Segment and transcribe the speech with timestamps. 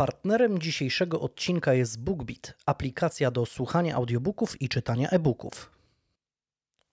[0.00, 5.70] Partnerem dzisiejszego odcinka jest BookBeat, aplikacja do słuchania audiobooków i czytania e-booków.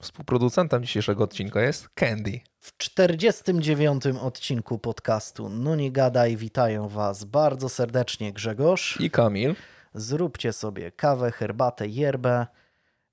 [0.01, 2.39] Współproducentem dzisiejszego odcinka jest Candy.
[2.59, 4.03] W 49.
[4.21, 9.55] odcinku podcastu No nie gadaj, witają Was bardzo serdecznie Grzegorz i Kamil.
[9.93, 12.47] Zróbcie sobie kawę, herbatę, yerbę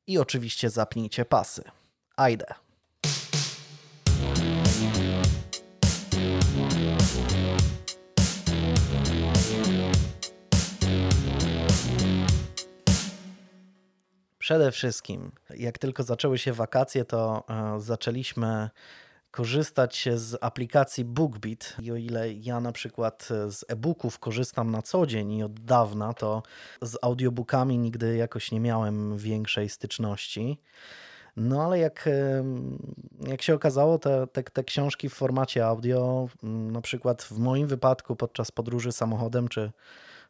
[0.07, 1.63] i oczywiście zapnijcie pasy.
[2.17, 2.47] Ajde.
[14.45, 18.71] Przede wszystkim, jak tylko zaczęły się wakacje, to e, zaczęliśmy
[19.31, 21.77] korzystać z aplikacji BookBeat.
[21.83, 26.13] I o ile ja na przykład z e-booków korzystam na co dzień i od dawna,
[26.13, 26.43] to
[26.83, 30.61] z audiobookami nigdy jakoś nie miałem większej styczności.
[31.37, 32.09] No ale jak,
[33.21, 38.17] jak się okazało, te, te, te książki w formacie audio, na przykład w moim wypadku
[38.17, 39.73] podczas podróży samochodem czy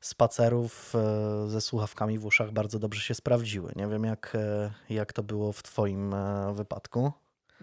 [0.05, 3.73] spacerów e, ze słuchawkami w uszach bardzo dobrze się sprawdziły.
[3.77, 7.13] Nie wiem, jak, e, jak to było w Twoim e, wypadku.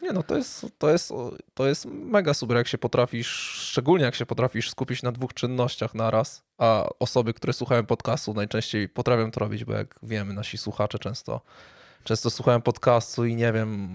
[0.01, 1.13] Nie no, to jest, to, jest,
[1.53, 3.27] to jest mega super, jak się potrafisz,
[3.69, 8.89] szczególnie jak się potrafisz skupić na dwóch czynnościach naraz, a osoby, które słuchają podcastu najczęściej
[8.89, 11.41] potrafią to robić, bo jak wiemy, nasi słuchacze często,
[12.03, 13.89] często słuchają podcastu i nie wiem,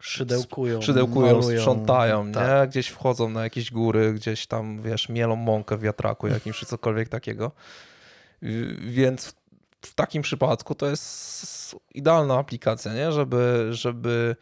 [0.00, 2.48] szydełkują, szydełkują malują, sprzątają, tak.
[2.48, 2.68] nie?
[2.68, 7.08] Gdzieś wchodzą na jakieś góry, gdzieś tam, wiesz, mielą mąkę w wiatraku jakimś czy cokolwiek
[7.08, 7.52] takiego.
[8.80, 9.34] Więc
[9.82, 13.12] w takim przypadku to jest idealna aplikacja, nie?
[13.12, 14.36] Żeby, żeby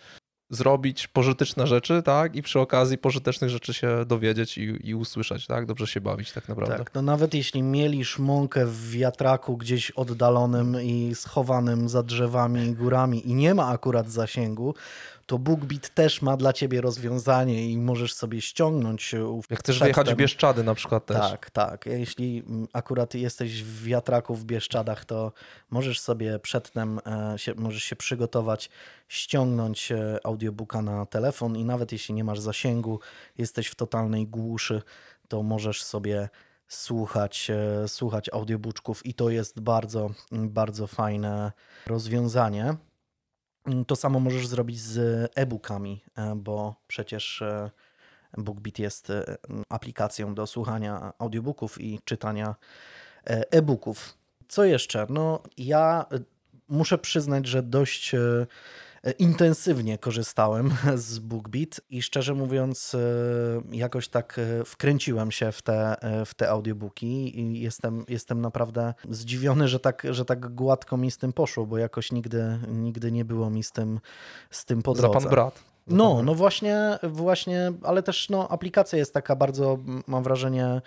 [0.51, 2.37] zrobić pożyteczne rzeczy, tak?
[2.37, 5.67] I przy okazji pożytecznych rzeczy się dowiedzieć i, i usłyszeć, tak?
[5.67, 6.79] Dobrze się bawić tak naprawdę.
[6.79, 12.73] Tak, no nawet jeśli mielisz mąkę w wiatraku gdzieś oddalonym i schowanym za drzewami i
[12.73, 14.75] górami i nie ma akurat zasięgu,
[15.27, 19.15] to BookBeat też ma dla ciebie rozwiązanie i możesz sobie ściągnąć.
[19.51, 21.31] Jak chcesz wyjechać w Bieszczady na przykład też.
[21.31, 21.87] Tak, tak.
[21.87, 25.33] Jeśli akurat jesteś w wiatraku w Bieszczadach, to
[25.71, 28.71] możesz sobie przedtem, e, się, możesz się przygotować,
[29.09, 33.01] ściągnąć e, audiobooka na telefon i nawet jeśli nie masz zasięgu,
[33.39, 34.83] jesteś w totalnej głuszy,
[35.29, 36.29] to możesz sobie
[36.69, 41.53] słuchać, e, słuchać audiobooków i to jest bardzo, bardzo fajne
[41.87, 42.77] rozwiązanie.
[43.87, 47.71] To samo możesz zrobić z e-bookami, e, bo przecież e,
[48.39, 49.37] BookBeat jest e,
[49.69, 52.55] aplikacją do słuchania audiobooków i czytania
[53.25, 54.19] e-booków.
[54.49, 55.07] Co jeszcze?
[55.11, 56.07] No, ja
[56.69, 58.15] muszę przyznać, że dość
[59.19, 62.99] intensywnie korzystałem z BookBeat i szczerze mówiąc, e,
[63.77, 65.97] jakoś tak e, wkręciłem się w te,
[66.27, 71.19] w te audiobooki i jestem, jestem naprawdę zdziwiony, że tak, że tak gładko mi z
[71.19, 74.01] tym poszło, bo jakoś nigdy, nigdy nie było mi z tym,
[74.51, 75.21] z tym po drodze.
[75.21, 75.65] Za pan brat.
[75.87, 80.81] No, no właśnie, właśnie, ale też no, aplikacja jest taka bardzo, mam wrażenie,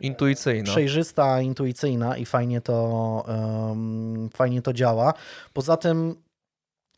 [0.00, 0.64] intuicyjna.
[0.64, 5.14] Przejrzysta, intuicyjna i fajnie to, um, fajnie to działa.
[5.52, 6.16] Poza tym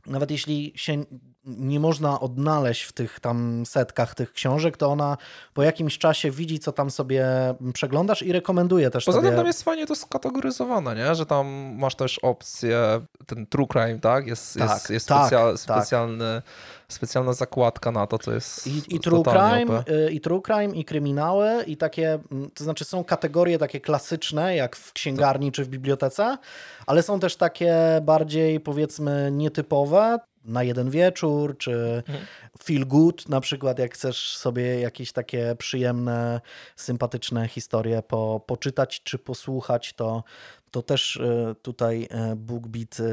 [0.07, 1.05] nawet jeśli się
[1.45, 5.17] nie można odnaleźć w tych tam setkach tych książek, to ona
[5.55, 7.27] po jakimś czasie widzi, co tam sobie
[7.75, 9.29] przeglądasz i rekomenduje też Poza tobie...
[9.29, 11.15] tym tam jest fajnie to skategoryzowane, nie?
[11.15, 11.47] że tam
[11.79, 14.27] masz też opcję, ten true crime, tak?
[14.27, 15.59] Jest, tak, jest, jest tak, tak.
[15.59, 16.43] specjalny,
[16.89, 20.85] specjalna zakładka na to, co jest I, i true crime, y, i true crime, i
[20.85, 25.55] kryminały, i takie, mm, to znaczy są kategorie takie klasyczne, jak w księgarni tak.
[25.55, 26.39] czy w bibliotece,
[26.87, 32.27] ale są też takie bardziej powiedzmy nietypowe, na jeden wieczór, czy mhm.
[32.65, 36.41] feel good, na przykład jak chcesz sobie jakieś takie przyjemne,
[36.77, 40.25] sympatyczne historie po, poczytać czy posłuchać, to,
[40.71, 43.05] to też e, tutaj e, BookBeat e,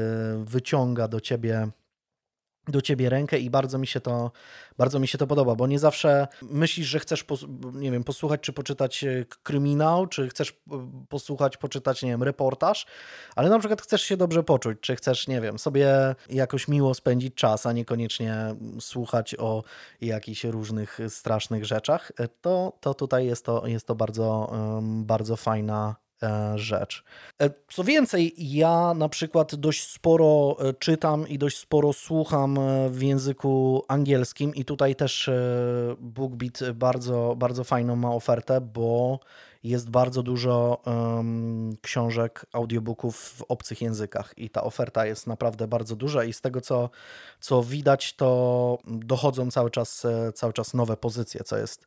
[0.44, 1.68] wyciąga do ciebie
[2.68, 4.32] do ciebie rękę i bardzo mi się to
[4.78, 7.24] bardzo mi się to podoba, bo nie zawsze myślisz, że chcesz
[7.72, 10.60] nie wiem, posłuchać czy poczytać e, kryminał, czy chcesz
[11.08, 12.86] posłuchać, poczytać, nie wiem, reportaż,
[13.36, 17.34] ale na przykład chcesz się dobrze poczuć, czy chcesz, nie wiem, sobie jakoś miło spędzić
[17.34, 19.62] czas, a niekoniecznie słuchać o
[20.00, 25.96] jakichś różnych strasznych rzeczach, e, to, to tutaj jest to, jest to bardzo, bardzo fajna
[26.00, 26.09] E,
[26.54, 27.04] rzecz.
[27.42, 32.58] E, co więcej, ja na przykład dość sporo e, czytam i dość sporo słucham
[32.90, 35.30] w języku angielskim i tutaj też
[35.98, 39.20] BookBeat bardzo, bardzo fajną ma ofertę, bo
[39.64, 45.96] jest bardzo dużo um, książek, audiobooków w obcych językach i ta oferta jest naprawdę bardzo
[45.96, 46.90] duża i z tego co,
[47.40, 51.86] co widać to dochodzą cały czas, cały czas nowe pozycje, co jest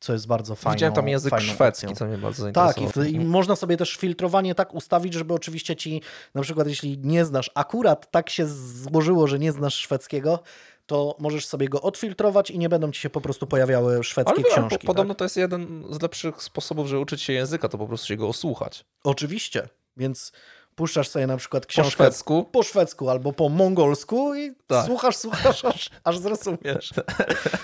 [0.00, 0.76] co jest bardzo fajne.
[0.76, 1.96] Widziałem tam język szwedzki, opcją.
[1.96, 2.92] co mnie bardzo zainteresowało.
[2.92, 6.02] Tak, i, i, można sobie też filtrowanie tak ustawić, żeby oczywiście ci,
[6.34, 10.42] na przykład jeśli nie znasz, akurat tak się złożyło, że nie znasz szwedzkiego,
[10.86, 14.54] to możesz sobie go odfiltrować i nie będą ci się po prostu pojawiały szwedzkie ale,
[14.54, 14.86] książki.
[14.86, 15.18] Podobno tak?
[15.18, 18.28] to jest jeden z lepszych sposobów, żeby uczyć się języka, to po prostu się go
[18.28, 18.84] osłuchać.
[19.04, 20.32] Oczywiście, więc
[20.78, 24.86] puszczasz sobie na przykład książkę po szwedzku, po szwedzku albo po mongolsku i tak.
[24.86, 26.94] słuchasz, słuchasz, aż, aż zrozumiesz.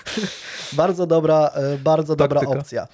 [0.72, 2.88] bardzo dobra, e, bardzo dobra opcja.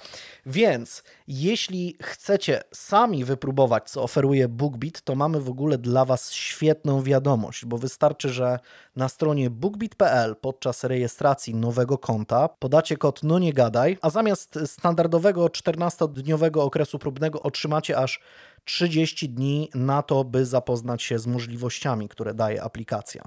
[0.45, 7.03] Więc jeśli chcecie sami wypróbować, co oferuje BookBeat, to mamy w ogóle dla Was świetną
[7.03, 8.59] wiadomość, bo wystarczy, że
[8.95, 15.45] na stronie bookbeat.pl podczas rejestracji nowego konta podacie kod no nie gadaj, a zamiast standardowego
[15.45, 18.19] 14-dniowego okresu próbnego otrzymacie aż
[18.63, 23.23] 30 dni na to, by zapoznać się z możliwościami, które daje aplikacja.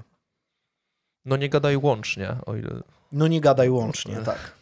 [1.25, 2.81] No nie gadaj łącznie, o ile.
[3.11, 4.55] No nie gadaj łącznie, tak.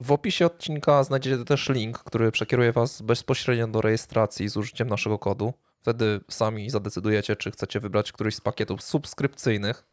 [0.00, 5.18] W opisie odcinka znajdziecie też link, który przekieruje Was bezpośrednio do rejestracji z użyciem naszego
[5.18, 5.54] kodu.
[5.80, 9.84] Wtedy sami zadecydujecie, czy chcecie wybrać któryś z pakietów subskrypcyjnych.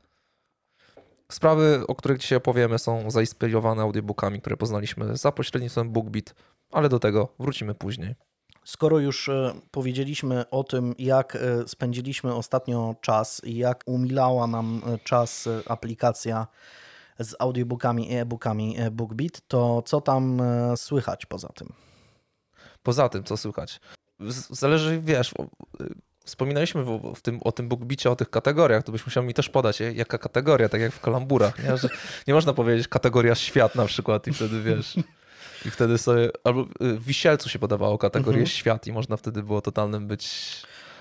[1.32, 6.36] Sprawy, o których dzisiaj opowiemy, są zainspirowane audiobookami, które poznaliśmy za pośrednictwem BookBeat,
[6.72, 8.16] ale do tego wrócimy później.
[8.66, 14.82] Skoro już e, powiedzieliśmy o tym, jak e, spędziliśmy ostatnio czas i jak umilała nam
[14.86, 16.48] e, czas aplikacja
[17.20, 20.42] z audiobookami i e-bookami BookBeat, to co tam
[20.76, 21.74] słychać poza tym?
[22.84, 23.80] Poza tym, co słychać?
[24.50, 25.34] Zależy, wiesz,
[26.26, 26.84] wspominaliśmy
[27.16, 30.18] w, tym, o tym BookBeacie, o tych kategoriach, to byś musiał mi też podać, jaka
[30.18, 31.78] kategoria, tak jak w kalamburach, nie?
[31.78, 31.90] Że
[32.28, 34.96] nie można powiedzieć kategoria świat na przykład i wtedy, wiesz...
[35.66, 38.48] I wtedy sobie, albo y, w Wisielcu się podawało kategorię mhm.
[38.48, 40.56] świat i można wtedy było totalnym być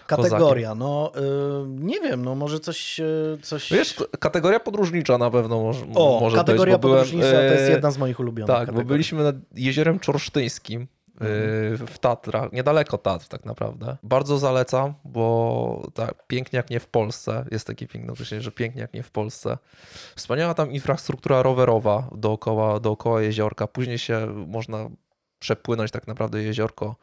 [0.06, 0.78] Kategoria, kozakiem.
[0.78, 3.00] no y, nie wiem, no może coś...
[3.00, 3.72] Y, coś...
[3.72, 7.90] Wiesz, kategoria podróżnicza na pewno może, o, może kategoria być, podróżnicza byłem, to jest jedna
[7.90, 8.86] z moich ulubionych Tak, kategorii.
[8.86, 10.86] bo byliśmy nad Jeziorem Czorsztyńskim.
[11.86, 13.96] W Tatrach, niedaleko Tatr tak naprawdę.
[14.02, 18.80] Bardzo zalecam, bo tak, pięknie jak nie w Polsce, jest takie piękne określenie, że pięknie
[18.82, 19.58] jak nie w Polsce.
[20.16, 23.66] Wspaniała tam infrastruktura rowerowa dookoła, dookoła jeziorka.
[23.66, 24.90] Później się można
[25.38, 26.96] przepłynąć tak naprawdę jeziorko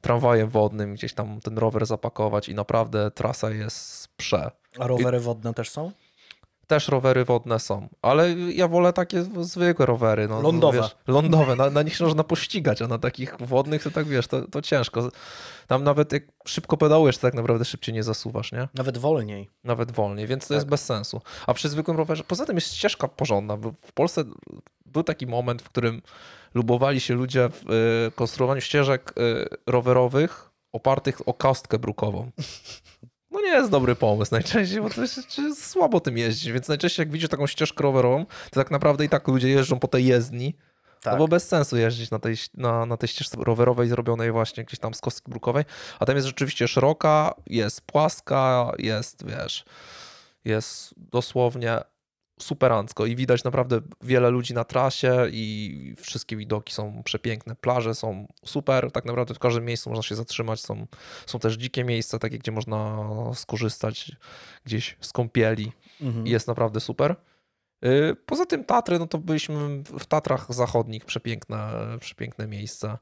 [0.00, 4.50] tramwajem wodnym, gdzieś tam ten rower zapakować i naprawdę trasa jest prze.
[4.78, 5.92] A rowery wodne też są?
[6.66, 10.28] Też rowery wodne są, ale ja wolę takie zwykłe rowery.
[10.28, 10.78] No, lądowe.
[10.78, 14.26] Wiesz, lądowe, na, na, nich się można pościgać, a na takich wodnych to tak wiesz,
[14.26, 15.08] to, to ciężko.
[15.66, 18.68] Tam nawet jak szybko pedałujesz, to tak naprawdę szybciej nie zasuwasz, nie?
[18.74, 19.50] Nawet wolniej.
[19.64, 20.54] Nawet wolniej, więc to tak.
[20.56, 21.20] jest bez sensu.
[21.46, 24.24] A przy zwykłym rowerze, poza tym jest ścieżka porządna, bo w Polsce
[24.86, 26.02] był taki moment, w którym
[26.54, 27.70] lubowali się ludzie w
[28.08, 32.30] y, konstruowaniu ścieżek y, rowerowych opartych o kostkę brukową
[33.34, 37.02] no nie jest dobry pomysł najczęściej, bo to jest, jest słabo tym jeździć, więc najczęściej
[37.02, 40.54] jak widzisz taką ścieżkę rowerową, to tak naprawdę i tak ludzie jeżdżą po tej jezdni,
[41.02, 41.12] tak.
[41.12, 44.80] No bo bez sensu jeździć na tej, na, na tej ścieżce rowerowej zrobionej właśnie gdzieś
[44.80, 45.64] tam z kostki brukowej,
[46.00, 49.64] a tam jest rzeczywiście szeroka, jest płaska, jest, wiesz,
[50.44, 51.80] jest dosłownie
[52.40, 58.26] superancko i widać naprawdę wiele ludzi na trasie i wszystkie widoki są przepiękne, plaże są
[58.44, 60.86] super, tak naprawdę w każdym miejscu można się zatrzymać, są,
[61.26, 63.04] są też dzikie miejsca, takie gdzie można
[63.34, 64.12] skorzystać
[64.64, 66.26] gdzieś z kąpieli mhm.
[66.26, 67.16] i jest naprawdę super.
[67.84, 71.70] Y, poza tym Tatry, no to byliśmy w Tatrach Zachodnich, przepiękne,
[72.00, 72.98] przepiękne miejsca.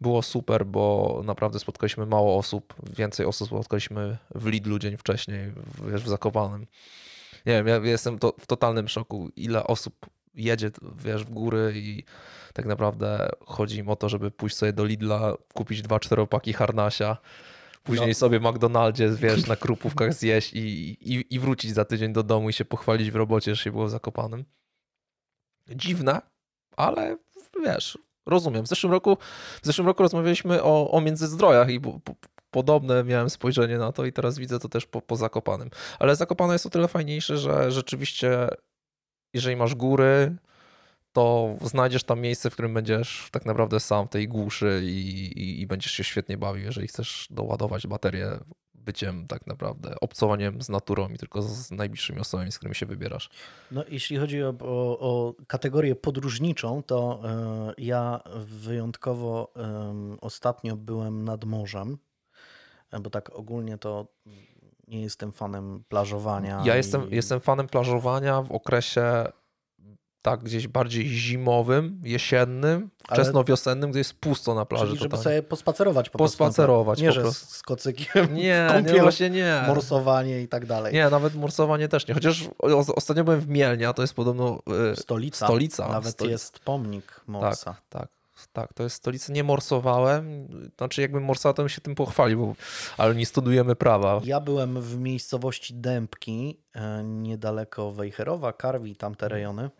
[0.00, 5.52] Było super, bo naprawdę spotkaliśmy mało osób, więcej osób spotkaliśmy w Lidlu dzień wcześniej,
[5.90, 6.66] wiesz, w Zakopanem
[7.46, 10.70] nie wiem, ja jestem to, w totalnym szoku, ile osób jedzie,
[11.04, 12.04] wiesz, w góry i
[12.52, 17.16] tak naprawdę chodzi im o to, żeby pójść sobie do Lidla, kupić dwa czteropaki harnasia,
[17.82, 18.14] później no.
[18.14, 20.58] sobie w McDonaldzie, wiesz, na krupówkach zjeść i,
[21.14, 23.88] i, i wrócić za tydzień do domu i się pochwalić w robocie, że się było
[23.88, 24.44] zakopanym.
[25.68, 26.20] Dziwne,
[26.76, 27.16] ale
[27.64, 28.64] wiesz, rozumiem.
[28.64, 29.16] W zeszłym roku,
[29.62, 32.14] w zeszłym roku rozmawialiśmy o, o międzyzdrojach i po, po,
[32.54, 35.70] podobne miałem spojrzenie na to i teraz widzę to też po, po Zakopanym.
[35.98, 38.48] Ale Zakopane jest o tyle fajniejsze, że rzeczywiście
[39.32, 40.36] jeżeli masz góry,
[41.12, 44.98] to znajdziesz tam miejsce, w którym będziesz tak naprawdę sam w tej głuszy i,
[45.36, 48.38] i, i, będziesz się świetnie bawił, jeżeli chcesz doładować baterię
[48.74, 53.30] byciem tak naprawdę, obcowaniem z naturą i tylko z najbliższymi osobami, z którymi się wybierasz.
[53.70, 57.22] No, jeśli chodzi o, o, o kategorię podróżniczą, to
[57.78, 59.52] y, ja wyjątkowo
[60.16, 61.98] y, ostatnio byłem nad morzem
[63.00, 64.06] bo tak ogólnie to
[64.88, 66.62] nie jestem fanem plażowania.
[66.64, 66.76] Ja i...
[66.76, 69.24] jestem, jestem fanem plażowania w okresie
[70.22, 74.86] tak gdzieś bardziej zimowym, jesiennym, wczesnowiosennym, gdzie jest pusto na plaży.
[74.86, 77.00] Czyli żeby sobie pospacerować po Pospacerować.
[77.00, 79.62] Nie, po że z kocykiem, nie, nie, właśnie nie.
[79.66, 80.94] morsowanie i tak dalej.
[80.94, 82.14] Nie, nawet morsowanie też nie.
[82.14, 82.48] Chociaż
[82.94, 84.58] ostatnio byłem w Mielnia, to jest podobno
[84.94, 85.46] stolica.
[85.46, 85.88] stolica.
[85.88, 86.32] Nawet stolica.
[86.32, 87.76] jest pomnik morsa.
[87.88, 88.23] Tak, tak.
[88.54, 89.32] Tak, to jest stolica.
[89.32, 92.54] Nie morsowałem, znaczy jakbym morsował, to bym się tym pochwalił,
[92.96, 94.20] ale nie studujemy prawa.
[94.24, 99.70] Ja byłem w miejscowości Dębki, e, niedaleko Wejherowa, Karwi, tamte rejony.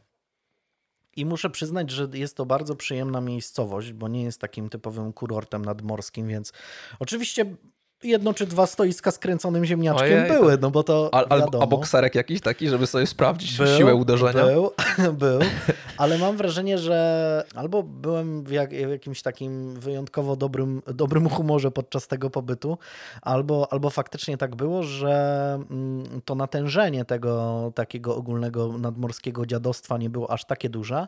[1.16, 5.64] I muszę przyznać, że jest to bardzo przyjemna miejscowość, bo nie jest takim typowym kurortem
[5.64, 6.52] nadmorskim, więc
[6.98, 7.56] oczywiście
[8.04, 11.64] jedno czy dwa stoiska z kręconym ziemniaczkiem Ojej, były, no bo to a, wiadomo.
[11.64, 14.44] A bokserek jakiś taki, żeby sobie sprawdzić był, siłę uderzenia?
[14.44, 14.70] Był,
[15.22, 15.40] był,
[15.98, 21.70] ale mam wrażenie, że albo byłem w, jak, w, jakimś takim wyjątkowo dobrym, dobrym humorze
[21.70, 22.78] podczas tego pobytu,
[23.22, 30.10] albo, albo faktycznie tak było, że mm, to natężenie tego takiego ogólnego nadmorskiego dziadostwa nie
[30.10, 31.06] było aż takie duże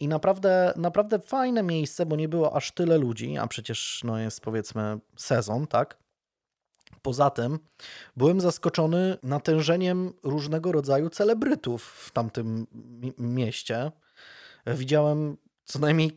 [0.00, 4.40] i naprawdę, naprawdę fajne miejsce, bo nie było aż tyle ludzi, a przecież no jest
[4.40, 5.96] powiedzmy sezon, tak?
[7.02, 7.58] Poza tym
[8.16, 12.66] byłem zaskoczony natężeniem różnego rodzaju celebrytów w tamtym
[13.18, 13.92] mieście.
[14.66, 16.12] Widziałem co najmniej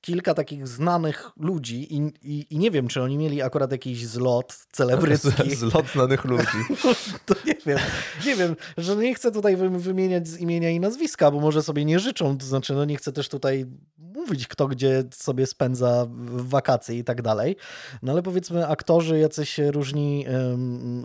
[0.00, 4.66] kilka takich znanych ludzi i, i, i, nie wiem, czy oni mieli akurat jakiś zlot
[4.72, 5.56] celebrycki.
[5.56, 6.58] zlot znanych ludzi.
[7.26, 7.78] to nie wiem.
[8.26, 11.98] Nie wiem, że nie chcę tutaj wymieniać z imienia i nazwiska, bo może sobie nie
[11.98, 13.66] życzą, to znaczy no nie chcę też tutaj
[13.98, 17.56] mówić, kto gdzie sobie spędza wakacje i tak dalej.
[18.02, 20.26] No ale powiedzmy aktorzy, jacyś różni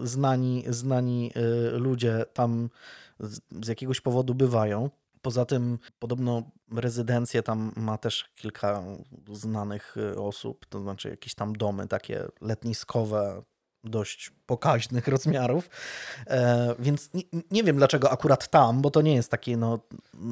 [0.04, 1.32] znani, znani
[1.76, 2.70] y, ludzie tam
[3.62, 4.90] z jakiegoś powodu bywają.
[5.24, 8.84] Poza tym podobno rezydencję tam ma też kilka
[9.32, 13.44] znanych y, osób, to znaczy jakieś tam domy takie letniskowe,
[13.84, 15.70] dość pokaźnych rozmiarów,
[16.28, 19.80] e, więc nie, nie, wiem dlaczego akurat tam, bo to nie jest takie, no,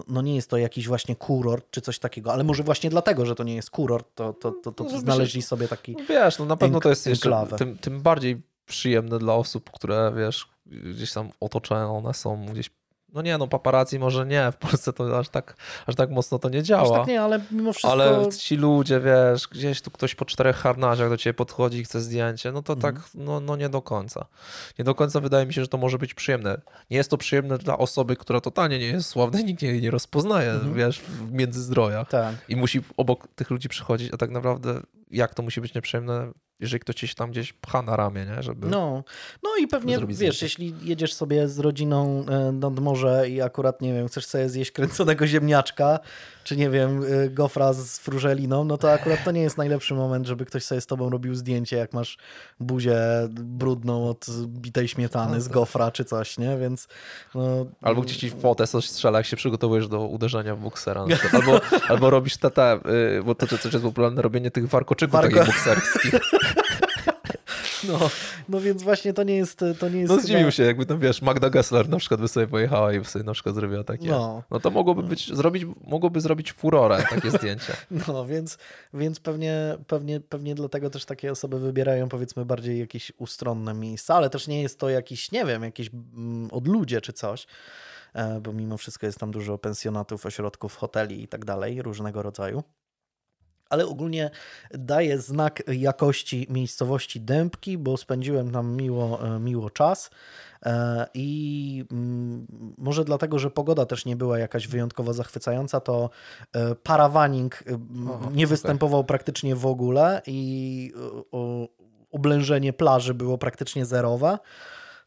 [0.07, 3.35] no nie jest to jakiś właśnie kurort czy coś takiego, ale może właśnie dlatego, że
[3.35, 6.45] to nie jest kurort, to, to, to, to no, znaleźli sobie taki no Wiesz, no
[6.45, 11.29] na pewno to jest jeszcze tym, tym bardziej przyjemne dla osób, które wiesz, gdzieś tam
[11.39, 12.69] otoczone są gdzieś
[13.13, 16.49] no nie, no paparazzi może nie, w Polsce to aż tak, aż tak mocno to
[16.49, 16.83] nie działa.
[16.83, 17.91] Aż tak nie, ale mimo wszystko...
[17.91, 22.01] Ale ci ludzie, wiesz, gdzieś tu ktoś po czterech harnaziach do ciebie podchodzi i chce
[22.01, 22.95] zdjęcie, no to mhm.
[22.95, 24.25] tak, no, no nie do końca.
[24.79, 26.61] Nie do końca wydaje mi się, że to może być przyjemne.
[26.89, 29.91] Nie jest to przyjemne dla osoby, która totalnie nie jest sławna i nikt jej nie
[29.91, 30.73] rozpoznaje, mhm.
[30.73, 32.09] wiesz, w międzyzdrojach.
[32.09, 32.35] Tak.
[32.49, 36.79] I musi obok tych ludzi przychodzić, a tak naprawdę jak to musi być nieprzyjemne, jeżeli
[36.79, 38.43] ktoś się tam gdzieś pcha na ramię, nie?
[38.43, 39.03] Żeby no,
[39.43, 40.45] no i pewnie, wiesz, zdjęcie.
[40.45, 44.71] jeśli jedziesz sobie z rodziną e, nad morze i akurat, nie wiem, chcesz sobie zjeść
[44.71, 45.99] kręconego ziemniaczka,
[46.43, 50.27] czy nie wiem, e, gofra z frużeliną, no to akurat to nie jest najlepszy moment,
[50.27, 52.17] żeby ktoś sobie z tobą robił zdjęcie, jak masz
[52.59, 52.97] buzię
[53.29, 55.53] brudną od bitej śmietany no z tak.
[55.53, 56.57] gofra czy coś, nie?
[56.57, 56.87] Więc
[57.35, 57.65] no...
[57.81, 61.05] Albo gdzieś ci fotę coś strzela, jak się przygotowujesz do uderzenia w buksera.
[61.33, 62.79] Albo, albo robisz te,
[63.19, 65.39] y, bo to coś jest popularne, robienie tych warkoczyków Warko...
[65.39, 66.13] takich.
[67.91, 68.09] No,
[68.49, 70.51] no więc właśnie to nie jest to nie jest No zdziwił chyba...
[70.51, 73.33] się, jakby tam wiesz, Magda Gessler na przykład by sobie pojechała i by sobie na
[73.33, 74.09] przykład zrobiła takie.
[74.09, 77.73] No, no to mogłoby być, zrobić, mogłoby zrobić furorę takie zdjęcie.
[78.07, 78.57] No, więc,
[78.93, 84.29] więc pewnie, pewnie, pewnie dlatego też takie osoby wybierają powiedzmy bardziej jakieś ustronne miejsca, ale
[84.29, 87.47] też nie jest to jakiś, nie wiem, jakieś mm, odludzie czy coś
[88.13, 92.63] e, bo mimo wszystko jest tam dużo pensjonatów, ośrodków, hoteli i tak dalej, różnego rodzaju
[93.71, 94.29] ale ogólnie
[94.71, 100.09] daje znak jakości miejscowości Dębki, bo spędziłem tam miło, e, miło czas.
[100.65, 102.47] E, I mm,
[102.77, 106.09] może dlatego, że pogoda też nie była jakaś wyjątkowo zachwycająca, to
[106.53, 107.63] e, parawaning
[108.33, 110.93] nie występował praktycznie w ogóle i
[112.11, 114.37] oblężenie plaży było praktycznie zerowe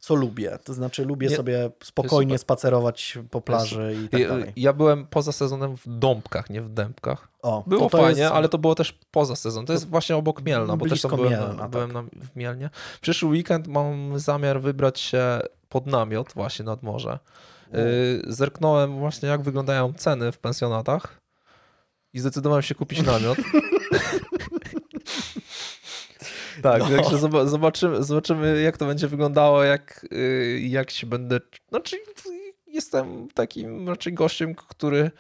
[0.05, 0.59] co lubię.
[0.65, 4.53] To znaczy, lubię nie, sobie spokojnie spacerować po plaży i tak ja, dalej.
[4.57, 7.29] Ja byłem poza sezonem w Dąbkach, nie w Dębkach.
[7.43, 8.35] O, było to fajnie, jest...
[8.35, 9.67] ale to było też poza sezonem.
[9.67, 11.71] To jest właśnie obok Mielna, bo też tam byłem, Mielna, tak.
[11.71, 12.71] byłem na, w Mielnie.
[13.01, 17.19] Przyszły weekend mam zamiar wybrać się pod namiot właśnie nad morze.
[17.73, 17.81] Yy,
[18.27, 21.21] zerknąłem właśnie, jak wyglądają ceny w pensjonatach
[22.13, 23.39] i zdecydowałem się kupić namiot.
[26.65, 26.97] Tak, no.
[26.97, 27.19] także
[27.49, 31.41] zobaczymy, zobaczymy, jak to będzie wyglądało, jak, y, jak się będę.
[31.69, 31.97] Znaczy,
[32.67, 35.11] jestem takim raczej gościem, który,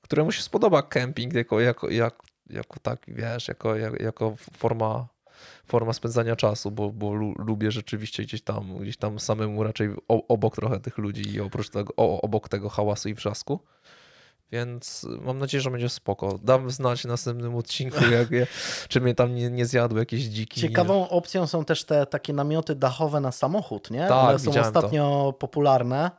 [0.00, 5.08] któremu się spodoba camping jako, jako, jako, jako tak, wiesz, jako, jako forma
[5.66, 10.80] forma spędzania czasu, bo, bo lubię rzeczywiście gdzieś tam, gdzieś tam samemu raczej obok trochę
[10.80, 13.60] tych ludzi i oprócz tego, obok tego hałasu i wrzasku.
[14.54, 16.38] Więc mam nadzieję, że będzie spoko.
[16.42, 18.46] Dam znać w następnym odcinku, jak je,
[18.88, 20.60] czy mnie tam nie, nie zjadły jakieś dziki.
[20.60, 24.06] Ciekawą opcją są też te takie namioty dachowe na samochód, nie?
[24.08, 25.32] Tak, One są ostatnio to.
[25.32, 26.10] popularne.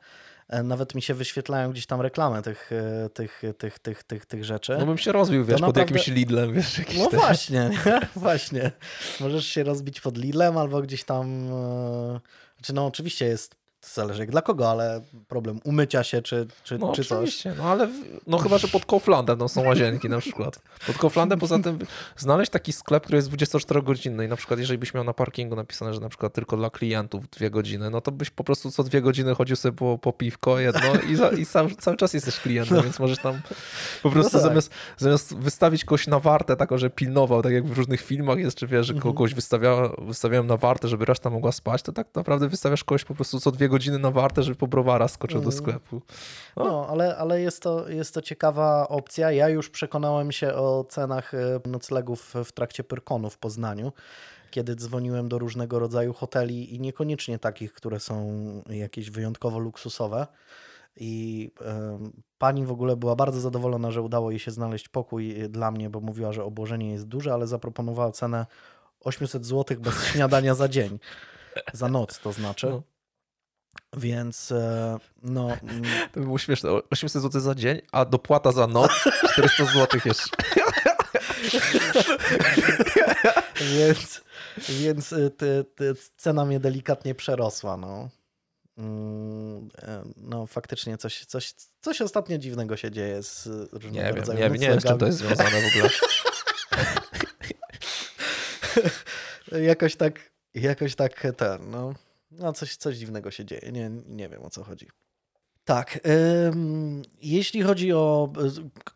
[0.50, 4.46] E, nawet mi się wyświetlają gdzieś tam reklamy tych, e, tych, tych, tych, tych, tych
[4.46, 4.78] rzeczy.
[4.80, 6.00] No bym się rozbił, wiesz, to pod naprawdę...
[6.00, 6.82] jakimś Lidlem, wiesz.
[6.98, 7.18] No te...
[7.18, 7.70] właśnie,
[8.16, 8.72] właśnie.
[9.20, 11.50] Możesz się rozbić pod Lidlem albo gdzieś tam...
[11.54, 12.20] E,
[12.58, 13.56] znaczy no oczywiście jest
[13.94, 17.44] zależy jak dla kogo, ale problem umycia się czy, czy, no, czy coś.
[17.58, 17.90] No ale
[18.28, 20.60] no chyba, że pod Kauflandem no, są łazienki na przykład.
[20.88, 21.80] Pod Kauflandem poza tym
[22.18, 25.94] znaleźć taki sklep, który jest 24-godzinny i na przykład jeżeli byś miał na parkingu napisane,
[25.94, 29.02] że na przykład tylko dla klientów dwie godziny, no to byś po prostu co dwie
[29.02, 32.78] godziny chodził sobie po, po piwko jedno i, za, i sam, cały czas jesteś klientem,
[32.78, 32.84] no.
[32.84, 33.42] więc możesz tam
[34.04, 34.50] po prostu no tak.
[34.50, 38.58] zamiast, zamiast wystawić kogoś na wartę, taką, że pilnował, tak jak w różnych filmach jest,
[38.58, 39.14] czy wiesz, że mhm.
[39.14, 43.16] kogoś wystawia, wystawiają na wartę, żeby reszta mogła spać, to tak naprawdę wystawiasz kogoś po
[43.16, 45.58] prostu co dwie godziny na wartę, żeby po browara skoczył do mm.
[45.58, 46.02] sklepu.
[46.58, 49.32] No, no ale, ale jest, to, jest to ciekawa opcja.
[49.32, 53.92] Ja już przekonałem się o cenach e, noclegów w trakcie Pyrkonu w Poznaniu
[54.56, 60.28] kiedy dzwoniłem do różnego rodzaju hoteli i niekoniecznie takich, które są jakieś wyjątkowo luksusowe.
[60.98, 61.66] I y,
[62.38, 66.00] pani w ogóle była bardzo zadowolona, że udało jej się znaleźć pokój dla mnie, bo
[66.00, 68.46] mówiła, że obłożenie jest duże, ale zaproponowała cenę
[69.00, 71.00] 800 zł bez śniadania za dzień.
[71.74, 72.68] Za noc to znaczy.
[72.70, 72.82] No.
[73.98, 75.58] Więc e, no.
[75.64, 75.84] Mm.
[76.14, 76.70] To by było śmieszne.
[76.90, 78.92] 800 zł za dzień, a dopłata za noc
[79.32, 80.30] 400 zł jeszcze.
[83.78, 84.22] więc
[84.70, 85.86] więc e, te, te
[86.18, 87.78] cena mnie delikatnie przerosła.
[87.78, 88.10] No.
[88.78, 94.40] Mm, e, no faktycznie coś, coś, coś ostatnio dziwnego się dzieje z różnego nie rodzaju
[94.40, 95.90] wiem, nie, nie wiem, z czym to jest związane w ogóle.
[99.68, 101.94] jakoś tak, jakoś tak ten, no,
[102.40, 103.72] no coś, coś dziwnego się dzieje.
[103.72, 104.88] Nie, nie wiem o co chodzi.
[105.66, 106.00] Tak.
[107.22, 108.30] jeśli chodzi o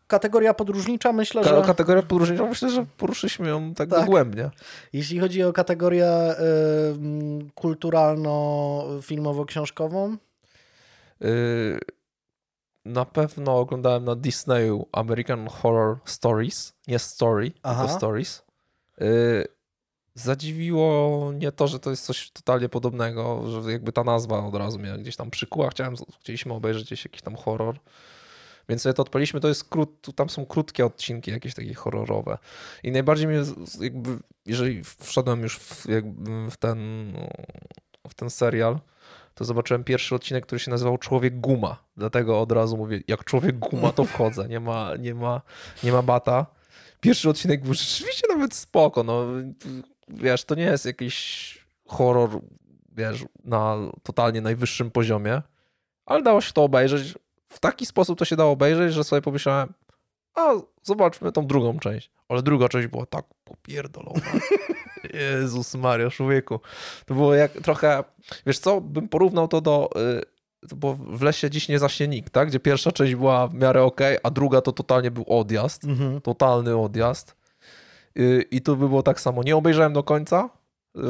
[0.08, 1.62] kategoria podróżnicza, myślę, że.
[1.66, 4.00] Kategoria podróżnicza, myślę, że poruszyliśmy ją tak, tak.
[4.00, 4.50] dogłębnie.
[4.94, 6.36] Jeśli chodzi o kategorię
[7.56, 10.18] kulturalno-filmowo-książkową.
[11.24, 11.80] Y,
[12.86, 16.74] na pewno oglądałem na Disneyu American Horror Stories.
[16.88, 17.84] Nie Story, Aha.
[17.84, 18.44] tylko Stories.
[19.02, 19.48] Y,
[20.24, 24.80] Zadziwiło mnie to, że to jest coś totalnie podobnego, że jakby ta nazwa od razu
[24.80, 25.70] mnie gdzieś tam przykuła.
[25.70, 27.80] Chciałem, chcieliśmy obejrzeć gdzieś jakiś tam horror.
[28.70, 32.38] Więc sobie to odpaliśmy, to jest krót, tam są krótkie odcinki jakieś takie horrorowe.
[32.84, 33.44] I najbardziej mnie
[33.80, 35.86] jakby, jeżeli wszedłem już w,
[36.52, 36.78] w, ten,
[38.10, 38.80] w ten serial,
[39.36, 41.84] to zobaczyłem pierwszy odcinek, który się nazywał Człowiek Guma.
[41.98, 44.48] Dlatego od razu mówię, jak Człowiek Guma to wchodzę.
[44.48, 45.42] Nie ma, nie ma,
[45.84, 46.46] nie ma bata.
[47.02, 49.04] Pierwszy odcinek był rzeczywiście nawet spoko.
[49.04, 49.26] No,
[50.10, 52.30] wiesz, to nie jest jakiś horror,
[52.96, 55.42] wiesz, na totalnie najwyższym poziomie,
[56.06, 57.16] ale dało się to obejrzeć.
[57.48, 59.74] W taki sposób to się dało obejrzeć, że sobie pomyślałem,
[60.36, 62.12] a zobaczmy tą drugą część.
[62.30, 64.22] Ale druga część była tak popierdolona.
[65.14, 66.60] Jezus Maria, człowieku.
[67.06, 68.04] To było jak trochę,
[68.46, 69.90] wiesz co, bym porównał to do,
[70.72, 72.48] y, bo w lesie dziś nie zaśnie nikt, tak?
[72.48, 75.84] Gdzie pierwsza część była w miarę ok, a druga to totalnie był odjazd.
[75.84, 76.22] Mhm.
[76.22, 77.39] Totalny odjazd.
[78.18, 79.44] Y, I tu by było tak samo.
[79.44, 80.50] Nie obejrzałem do końca.
[80.98, 81.02] Y,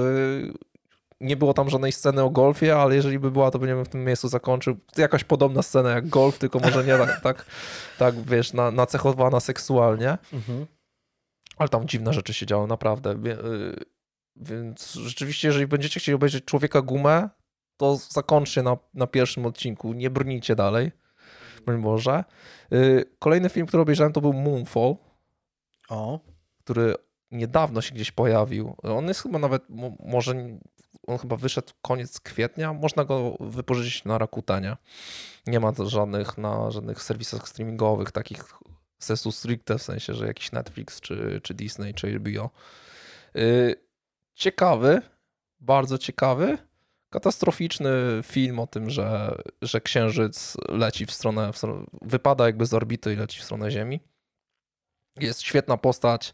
[1.22, 4.04] nie było tam żadnej sceny o golfie, ale jeżeli by była, to bym w tym
[4.06, 4.78] miejscu zakończył.
[4.98, 7.46] Jakaś podobna scena jak golf, tylko może nie tak, tak,
[7.98, 10.18] tak wiesz, na, nacechowana seksualnie.
[10.34, 10.66] Mhm.
[11.58, 13.12] Ale tam dziwne rzeczy się działy, naprawdę.
[13.12, 13.86] Y,
[14.36, 17.30] więc rzeczywiście, jeżeli będziecie chcieli obejrzeć Człowieka Gumę,
[17.78, 19.94] to zakończcie na, na pierwszym odcinku.
[19.94, 20.92] Nie brnijcie dalej.
[21.66, 22.24] Broń Boże.
[23.20, 24.96] Kolejny film, który obejrzałem, to był Moonfall.
[25.90, 26.20] O
[26.70, 26.96] który
[27.32, 28.76] niedawno się gdzieś pojawił.
[28.84, 29.64] On jest chyba nawet,
[30.00, 30.36] może
[31.08, 32.74] on chyba wyszedł koniec kwietnia.
[32.74, 34.78] Można go wypożyczyć na Rakutenie.
[35.48, 38.44] Nie ma żadnych na żadnych serwisach streamingowych takich
[39.00, 42.50] sensu stricte, w sensie, że jakiś Netflix, czy, czy Disney, czy HBO.
[43.36, 43.76] Y,
[44.34, 45.02] ciekawy,
[45.60, 46.58] bardzo ciekawy,
[47.10, 47.92] katastroficzny
[48.24, 53.14] film o tym, że, że księżyc leci w stronę, w stronę, wypada jakby z orbity
[53.14, 54.00] i leci w stronę Ziemi.
[55.22, 56.34] Jest świetna postać,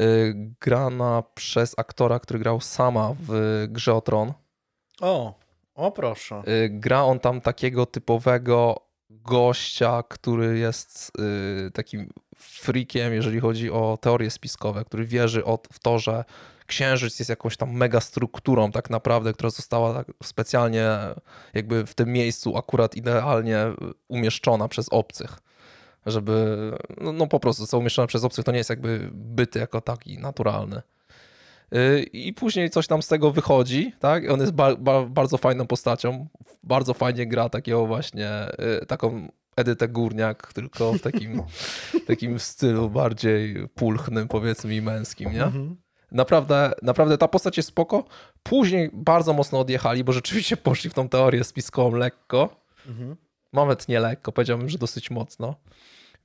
[0.00, 4.32] y, grana przez aktora, który grał sama w grze o Tron.
[5.00, 5.38] O,
[5.74, 6.42] o proszę.
[6.48, 11.12] Y, gra on tam takiego typowego gościa, który jest
[11.66, 16.24] y, takim freakiem, jeżeli chodzi o teorie spiskowe, który wierzy w to, że
[16.66, 20.88] Księżyc jest jakąś tam mega strukturą tak naprawdę, która została tak specjalnie
[21.54, 23.58] jakby w tym miejscu akurat idealnie
[24.08, 25.38] umieszczona przez obcych
[26.10, 29.80] żeby, no, no po prostu co umieszczone przez obcych to nie jest jakby byt jako
[29.80, 30.82] taki naturalny.
[31.74, 34.30] Y, I później coś tam z tego wychodzi, tak?
[34.30, 36.26] On jest ba ba bardzo fajną postacią,
[36.62, 38.30] bardzo fajnie gra takiego właśnie,
[38.82, 41.42] y, taką Edytę Górniak, tylko w takim,
[42.06, 45.44] takim stylu bardziej pulchnym, powiedzmy, i męskim, nie?
[45.44, 45.76] Mhm.
[46.12, 48.04] Naprawdę, naprawdę ta postać jest spoko.
[48.42, 52.56] Później bardzo mocno odjechali, bo rzeczywiście poszli w tą teorię spiskową lekko.
[52.86, 53.16] Mhm.
[53.52, 55.54] Nawet nie lekko, powiedziałbym, że dosyć mocno.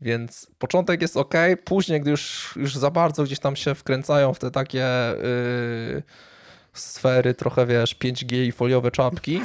[0.04, 1.34] Więc początek jest ok,
[1.66, 4.88] później, gdy już, już za bardzo gdzieś tam się wkręcają w te takie
[5.94, 6.04] yy,
[6.74, 9.42] sfery, trochę wiesz, 5G i foliowe czapki,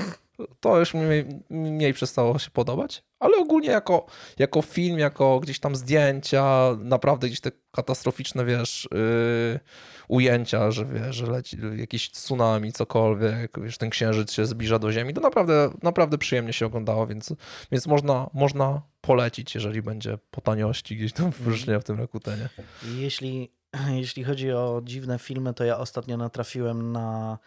[0.61, 1.03] to już mi
[1.51, 4.07] mniej przestało się podobać, ale ogólnie jako,
[4.39, 9.61] jako film, jako gdzieś tam zdjęcia, naprawdę gdzieś te katastroficzne, wiesz, yy,
[10.09, 15.15] ujęcia, że wiesz, że leci jakiś tsunami, cokolwiek, wiesz, ten księżyc się zbliża do ziemi,
[15.15, 17.35] to naprawdę, naprawdę przyjemnie się oglądało, więc,
[17.73, 22.49] więc można, można polecić, jeżeli będzie po taniości gdzieś tam wyróżnia w tym Rakutenie.
[22.97, 23.53] Jeśli,
[23.91, 27.39] jeśli chodzi o dziwne filmy, to ja ostatnio natrafiłem na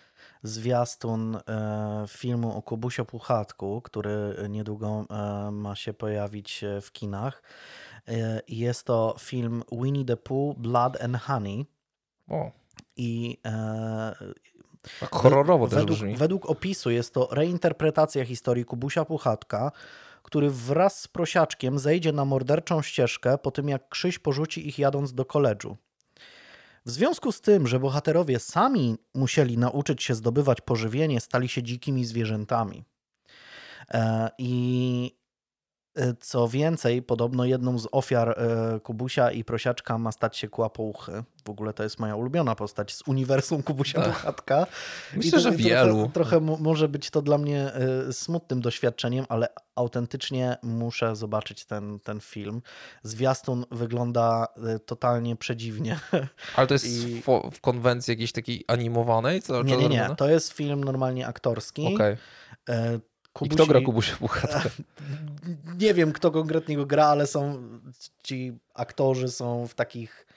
[0.44, 1.42] zwiastun e,
[2.08, 7.44] filmu o Kubusio Puchatku, który niedługo e, ma się pojawić e, w kinach.
[8.48, 11.66] Jest to film Winnie the Pooh, Blood and Honey.
[12.30, 12.52] O.
[12.96, 13.38] I
[15.00, 16.16] tak horrorowo według, też brzmi.
[16.16, 19.72] Według opisu jest to reinterpretacja historii Kubusia Puchatka,
[20.24, 25.14] który wraz z prosiaczkiem zejdzie na morderczą ścieżkę po tym, jak Krzyś porzuci ich jadąc
[25.14, 25.78] do koledżu.
[26.86, 32.06] W związku z tym, że bohaterowie sami musieli nauczyć się zdobywać pożywienie, stali się dzikimi
[32.06, 32.86] zwierzętami.
[33.90, 35.21] E, I
[36.20, 41.24] co więcej, podobno jedną z ofiar e, Kubusia i Prosiaczka ma stać się Kłapouchy.
[41.46, 44.68] W ogóle to jest moja ulubiona postać z uniwersum Kubusia Puchatka.
[45.16, 45.96] Myślę, że wielu.
[45.96, 52.00] Trochę, trochę może być to dla mnie e, smutnym doświadczeniem, ale autentycznie muszę zobaczyć ten,
[52.00, 52.62] ten film.
[53.04, 54.48] Zwiastun wygląda
[54.86, 56.00] totalnie przedziwnie.
[56.56, 57.22] Ale to jest I...
[57.52, 59.42] w konwencji jakiejś takiej animowanej?
[59.42, 60.10] Co, nie, nie, nie.
[60.18, 61.96] To jest film normalnie aktorski.
[61.96, 62.18] Okay.
[63.34, 63.54] Kubusi...
[63.54, 64.62] I kto gra Kubusia Puchatka?
[65.82, 67.64] Nie wiem, kto konkretnie go gra, ale są
[68.24, 70.28] ci aktorzy są w takich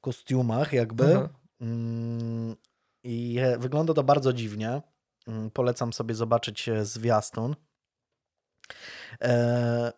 [0.00, 1.28] kostiumach jakby.
[1.60, 2.56] Mm,
[3.04, 4.82] I wygląda to bardzo dziwnie.
[5.26, 7.56] Mm, polecam sobie zobaczyć e, zwiastun.
[9.22, 9.92] E,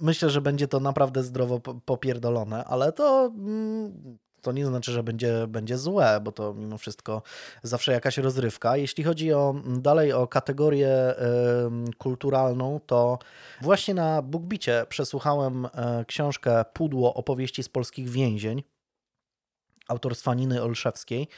[0.00, 5.46] myślę, że będzie to naprawdę zdrowo popierdolone, ale to mm, to nie znaczy, że będzie,
[5.48, 7.22] będzie złe, bo to mimo wszystko
[7.62, 8.76] zawsze jakaś rozrywka.
[8.76, 13.18] Jeśli chodzi o dalej o kategorię y, kulturalną, to
[13.60, 15.68] właśnie na Bookbicie przesłuchałem y,
[16.06, 18.62] książkę Pudło opowieści z polskich więzień
[19.90, 21.28] autorstwa Niny Olszewskiej.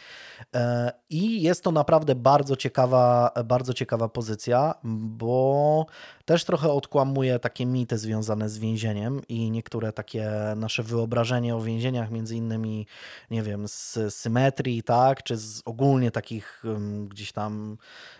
[0.55, 5.87] E, I jest to naprawdę bardzo ciekawa, bardzo ciekawa pozycja, bo
[6.25, 12.11] też trochę odkłamuje takie mity związane z więzieniem i niektóre takie nasze wyobrażenie o więzieniach,
[12.11, 12.87] między innymi,
[13.31, 16.63] nie wiem, z symetrii, tak, czy z ogólnie takich
[17.09, 17.77] gdzieś tam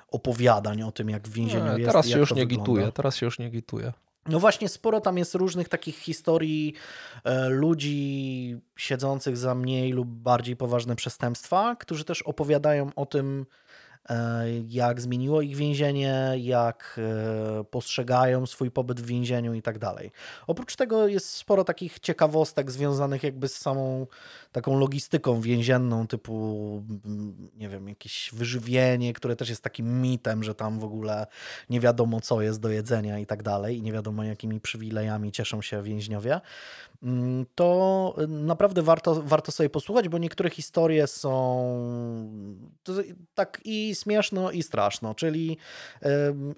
[0.09, 1.87] opowiadań o tym, jak w więzieniu nie, jest.
[1.87, 2.73] Teraz się już nie wygląda.
[2.73, 3.93] gituje, teraz się już nie gituje.
[4.29, 6.75] No właśnie, sporo tam jest różnych takich historii
[7.25, 13.47] e, ludzi siedzących za mniej lub bardziej poważne przestępstwa, którzy też opowiadają o tym,
[14.69, 17.01] jak zmieniło ich więzienie, jak
[17.61, 20.13] e, postrzegają swój pobyt w więzieniu i tak dalej.
[20.47, 24.07] Oprócz tego jest sporo takich ciekawostek związanych jakby z samą
[24.53, 30.55] taką logistyką więzienną, typu mm, nie wiem, jakieś wyżywienie, które też jest takim mitem, że
[30.55, 31.27] tam w ogóle
[31.71, 35.63] nie wiadomo co jest do jedzenia i tak dalej i nie wiadomo jakimi przywilejami cieszą
[35.63, 36.41] się więźniowie.
[37.03, 41.33] Mm, to naprawdę warto, warto sobie posłuchać, bo niektóre historie są
[43.35, 45.57] tak i śmieszno, i straszno, czyli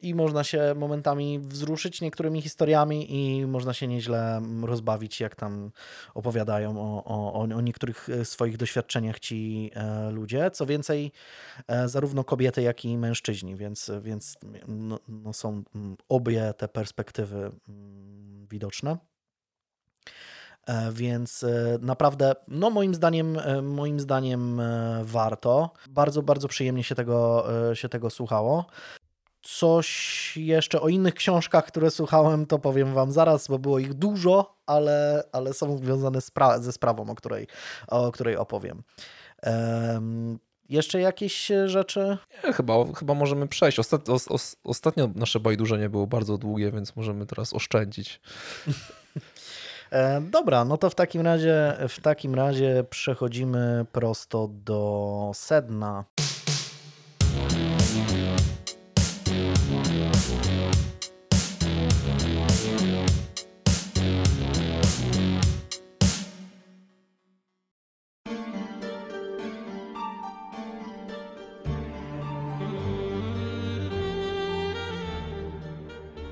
[0.02, 5.70] i można się momentami wzruszyć niektórymi historiami i można się nieźle rozbawić, jak tam
[6.14, 10.50] opowiadają o, o, o niektórych e, swoich doświadczeniach ci e, ludzie.
[10.50, 11.12] Co więcej,
[11.68, 15.62] e, zarówno kobiety, jak i mężczyźni, więc, więc no, no są
[16.08, 17.50] obie te perspektywy
[18.50, 19.13] widoczne.
[20.66, 24.62] E, więc e, naprawdę, no moim zdaniem, e, moim zdaniem
[25.02, 25.70] warto.
[25.90, 28.66] Bardzo, bardzo przyjemnie się tego, się tego słuchało.
[29.42, 34.56] Coś jeszcze o innych książkach, które słuchałem, to powiem Wam zaraz, bo było ich dużo,
[34.66, 37.46] ale, ale są związane spra ze sprawą, o której,
[37.88, 38.82] o której opowiem.
[39.42, 42.18] Um, jeszcze jakieś rzeczy?
[42.44, 43.78] Nie, chyba, chyba możemy przejść.
[43.78, 48.20] Ostat, os, ostatnio nasze bajdurzenie było bardzo długie, więc możemy teraz oszczędzić.
[49.94, 56.04] E, dobra, no to w takim razie w takim razie przechodzimy prosto do sedna.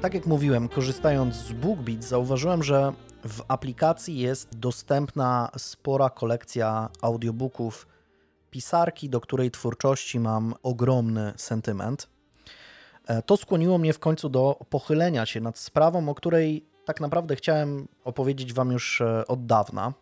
[0.00, 2.92] Tak jak mówiłem, korzystając z BookBeat, zauważyłem, że
[3.24, 7.86] w aplikacji jest dostępna spora kolekcja audiobooków
[8.50, 12.08] pisarki, do której twórczości mam ogromny sentyment.
[13.06, 17.36] E, to skłoniło mnie w końcu do pochylenia się nad sprawą, o której tak naprawdę
[17.36, 19.92] chciałem opowiedzieć Wam już e, od dawna.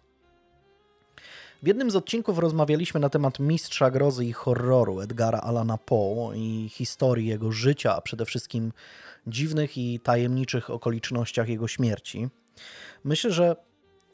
[1.62, 6.68] W jednym z odcinków rozmawialiśmy na temat mistrza grozy i horroru Edgara Alana Poe i
[6.72, 8.72] historii jego życia, a przede wszystkim
[9.26, 12.28] dziwnych i tajemniczych okolicznościach jego śmierci.
[13.04, 13.56] Myślę, że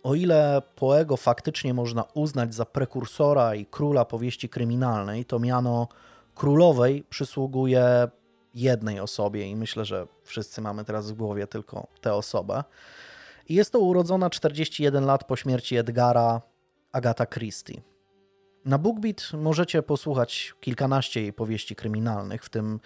[0.03, 5.89] o ile Poego faktycznie można uznać za prekursora i króla powieści kryminalnej, to miano
[6.35, 8.09] królowej przysługuje
[8.55, 12.65] jednej osobie i myślę, że wszyscy mamy teraz w głowie tylko tę osobę.
[13.49, 16.41] I jest to urodzona 41 lat po śmierci Edgara
[16.93, 17.83] Agata Christie.
[18.65, 22.81] Na BookBeat możecie posłuchać kilkanaście jej powieści kryminalnych, w tym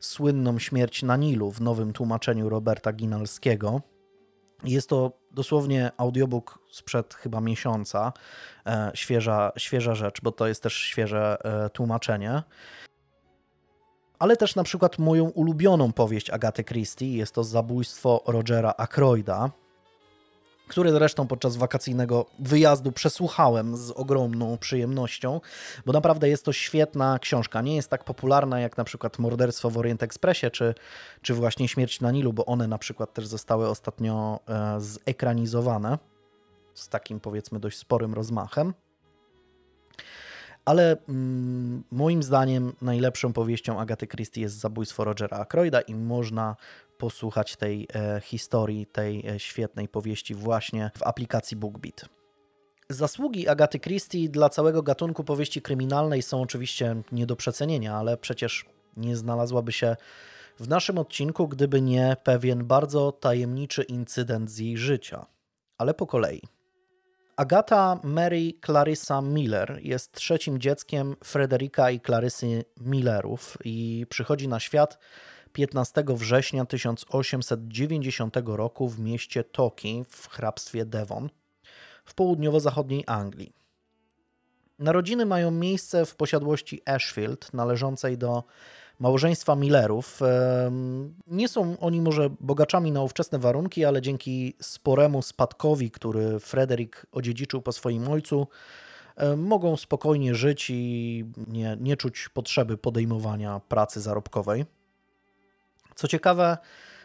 [0.00, 3.80] słynną Śmierć na Nilu w nowym tłumaczeniu Roberta Ginalskiego.
[4.64, 8.12] Jest to dosłownie audiobook sprzed chyba miesiąca,
[8.66, 12.42] e, świeża, świeża rzecz, bo to jest też świeże e, tłumaczenie.
[14.18, 19.50] Ale też na przykład moją ulubioną powieść Agaty Christie jest to Zabójstwo Rogera Ackroyda,
[20.68, 25.40] który zresztą podczas wakacyjnego wyjazdu przesłuchałem z ogromną przyjemnością,
[25.86, 27.62] bo naprawdę jest to świetna książka.
[27.62, 30.74] Nie jest tak popularna jak na przykład Morderstwo w Orient Expressie, czy,
[31.22, 35.98] czy właśnie Śmierć na Nilu, bo one na przykład też zostały ostatnio e, zekranizowane
[36.74, 38.74] z takim powiedzmy dość sporym rozmachem.
[40.64, 46.56] Ale mm, moim zdaniem najlepszą powieścią Agaty Christie jest Zabójstwo Rogera Ackroyda i można
[46.98, 52.04] posłuchać tej e, historii, tej e, świetnej powieści właśnie w aplikacji BookBeat.
[52.90, 58.66] Zasługi Agaty Christie dla całego gatunku powieści kryminalnej są oczywiście nie do przecenienia, ale przecież
[58.96, 59.96] nie znalazłaby się
[60.60, 65.26] w naszym odcinku, gdyby nie pewien bardzo tajemniczy incydent z jej życia.
[65.78, 66.42] Ale po kolei.
[67.36, 74.98] Agata Mary Clarissa Miller jest trzecim dzieckiem Frederika i Clarissy Millerów i przychodzi na świat
[75.54, 81.30] 15 września 1890 roku w mieście Toki w hrabstwie Devon
[82.04, 83.52] w południowo-zachodniej Anglii.
[84.78, 88.44] Narodziny mają miejsce w posiadłości Ashfield, należącej do
[89.00, 90.20] małżeństwa Millerów.
[91.26, 97.62] Nie są oni może bogaczami na ówczesne warunki, ale dzięki sporemu spadkowi, który Frederick odziedziczył
[97.62, 98.46] po swoim ojcu,
[99.36, 104.64] mogą spokojnie żyć i nie, nie czuć potrzeby podejmowania pracy zarobkowej.
[105.94, 106.58] Co ciekawe,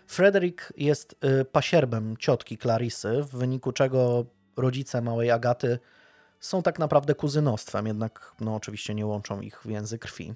[0.07, 4.25] Frederick jest y, pasierbem ciotki Clarisy, w wyniku czego
[4.57, 5.79] rodzice małej Agaty
[6.39, 10.33] są tak naprawdę kuzynostwem, jednak no, oczywiście nie łączą ich więzy krwi.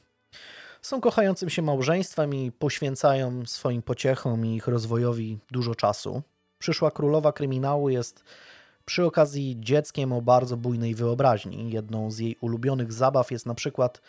[0.81, 6.21] Są kochającym się małżeństwem i poświęcają swoim pociechom i ich rozwojowi dużo czasu.
[6.57, 8.23] Przyszła królowa kryminału jest
[8.85, 11.71] przy okazji dzieckiem o bardzo bujnej wyobraźni.
[11.71, 14.01] Jedną z jej ulubionych zabaw jest na przykład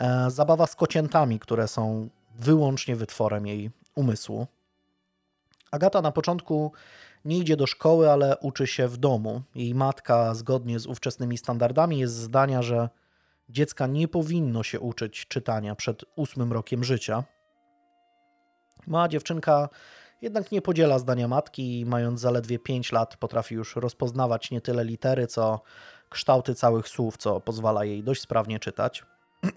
[0.00, 4.46] e, zabawa z kociętami, które są wyłącznie wytworem jej umysłu.
[5.70, 6.72] Agata na początku
[7.24, 9.42] nie idzie do szkoły, ale uczy się w domu.
[9.54, 12.88] Jej matka, zgodnie z ówczesnymi standardami, jest zdania, że
[13.48, 17.24] dziecka nie powinno się uczyć czytania przed ósmym rokiem życia.
[18.86, 19.68] Mała dziewczynka
[20.22, 24.84] jednak nie podziela zdania matki i mając zaledwie 5 lat potrafi już rozpoznawać nie tyle
[24.84, 25.60] litery, co
[26.08, 29.04] kształty całych słów, co pozwala jej dość sprawnie czytać.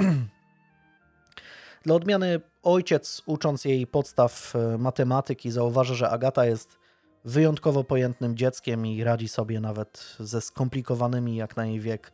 [1.86, 6.78] Dla odmiany ojciec, ucząc jej podstaw e, matematyki, zauważa, że Agata jest
[7.26, 12.12] wyjątkowo pojętnym dzieckiem i radzi sobie nawet ze skomplikowanymi jak na jej wiek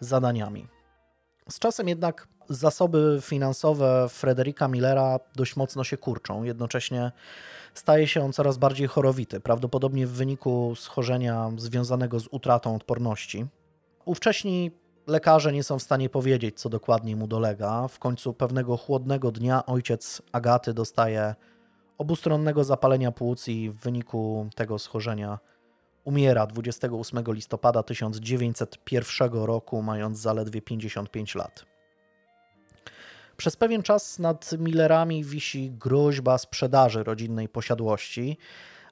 [0.00, 0.68] zadaniami.
[1.48, 6.42] Z czasem jednak zasoby finansowe Frederika Millera dość mocno się kurczą.
[6.42, 7.12] Jednocześnie
[7.74, 13.46] staje się on coraz bardziej chorowity, prawdopodobnie w wyniku schorzenia związanego z utratą odporności.
[14.04, 14.70] Ówcześni
[15.06, 17.88] lekarze nie są w stanie powiedzieć, co dokładnie mu dolega.
[17.88, 21.34] W końcu pewnego chłodnego dnia ojciec Agaty dostaje
[21.98, 25.38] obustronnego zapalenia płuc i w wyniku tego schorzenia
[26.04, 31.64] umiera 28 listopada 1901 roku, mając zaledwie 55 lat.
[33.36, 38.38] Przez pewien czas nad Millerami wisi groźba sprzedaży rodzinnej posiadłości,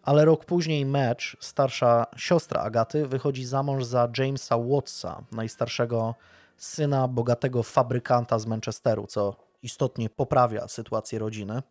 [0.03, 6.15] ale rok później Match, starsza siostra Agaty, wychodzi za mąż za Jamesa Wattsa, najstarszego
[6.57, 11.63] syna bogatego fabrykanta z Manchesteru, co istotnie poprawia sytuację rodziny.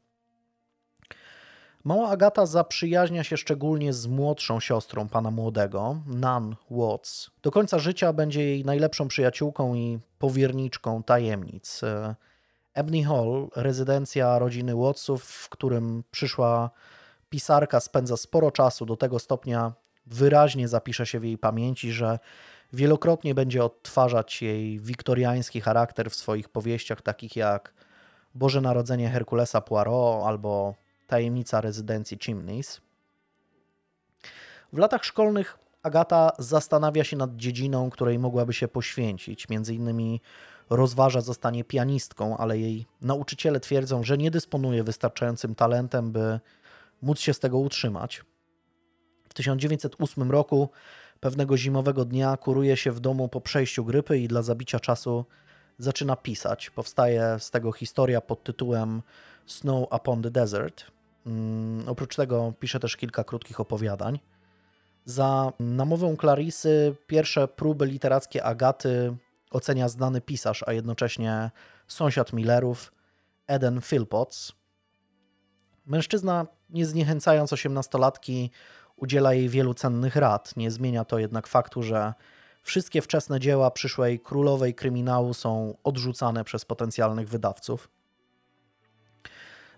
[1.83, 7.31] Mała Agata zaprzyjaźnia się szczególnie z młodszą siostrą pana młodego, Nan Watts.
[7.41, 11.81] Do końca życia będzie jej najlepszą przyjaciółką i powierniczką tajemnic.
[12.73, 16.69] Ebony Hall, rezydencja rodziny Wattsów, w którym przyszła
[17.31, 19.73] pisarka spędza sporo czasu, do tego stopnia
[20.05, 22.19] wyraźnie zapisze się w jej pamięci, że
[22.73, 27.73] wielokrotnie będzie odtwarzać jej wiktoriański charakter w swoich powieściach, takich jak
[28.35, 30.75] Boże Narodzenie Herkulesa Poirot albo
[31.07, 32.81] Tajemnica rezydencji Chimneys.
[34.73, 39.49] W latach szkolnych Agata zastanawia się nad dziedziną, której mogłaby się poświęcić.
[39.49, 40.21] Między innymi
[40.69, 46.39] rozważa zostanie pianistką, ale jej nauczyciele twierdzą, że nie dysponuje wystarczającym talentem, by
[47.01, 48.23] móc się z tego utrzymać.
[49.29, 50.69] W 1908 roku
[51.19, 55.25] pewnego zimowego dnia kuruje się w domu po przejściu grypy i dla zabicia czasu
[55.77, 56.69] zaczyna pisać.
[56.69, 59.01] Powstaje z tego historia pod tytułem
[59.45, 60.85] Snow Upon the Desert.
[61.25, 64.19] Um, oprócz tego pisze też kilka krótkich opowiadań.
[65.05, 69.15] Za namową Clarisy pierwsze próby literackie Agaty
[69.51, 71.51] ocenia znany pisarz, a jednocześnie
[71.87, 72.91] sąsiad Millerów,
[73.47, 74.51] Eden Philpotts.
[75.85, 78.51] Mężczyzna, nie zniechęcając osiemnastolatki,
[78.95, 80.57] udziela jej wielu cennych rad.
[80.57, 82.13] Nie zmienia to jednak faktu, że
[82.63, 87.89] wszystkie wczesne dzieła przyszłej królowej kryminału są odrzucane przez potencjalnych wydawców.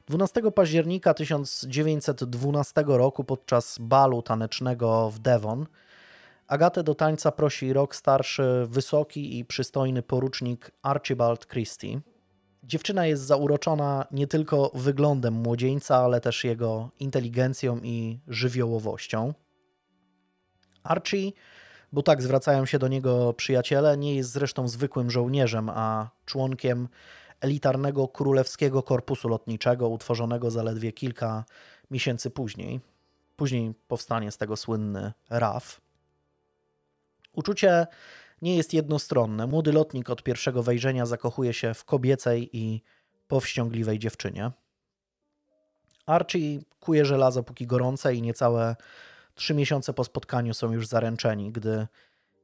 [0.07, 5.65] 12 października 1912 roku podczas balu tanecznego w Devon
[6.47, 11.99] Agatę do tańca prosi rok starszy, wysoki i przystojny porucznik Archibald Christie.
[12.63, 19.33] Dziewczyna jest zauroczona nie tylko wyglądem młodzieńca, ale też jego inteligencją i żywiołowością.
[20.83, 21.31] Archie,
[21.91, 26.87] bo tak zwracają się do niego przyjaciele, nie jest zresztą zwykłym żołnierzem, a członkiem
[27.41, 31.45] elitarnego królewskiego korpusu lotniczego, utworzonego zaledwie kilka
[31.91, 32.81] miesięcy później.
[33.35, 35.81] Później powstanie z tego słynny RAF.
[37.33, 37.87] Uczucie
[38.43, 39.47] nie jest jednostronne.
[39.47, 42.81] Młody lotnik od pierwszego wejrzenia zakochuje się w kobiecej i
[43.27, 44.51] powściągliwej dziewczynie.
[46.05, 48.75] Archie kuje żelazo póki gorące i niecałe
[49.35, 51.51] trzy miesiące po spotkaniu są już zaręczeni.
[51.51, 51.87] Gdy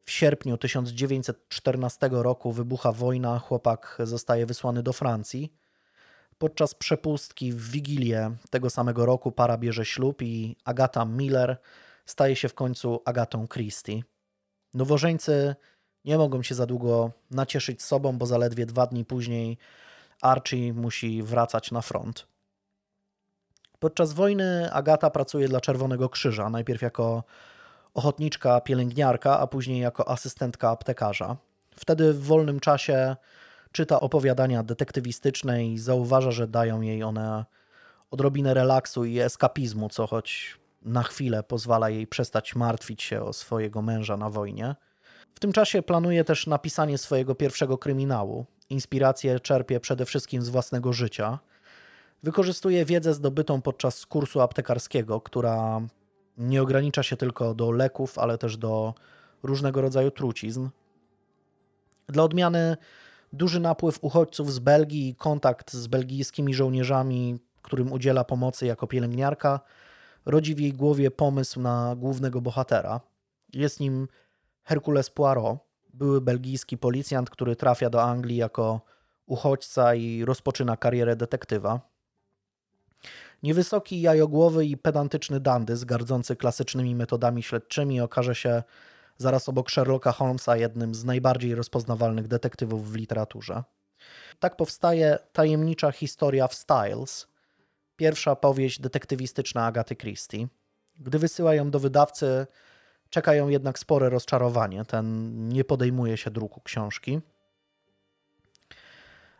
[0.06, 5.54] w sierpniu 1914 roku wybucha wojna, chłopak zostaje wysłany do Francji.
[6.38, 11.58] Podczas przepustki w Wigilię tego samego roku para bierze ślub i Agata Miller
[12.06, 14.02] staje się w końcu Agatą Christie.
[14.74, 15.56] Nowożeńcy
[16.06, 19.58] nie mogą się za długo nacieszyć sobą, bo zaledwie dwa dni później
[20.22, 22.28] Archie musi wracać na front.
[23.80, 27.24] Podczas wojny Agata pracuje dla Czerwonego Krzyża, najpierw jako
[27.94, 31.38] ochotniczka pielęgniarka, a później jako asystentka aptekarza.
[31.76, 33.16] Wtedy w wolnym czasie
[33.72, 37.46] czyta opowiadania detektywistyczne i zauważa, że dają jej one
[38.12, 43.82] odrobinę relaksu i eskapizmu, co choć na chwilę pozwala jej przestać martwić się o swojego
[43.82, 44.76] męża na wojnie.
[45.36, 48.46] W tym czasie planuje też napisanie swojego pierwszego kryminału.
[48.70, 51.40] Inspirację czerpie przede wszystkim z własnego życia.
[52.24, 55.82] Wykorzystuje wiedzę zdobytą podczas kursu aptekarskiego, która
[56.38, 58.94] nie ogranicza się tylko do leków, ale też do
[59.44, 60.70] różnego rodzaju trucizn.
[62.08, 62.78] Dla odmiany
[63.34, 69.60] duży napływ uchodźców z Belgii i kontakt z belgijskimi żołnierzami, którym udziela pomocy jako pielęgniarka,
[70.26, 73.02] rodzi w jej głowie pomysł na głównego bohatera.
[73.54, 74.08] Jest nim
[74.70, 75.58] Hercules Poirot,
[75.94, 78.82] były belgijski policjant, który trafia do Anglii jako
[79.26, 81.82] uchodźca i rozpoczyna karierę detektywa.
[83.44, 88.64] Niewysoki, jajogłowy i pedantyczny dandy, gardzący klasycznymi metodami śledczymi, okaże się
[89.18, 93.64] zaraz obok Sherlocka Holmesa jednym z najbardziej rozpoznawalnych detektywów w literaturze.
[94.40, 97.28] Tak powstaje tajemnicza historia w Styles,
[97.96, 100.48] pierwsza powieść detektywistyczna Agaty Christie.
[101.00, 102.48] Gdy wysyła ją do wydawcy,
[103.10, 104.86] czeka ją jednak spore rozczarowanie.
[104.86, 107.20] Ten nie podejmuje się druku książki.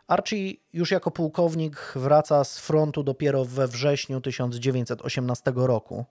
[0.06, 6.04] Archie już jako pułkownik wraca z frontu dopiero we wrześniu 1918 roku,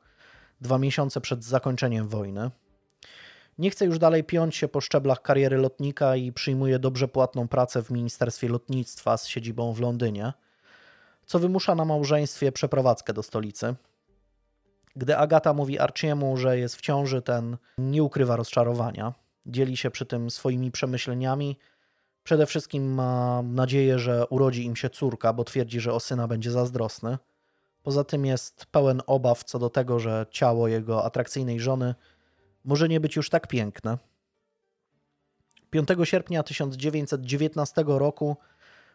[0.62, 2.52] dwa miesiące przed zakończeniem wojny.
[3.58, 7.84] Nie chce już dalej piąć się po szczeblach kariery lotnika i przyjmuje dobrze płatną pracę
[7.84, 10.34] w Ministerstwie Lotnictwa z siedzibą w Londynie,
[11.26, 13.76] co wymusza na małżeństwie przeprowadzkę do stolicy.
[14.96, 19.14] Gdy Agata mówi Archiemu, że jest w ciąży, ten nie ukrywa rozczarowania.
[19.46, 21.58] Dzieli się przy tym swoimi przemyśleniami–
[22.30, 26.52] Przede wszystkim ma nadzieję, że urodzi im się córka, bo twierdzi, że o syna będzie
[26.52, 27.18] zazdrosny.
[27.84, 31.96] Poza tym jest pełen obaw co do tego, że ciało jego atrakcyjnej żony
[32.66, 33.98] może nie być już tak piękne.
[35.70, 38.38] 5 sierpnia 1919 roku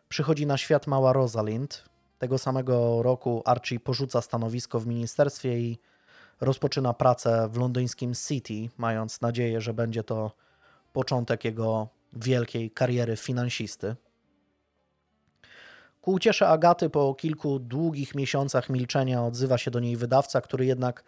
[0.09, 1.85] przychodzi na świat mała Rosalind.
[2.18, 5.79] Tego samego roku Archie porzuca stanowisko w ministerstwie i
[6.40, 10.33] rozpoczyna pracę w londyńskim City, mając nadzieję, że będzie to
[10.92, 13.96] początek jego wielkiej kariery finansisty.
[16.00, 21.05] Ku uciesze Agaty po kilku długich miesiącach milczenia odzywa się do niej wydawca, który jednak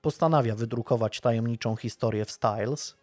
[0.00, 2.96] postanawia wydrukować tajemniczą historię w Styles.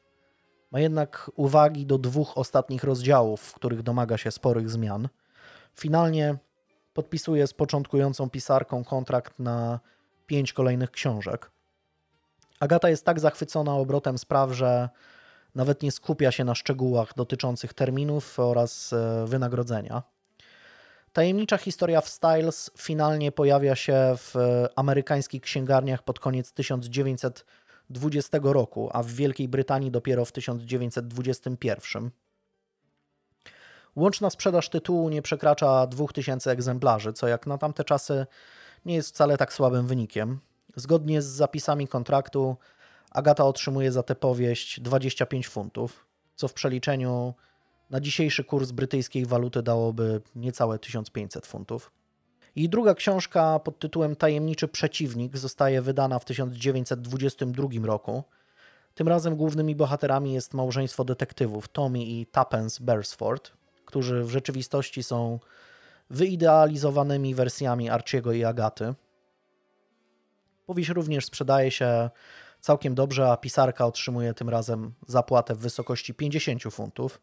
[0.71, 5.09] Ma jednak uwagi do dwóch ostatnich rozdziałów, w których domaga się sporych zmian.
[5.75, 6.37] Finalnie
[6.93, 9.79] podpisuje z początkującą pisarką kontrakt na
[10.27, 11.51] pięć kolejnych książek.
[12.59, 14.89] Agata jest tak zachwycona obrotem spraw, że
[15.55, 20.03] nawet nie skupia się na szczegółach dotyczących terminów oraz e, wynagrodzenia.
[21.13, 28.89] Tajemnicza historia w Styles finalnie pojawia się w e, amerykańskich księgarniach pod koniec 1920 roku,
[28.93, 32.11] a w Wielkiej Brytanii dopiero w 1921.
[33.95, 38.25] Łączna sprzedaż tytułu nie przekracza 2000 egzemplarzy, co jak na tamte czasy
[38.85, 40.39] nie jest wcale tak słabym wynikiem.
[40.75, 42.57] Zgodnie z zapisami kontraktu
[43.11, 47.33] Agata otrzymuje za tę powieść 25 funtów, co w przeliczeniu
[47.89, 51.91] na dzisiejszy kurs brytyjskiej waluty dałoby niecałe 1500 funtów.
[52.55, 58.23] I druga książka pod tytułem Tajemniczy Przeciwnik zostaje wydana w 1922 roku.
[58.95, 63.51] Tym razem głównymi bohaterami jest małżeństwo detektywów Tommy i Tuppence Beresford,
[63.93, 65.39] którzy w rzeczywistości są
[66.09, 68.93] wyidealizowanymi wersjami Archiego i Agaty.
[70.65, 72.09] Powieść również sprzedaje się
[72.59, 77.21] całkiem dobrze, a pisarka otrzymuje tym razem zapłatę w wysokości 50 funtów.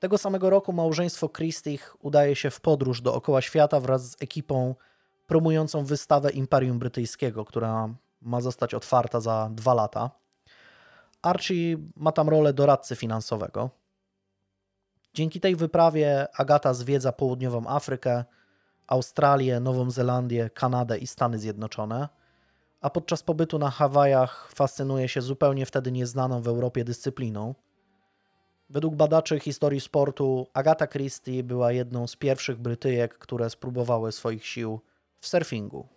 [0.00, 4.74] Tego samego roku małżeństwo Christich udaje się w podróż dookoła świata wraz z ekipą
[5.26, 10.10] promującą wystawę Imperium Brytyjskiego, która ma zostać otwarta za dwa lata.
[11.22, 13.83] Archie ma tam rolę doradcy finansowego.
[15.14, 18.24] Dzięki tej wyprawie Agata zwiedza południową Afrykę,
[18.86, 22.08] Australię, Nową Zelandię, Kanadę i Stany Zjednoczone,
[22.80, 27.54] a podczas pobytu na Hawajach fascynuje się zupełnie wtedy nieznaną w Europie dyscypliną.
[28.70, 34.80] Według badaczy historii sportu Agata Christie była jedną z pierwszych Brytyjek, które spróbowały swoich sił
[35.20, 35.88] w surfingu.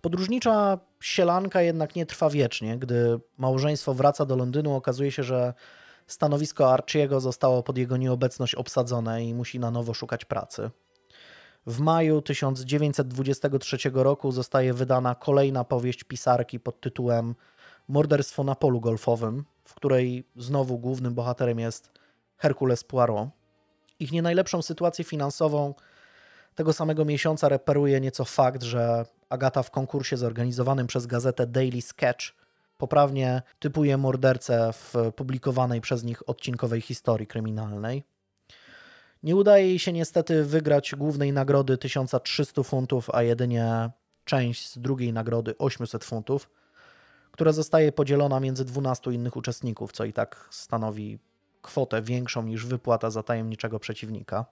[0.00, 2.78] Podróżnicza sielanka jednak nie trwa wiecznie.
[2.78, 5.54] Gdy małżeństwo wraca do Londynu, okazuje się, że
[6.08, 10.70] Stanowisko Archiego zostało pod jego nieobecność obsadzone i musi na nowo szukać pracy.
[11.66, 17.34] W maju 1923 roku zostaje wydana kolejna powieść pisarki pod tytułem
[17.88, 21.90] Morderstwo na polu golfowym, w której znowu głównym bohaterem jest
[22.36, 23.28] Hercules Poirot.
[24.00, 25.74] Ich nie najlepszą sytuację finansową
[26.54, 32.37] tego samego miesiąca reperuje nieco fakt, że Agata w konkursie zorganizowanym przez gazetę Daily Sketch
[32.78, 38.04] poprawnie typuje mordercę w publikowanej przez nich odcinkowej historii kryminalnej.
[39.22, 43.90] Nie udaje jej się niestety wygrać głównej nagrody 1300 funtów, a jedynie
[44.24, 46.50] część z drugiej nagrody 800 funtów,
[47.30, 51.18] która zostaje podzielona między 12 innych uczestników, co i tak stanowi
[51.62, 54.44] kwotę większą niż wypłata za tajemniczego przeciwnika.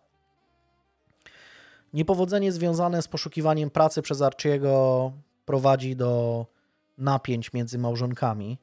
[1.93, 5.13] Niepowodzenie związane z poszukiwaniem pracy przez Archiego
[5.45, 6.47] prowadzi do
[6.99, 8.59] napięć między małżonkami.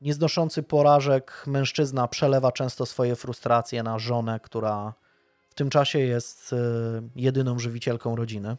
[0.00, 4.94] Nieznoszący porażek mężczyzna przelewa często swoje frustracje na żonę, która
[5.48, 6.56] w tym czasie jest e,
[7.16, 8.56] jedyną żywicielką rodziny.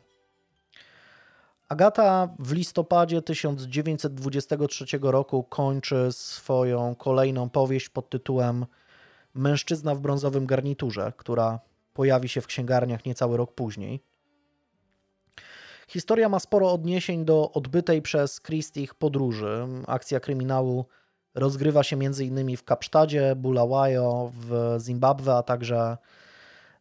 [1.69, 8.65] Agata w listopadzie 1923 roku kończy swoją kolejną powieść pod tytułem
[9.33, 11.59] Mężczyzna w brązowym garniturze, która
[11.93, 14.03] pojawi się w księgarniach niecały rok później.
[15.91, 19.67] Historia ma sporo odniesień do odbytej przez Christich podróży.
[19.87, 20.85] Akcja kryminału
[21.35, 22.57] rozgrywa się m.in.
[22.57, 25.97] w Kapsztadzie, Bulawayo, w Zimbabwe, a także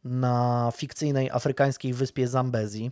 [0.04, 2.90] na fikcyjnej afrykańskiej wyspie Zambezji.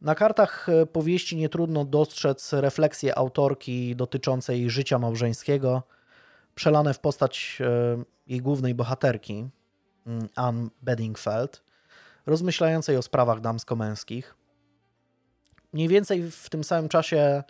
[0.00, 5.82] Na kartach powieści nie trudno dostrzec refleksje autorki dotyczące jej życia małżeńskiego,
[6.54, 9.48] przelane w postać e, jej głównej bohaterki,
[10.06, 11.62] mm, Anne Bedingfeld,
[12.26, 14.45] rozmyślającej o sprawach damsko-męskich.
[15.72, 17.42] Mniej więcej w tym samym czasie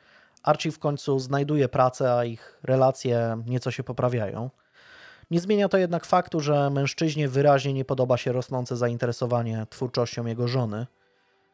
[0.42, 4.50] Archie w końcu znajduje pracę, a ich relacje nieco się poprawiają.
[5.30, 10.48] Nie zmienia to jednak faktu, że mężczyźnie wyraźnie nie podoba się rosnące zainteresowanie twórczością jego
[10.48, 10.86] żony,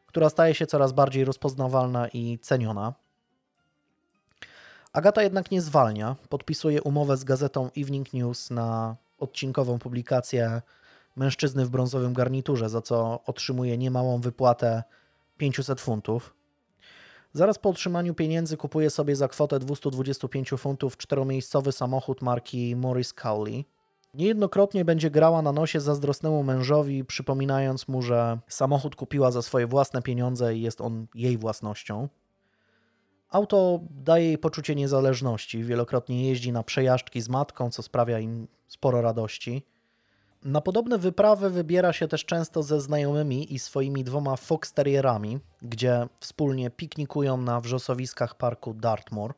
[0.05, 2.93] która staje się coraz bardziej rozpoznawalna i ceniona.
[4.93, 10.61] Agata jednak nie zwalnia, podpisuje umowę z gazetą Evening News na odcinkową publikację
[11.15, 14.83] Mężczyzny w brązowym garniturze, za co otrzymuje niemałą wypłatę
[15.37, 16.33] 500 funtów.
[17.35, 23.65] Zaraz po otrzymaniu pieniędzy kupuje sobie za kwotę 225 funtów czteromiejscowy samochód marki Morris Cowley.
[24.13, 30.01] Niejednokrotnie będzie grała na nosie zazdrosnemu mężowi, przypominając mu, że samochód kupiła za swoje własne
[30.01, 32.09] pieniądze i jest on jej własnością.
[33.29, 39.01] Auto daje jej poczucie niezależności, wielokrotnie jeździ na przejażdżki z matką, co sprawia im sporo
[39.01, 39.65] radości.
[40.43, 46.07] Na podobne wyprawy wybiera się też często ze znajomymi i swoimi dwoma fox terrierami, gdzie
[46.19, 49.33] wspólnie piknikują na wrzosowiskach parku Dartmoor.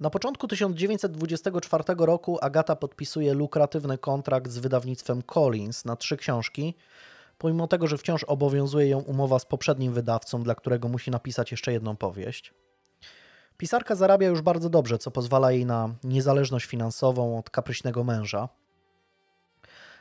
[0.00, 6.74] Na początku 1924 roku Agata podpisuje lukratywny kontrakt z wydawnictwem Collins na trzy książki,
[7.38, 11.72] pomimo tego, że wciąż obowiązuje ją umowa z poprzednim wydawcą, dla którego musi napisać jeszcze
[11.72, 12.54] jedną powieść.
[13.56, 18.48] Pisarka zarabia już bardzo dobrze, co pozwala jej na niezależność finansową od kapryśnego męża.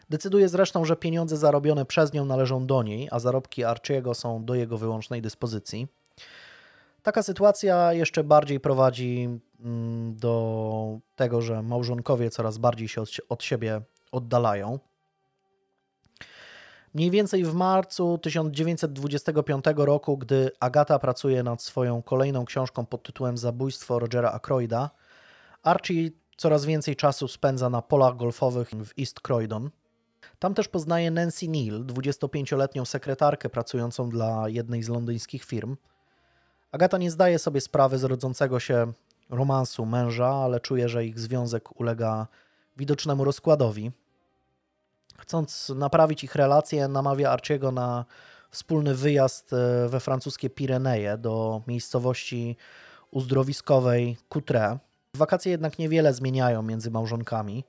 [0.10, 4.56] Decyduje zresztą, że pieniądze zarobione przez nią należą do niej, a zarobki Archiego są do
[4.56, 5.88] jego wyłącznej dyspozycji.
[7.04, 13.82] Taka sytuacja jeszcze bardziej prowadzi mm, do tego, że małżonkowie coraz bardziej się od, siebie
[14.12, 14.80] oddalają.
[16.94, 23.38] Mniej więcej w marcu 1925 roku, gdy Agata pracuje nad swoją kolejną książką pod tytułem
[23.38, 24.90] Zabójstwo Rogera Ackroyda,
[25.64, 29.70] Archie coraz więcej czasu spędza na polach golfowych w East Croydon.
[30.40, 35.78] Tam też poznaje Nancy Neal, 25-letnią sekretarkę pracującą dla jednej z londyńskich firm.
[36.72, 38.94] Agata nie zdaje sobie sprawy z rodzącego się
[39.30, 42.28] romansu męża, ale czuje, że ich związek ulega
[42.78, 43.92] widocznemu rozkładowi.
[45.18, 48.06] Chcąc naprawić ich relacje, namawia Arciego na
[48.50, 52.58] wspólny wyjazd e, we francuskie Pireneje do miejscowości
[53.12, 54.78] uzdrowiskowej Coutre.
[55.16, 57.64] Wakacje jednak niewiele zmieniają między małżonkami.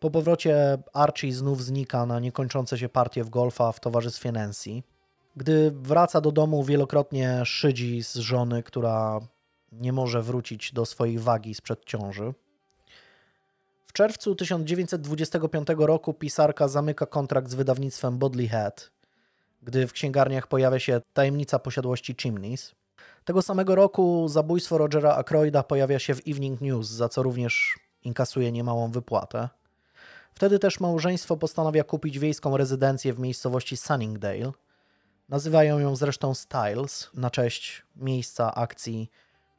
[0.00, 4.82] Po powrocie Archie znów znika na niekończące się partie w golfa w towarzystwie Nancy.
[5.36, 9.20] Gdy wraca do domu, wielokrotnie szydzi z żony, która
[9.72, 12.34] nie może wrócić do swojej wagi sprzed ciąży.
[13.86, 18.90] W czerwcu 1925 roku pisarka zamyka kontrakt z wydawnictwem Bodley Head,
[19.62, 22.74] gdy w księgarniach pojawia się tajemnica posiadłości Chimneys.
[23.24, 28.52] Tego samego roku zabójstwo Rogera Ackroyda pojawia się w Evening News, za co również inkasuje
[28.52, 29.48] niemałą wypłatę.
[30.34, 34.52] Wtedy też małżeństwo postanawia kupić wiejską rezydencję w miejscowości Sunningdale.
[35.28, 39.10] Nazywają ją zresztą Styles na cześć miejsca akcji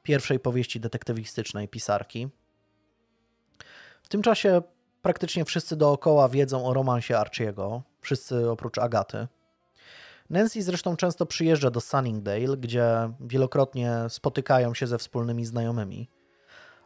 [0.04, 2.30] pierwszej powieści detektywistycznej pisarki.
[4.04, 4.62] W tym czasie
[5.02, 9.28] praktycznie wszyscy dookoła wiedzą o romansie Archiego, wszyscy oprócz Agaty.
[10.30, 12.86] Nancy zresztą często przyjeżdża do Sunningdale, gdzie
[13.20, 16.10] wielokrotnie spotykają się ze wspólnymi znajomymi.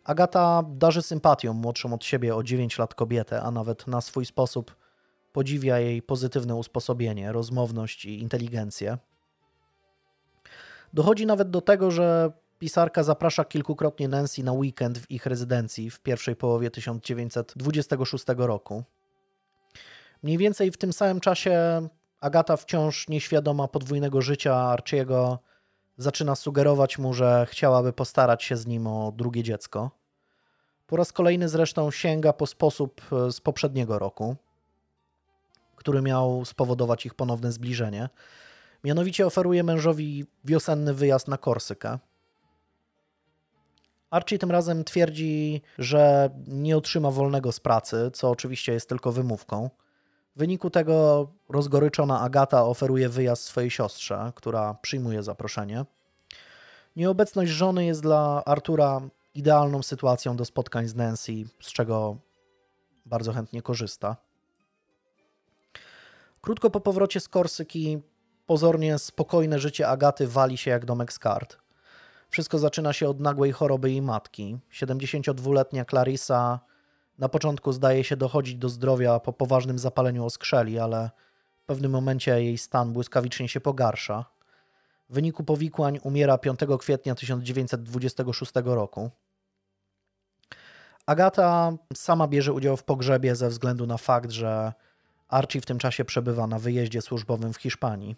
[0.05, 4.75] Agata darzy sympatią młodszą od siebie o 9 lat kobietę, a nawet na swój sposób
[5.31, 8.97] podziwia jej pozytywne usposobienie, rozmowność i inteligencję.
[10.93, 15.99] Dochodzi nawet do tego, że pisarka zaprasza kilkukrotnie Nancy na weekend w ich rezydencji w
[15.99, 18.83] pierwszej połowie 1926 roku.
[20.23, 21.87] Mniej więcej w tym samym czasie
[22.19, 25.39] Agata, wciąż nieświadoma podwójnego życia Archiego,
[25.97, 29.91] zaczyna sugerować mu, że chciałaby postarać się z nim o drugie dziecko.
[30.87, 34.35] Po raz kolejny zresztą sięga po sposób e, z poprzedniego roku,
[35.75, 38.09] który miał spowodować ich ponowne zbliżenie.
[38.83, 41.99] Mianowicie oferuje mężowi wiosenny wyjazd na Korsykę.
[44.09, 49.69] Archie tym razem twierdzi, że nie otrzyma wolnego z pracy, co oczywiście jest tylko wymówką.
[50.35, 55.85] W wyniku tego rozgoryczona Agata oferuje wyjazd swojej siostrze, która przyjmuje zaproszenie.
[56.95, 59.01] Nieobecność żony jest dla Artura
[59.33, 61.31] idealną sytuacją do spotkań z Nancy,
[61.61, 62.17] z czego
[63.05, 64.15] bardzo chętnie korzysta.
[66.41, 68.01] Krótko po powrocie z Korsyki
[68.45, 71.57] pozornie spokojne życie Agaty wali się jak domek z kart.
[72.29, 74.57] Wszystko zaczyna się od nagłej choroby jej matki.
[74.71, 76.59] 72-letnia Clarissa
[77.17, 81.09] na początku zdaje się dochodzić do zdrowia po poważnym zapaleniu oskrzeli, ale
[81.57, 84.25] w pewnym momencie jej stan błyskawicznie się pogarsza.
[85.09, 89.11] W wyniku powikłań umiera 5 kwietnia 1926 roku.
[91.05, 94.73] Agata sama bierze udział w pogrzebie ze względu na fakt, że
[95.27, 98.15] Archie w tym czasie przebywa na wyjeździe służbowym w Hiszpanii.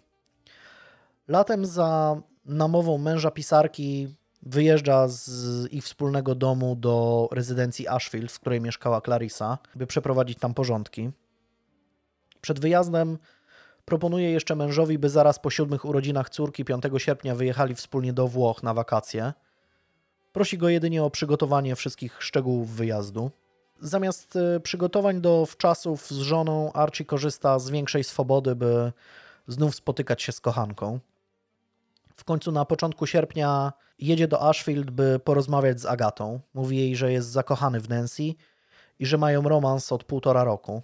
[1.28, 8.60] Latem za namową męża pisarki wyjeżdża z ich wspólnego domu do rezydencji Ashfield, w której
[8.60, 11.10] mieszkała Clarissa, by przeprowadzić tam porządki.
[12.40, 13.18] Przed wyjazdem
[13.84, 18.62] proponuje jeszcze mężowi, by zaraz po siódmych urodzinach córki 5 sierpnia wyjechali wspólnie do Włoch
[18.62, 19.32] na wakacje.
[20.32, 23.30] Prosi go jedynie o przygotowanie wszystkich szczegółów wyjazdu.
[23.80, 28.92] Zamiast e, przygotowań do wczasów z żoną, Archie korzysta z większej swobody, by
[29.48, 30.98] znów spotykać się z kochanką.
[32.16, 36.40] W końcu na początku sierpnia jedzie do Ashfield, by porozmawiać z Agatą.
[36.54, 38.22] Mówi jej, że jest zakochany w Nancy
[38.98, 40.82] i że mają romans od półtora roku.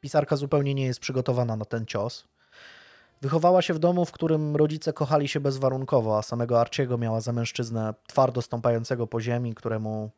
[0.00, 2.28] Pisarka zupełnie nie jest przygotowana na ten cios.
[3.22, 7.32] Wychowała się w domu, w którym rodzice kochali się bezwarunkowo, a samego Arciego miała za
[7.32, 10.10] mężczyznę twardo stąpającego po ziemi, któremu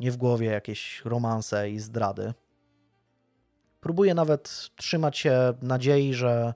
[0.00, 2.34] nie w głowie jakieś romanse i zdrady.
[3.80, 6.54] Próbuje nawet trzymać się nadziei, że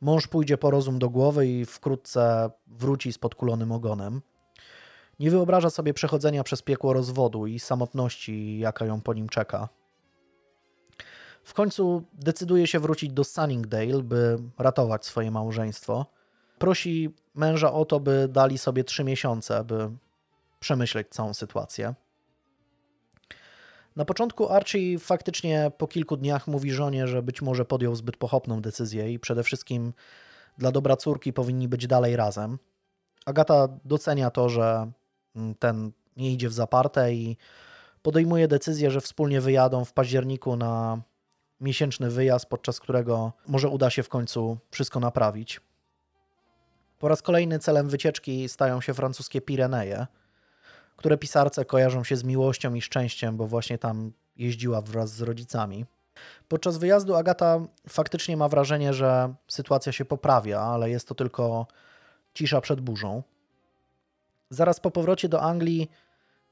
[0.00, 4.22] Mąż pójdzie po rozum do głowy i wkrótce wróci z podkulonym ogonem.
[5.20, 9.68] Nie wyobraża sobie przechodzenia przez piekło rozwodu i samotności, jaka ją po nim czeka.
[11.44, 16.06] W końcu decyduje się wrócić do Sunningdale, by ratować swoje małżeństwo.
[16.58, 19.90] Prosi męża o to, by dali sobie trzy miesiące, by
[20.60, 21.94] przemyśleć całą sytuację.
[23.98, 28.60] Na początku Archie faktycznie po kilku dniach mówi żonie, że być może podjął zbyt pochopną
[28.60, 29.92] decyzję i przede wszystkim
[30.58, 32.58] dla dobra córki powinni być dalej razem.
[33.26, 34.90] Agata docenia to, że
[35.36, 37.36] mm, ten nie idzie w zaparte i
[38.02, 41.02] podejmuje decyzję, że wspólnie wyjadą w październiku na
[41.60, 45.60] miesięczny wyjazd, podczas którego może uda się w końcu wszystko naprawić.
[46.98, 50.06] Po raz kolejny celem wycieczki stają się francuskie Pireneje,
[50.98, 55.86] które pisarce kojarzą się z miłością i szczęściem, bo właśnie tam jeździła wraz z rodzicami.
[56.48, 61.66] Podczas wyjazdu Agata faktycznie ma wrażenie, że sytuacja się poprawia, ale jest to tylko
[62.34, 63.22] cisza przed burzą.
[64.50, 65.90] Zaraz po powrocie do Anglii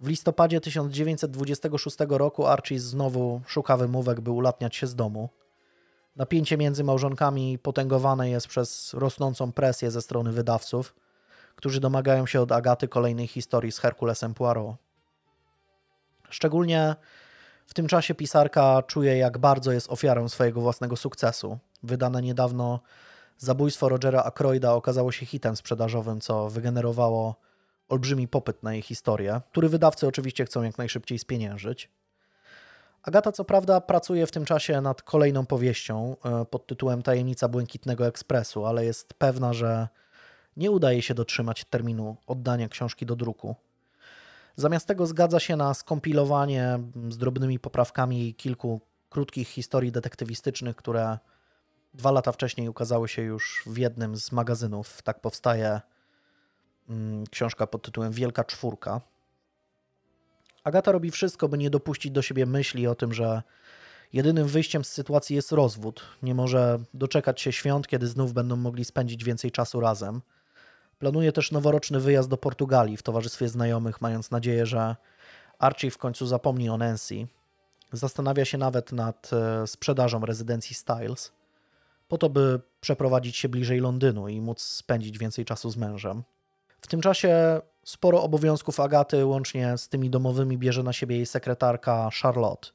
[0.01, 5.29] w listopadzie 1926 roku Archie znowu szuka wymówek, by ulatniać się z domu.
[6.17, 10.95] Napięcie między małżonkami potęgowane jest przez rosnącą presję ze strony wydawców,
[11.57, 14.77] którzy domagają się od Agaty kolejnej historii z Herkulesem Poirot.
[16.31, 16.97] Szczególnie
[17.67, 21.59] w tym czasie pisarka czuje, jak bardzo jest ofiarą swojego własnego sukcesu.
[21.83, 22.81] Wydane niedawno
[23.39, 27.37] Zabójstwo Rogera Ackroyda okazało się hitem sprzedażowym, co wygenerowało
[27.89, 31.91] olbrzymi popyt na jej historię, który wydawcy oczywiście chcą jak najszybciej spieniężyć.
[33.03, 38.07] Agata co prawda pracuje w tym czasie nad kolejną powieścią e, pod tytułem Tajemnica Błękitnego
[38.07, 39.89] Ekspresu, ale jest pewna, że
[40.57, 43.55] nie udaje się dotrzymać terminu oddania książki do druku.
[44.57, 46.79] Zamiast tego zgadza się na skompilowanie
[47.09, 48.81] z drobnymi poprawkami kilku
[49.11, 51.19] krótkich historii detektywistycznych, które
[51.95, 55.03] dwa lata wcześniej ukazały się już w jednym z magazynów.
[55.03, 55.81] Tak powstaje
[56.89, 59.01] mm, książka pod tytułem Wielka Czwórka.
[60.65, 63.43] Agata robi wszystko, by nie dopuścić do siebie myśli o tym, że
[64.13, 66.03] jedynym wyjściem z sytuacji jest rozwód.
[66.23, 70.21] Nie może doczekać się świąt, kiedy znów będą mogli spędzić więcej czasu razem.
[70.99, 74.97] Planuje też noworoczny wyjazd do Portugalii w towarzystwie znajomych, mając nadzieję, że
[75.59, 77.27] Archie w końcu zapomni o Nancy.
[77.93, 81.33] Zastanawia się nawet nad e, sprzedażą rezydencji Styles,
[82.09, 86.23] po to, by przeprowadzić się bliżej Londynu i móc spędzić więcej czasu z mężem.
[86.81, 92.11] W tym czasie sporo obowiązków Agaty, łącznie z tymi domowymi, bierze na siebie jej sekretarka
[92.23, 92.69] Charlotte.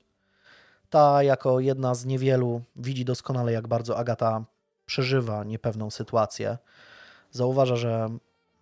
[0.90, 4.44] Ta, jako jedna z niewielu, widzi doskonale, jak bardzo Agata
[4.86, 6.58] przeżywa niepewną sytuację
[7.32, 8.10] zauważa, że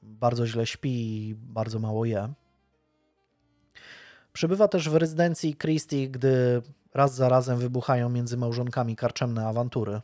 [0.02, 0.90] bardzo źle śpi
[1.30, 2.34] i bardzo mało je.
[4.34, 6.62] Przybywa też w rezydencji Christie, gdy
[6.94, 10.02] raz za razem wybuchają między małżonkami karczemne awantury.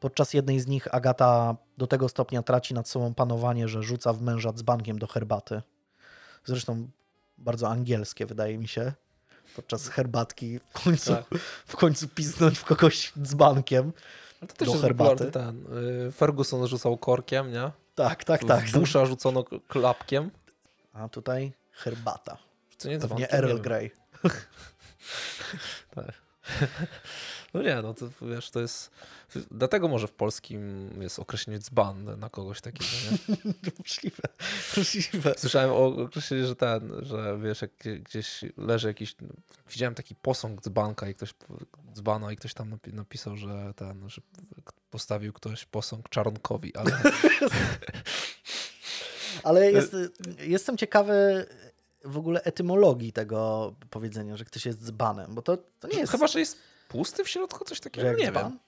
[0.00, 4.22] Podczas jednej z nich Agata do tego stopnia traci nad sobą panowanie, że rzuca w
[4.22, 5.62] męża dzbankiem do herbaty.
[6.44, 6.88] Zresztą
[7.38, 8.92] bardzo angielskie, wydaje mi się.
[9.56, 11.24] Podczas herbatki w końcu, tak.
[11.66, 13.92] w końcu pisnąć w kogoś dzbankiem.
[14.42, 15.30] No to też do herbaty.
[15.30, 15.64] Ten,
[16.08, 17.70] y, Ferguson rzucał korkiem, nie?
[17.94, 18.70] Tak, tak, tak.
[18.70, 20.30] Busza rzucono klapkiem.
[20.92, 22.36] A tutaj herbata.
[22.78, 23.90] Co nie nie Earl Grey.
[25.94, 26.12] tak.
[27.54, 28.90] No nie, no to wiesz, to jest.
[29.50, 33.36] Dlatego może w polskim jest określenie dzban na kogoś takiego, nie?
[33.78, 34.22] możliwe,
[34.76, 35.34] możliwe.
[35.36, 37.70] Słyszałem o określeniu, że ten, że wiesz, jak
[38.02, 39.16] gdzieś leży jakiś.
[39.70, 41.34] Widziałem taki posąg dzbanka i ktoś
[41.94, 44.20] dzbana i ktoś tam napisał, że ten, że
[44.90, 46.90] postawił ktoś posąg czarnkowi, ale.
[49.42, 49.96] ale jest,
[50.38, 51.46] jestem ciekawy
[52.04, 56.12] w ogóle etymologii tego powiedzenia, że ktoś jest dzbanem, bo to, to nie jest.
[56.12, 56.58] Chyba, że jest
[56.88, 58.12] pusty w środku, coś takiego?
[58.12, 58.44] nie dzban?
[58.50, 58.58] wiem.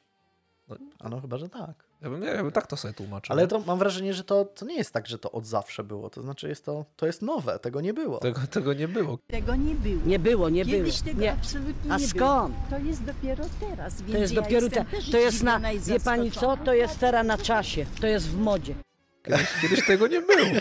[0.68, 1.84] No, a no chyba, że tak.
[2.02, 3.32] Ja bym, ja bym tak to sobie tłumaczył.
[3.32, 6.10] Ale to mam wrażenie, że to, to nie jest tak, że to od zawsze było.
[6.10, 8.18] To znaczy jest to, to jest nowe, tego nie było.
[8.18, 9.18] Tego, tego nie było.
[9.26, 10.00] Tego nie było.
[10.06, 10.84] Nie było, nie Kiedyś było.
[10.86, 11.32] Kiedyś tego nie.
[11.32, 12.54] absolutnie A nie skąd?
[12.54, 12.80] było.
[12.80, 13.94] To jest dopiero teraz.
[14.12, 16.56] To jest ja dopiero te, To jest na, wie pani co?
[16.56, 17.86] To jest teraz na czasie.
[18.00, 18.74] To jest w modzie.
[19.22, 20.46] Kiedyś, kiedyś tego nie było.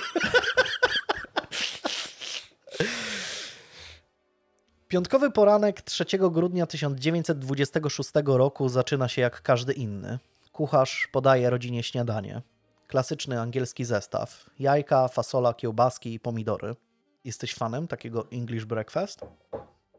[4.90, 10.20] Piątkowy poranek 3 grudnia 1926 roku zaczyna się jak każdy inny.
[10.52, 12.42] Kucharz podaje rodzinie śniadanie.
[12.88, 16.76] Klasyczny angielski zestaw: jajka, fasola, kiełbaski i pomidory.
[17.24, 19.22] Jesteś fanem takiego English breakfast?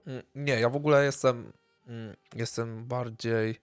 [0.06, 1.52] Mm, nie, ja w ogóle jestem
[1.86, 3.60] mm, jestem bardziej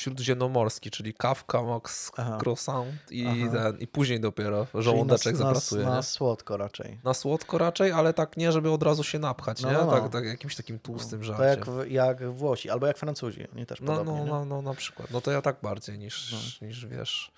[0.00, 2.38] śródziemnomorski, czyli kawka, max Aha.
[2.42, 5.84] croissant i, ten, i później dopiero żołądeczek na, zapracuje.
[5.84, 6.98] Na, na słodko raczej.
[7.04, 9.78] Na słodko raczej, ale tak nie, żeby od razu się napchać, no, nie?
[9.78, 9.90] No.
[9.90, 11.36] Tak, tak jakimś takim tłustym no.
[11.36, 14.24] To jak, jak Włosi, albo jak Francuzi, oni też no, podobnie.
[14.24, 15.10] No, no, no, na przykład.
[15.10, 16.66] No to ja tak bardziej niż, no.
[16.66, 17.32] niż wiesz.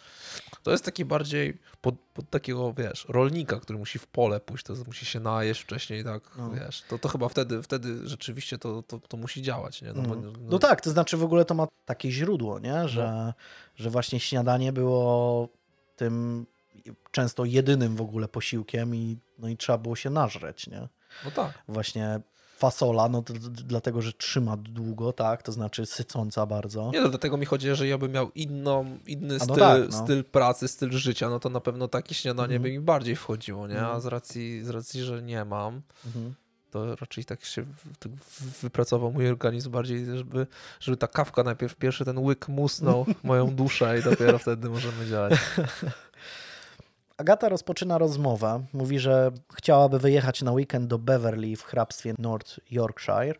[0.62, 4.74] To jest taki bardziej pod, pod, takiego, wiesz, rolnika, który musi w pole pójść, to
[4.86, 6.50] musi się najeść wcześniej, tak, no.
[6.50, 6.82] wiesz.
[6.88, 9.92] To, to chyba wtedy, wtedy rzeczywiście to, to, to musi działać, nie?
[9.92, 12.88] No, no, no tak, to znaczy w ogóle to ma takie źródło, nie?
[12.88, 13.34] Że,
[13.76, 15.48] że właśnie śniadanie było
[15.96, 16.46] tym
[17.10, 20.88] często jedynym w ogóle posiłkiem i, no i trzeba było się nażreć, nie?
[21.24, 21.62] No tak.
[21.68, 22.20] Właśnie
[22.62, 26.90] fasola, no to, dlatego, że trzyma długo, tak, to znaczy sycąca bardzo.
[26.92, 30.04] Nie, no dlatego mi chodzi, że ja bym miał inną, inny no styl, tak, no.
[30.04, 32.62] styl pracy, styl życia, no to na pewno takie śniadanie mhm.
[32.62, 33.78] by mi bardziej wchodziło, nie?
[33.78, 34.00] A mhm.
[34.00, 36.34] z racji, z racji że nie mam, mhm.
[36.70, 37.64] to raczej tak się
[37.98, 38.12] tak
[38.62, 40.46] wypracował mój organizm bardziej, żeby,
[40.80, 45.32] żeby ta kawka najpierw pierwszy ten łyk musnął moją duszę i dopiero wtedy możemy działać.
[47.22, 48.64] Agata rozpoczyna rozmowę.
[48.72, 53.38] Mówi, że chciałaby wyjechać na weekend do Beverly w hrabstwie North Yorkshire.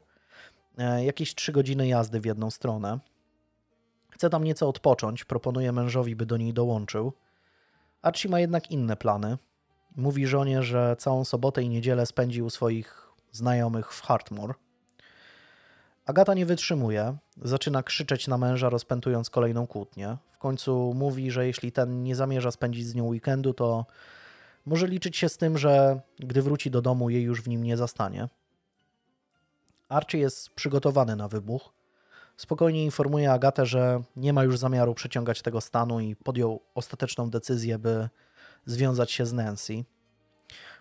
[0.79, 2.99] E, jakieś trzy godziny jazdy w jedną stronę.
[4.11, 5.25] Chce tam nieco odpocząć.
[5.25, 7.13] Proponuje mężowi, by do niej dołączył.
[8.03, 9.39] Archie ma jednak inne plany.
[9.97, 14.55] Mówi żonie, że całą sobotę i niedzielę spędzi u swoich znajomych w Hartmore.
[16.07, 20.17] Agata nie wytrzymuje, zaczyna krzyczeć na męża, rozpętując kolejną kłótnię.
[20.43, 23.87] Końcu mówi, że jeśli ten nie zamierza spędzić z nią weekendu, to
[24.67, 27.77] może liczyć się z tym, że gdy wróci do domu, jej już w nim nie
[27.77, 28.29] zastanie.
[29.89, 31.73] Archie jest przygotowany na wybuch.
[32.37, 37.79] Spokojnie informuje Agatę, że nie ma już zamiaru przeciągać tego stanu i podjął ostateczną decyzję,
[37.79, 38.09] by
[38.67, 39.85] związać się z Nancy.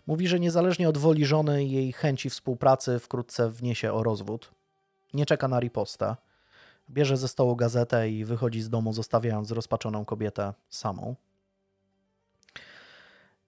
[0.07, 4.51] Mówi, że niezależnie od woli żony i jej chęci współpracy wkrótce wniesie o rozwód.
[5.13, 6.17] Nie czeka na riposta.
[6.89, 11.15] Bierze ze stołu gazetę i wychodzi z domu, zostawiając zrozpaczoną kobietę samą.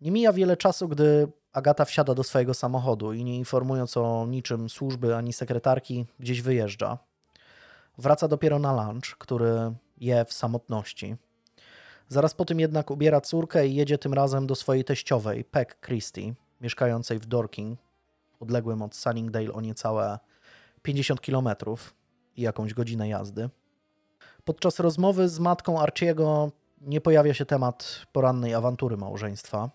[0.01, 4.69] Nie mija wiele czasu, gdy Agata wsiada do swojego samochodu i nie informując o niczym
[4.69, 6.97] służby ani sekretarki, gdzieś wyjeżdża.
[7.97, 11.15] Wraca dopiero na lunch, który je w samotności.
[12.07, 16.33] Zaraz po tym jednak ubiera córkę i jedzie tym razem do swojej teściowej, Peck Christie,
[16.61, 17.79] mieszkającej w Dorking,
[18.39, 20.19] odległym od Sunningdale o niecałe
[20.81, 21.49] 50 km
[22.37, 23.49] i jakąś godzinę jazdy.
[24.45, 29.69] Podczas rozmowy z matką Archiego nie pojawia się temat porannej awantury małżeństwa.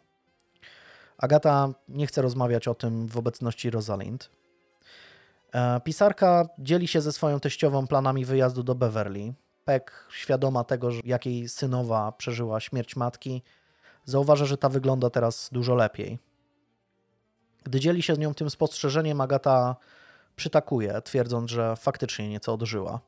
[1.18, 4.30] Agata nie chce rozmawiać o tym w obecności Rosalind.
[5.54, 9.34] E, pisarka dzieli się ze swoją teściową planami wyjazdu do Beverly.
[9.64, 13.42] Peck, świadoma tego, że jakiej synowa przeżyła śmierć matki,
[14.04, 16.18] zauważa, że ta wygląda teraz dużo lepiej.
[17.64, 19.76] Gdy dzieli się z nią tym spostrzeżeniem, Agata
[20.39, 23.01] przytakuje, twierdząc, że faktycznie nieco odżyła.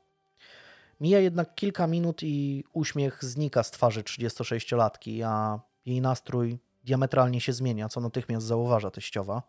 [1.00, 7.52] Mija jednak kilka minut i uśmiech znika z twarzy 36-latki, a jej nastrój diametralnie się
[7.52, 9.42] zmienia, co natychmiast zauważa teściowa.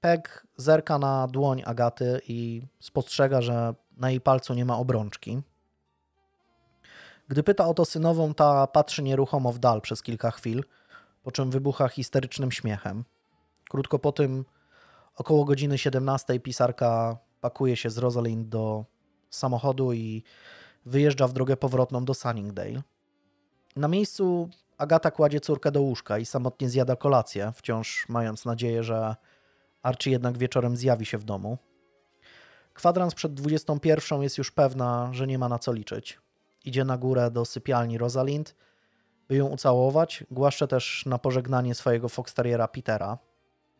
[0.00, 5.42] Peg zerka na dłoń Agaty i spostrzega, że na jej palcu nie ma obrączki.
[7.28, 10.64] Gdy pyta o to synową, ta patrzy nieruchomo w dal przez kilka chwil,
[11.22, 13.04] po czym wybucha histerycznym śmiechem.
[13.70, 14.44] Krótko po tym
[15.20, 18.84] Około godziny 17 pisarka pakuje się z Rosalind do
[19.30, 20.22] samochodu i
[20.86, 22.82] wyjeżdża w drogę powrotną do Sunningdale.
[23.76, 29.16] Na miejscu Agata kładzie córkę do łóżka i samotnie zjada kolację, wciąż mając nadzieję, że
[29.82, 31.58] Archie jednak wieczorem zjawi się w domu.
[32.74, 36.18] Kwadrans przed 21 jest już pewna, że nie ma na co liczyć.
[36.64, 38.54] Idzie na górę do sypialni Rosalind,
[39.28, 40.24] by ją ucałować.
[40.30, 43.18] Głaszcze też na pożegnanie swojego foxteriera Petera,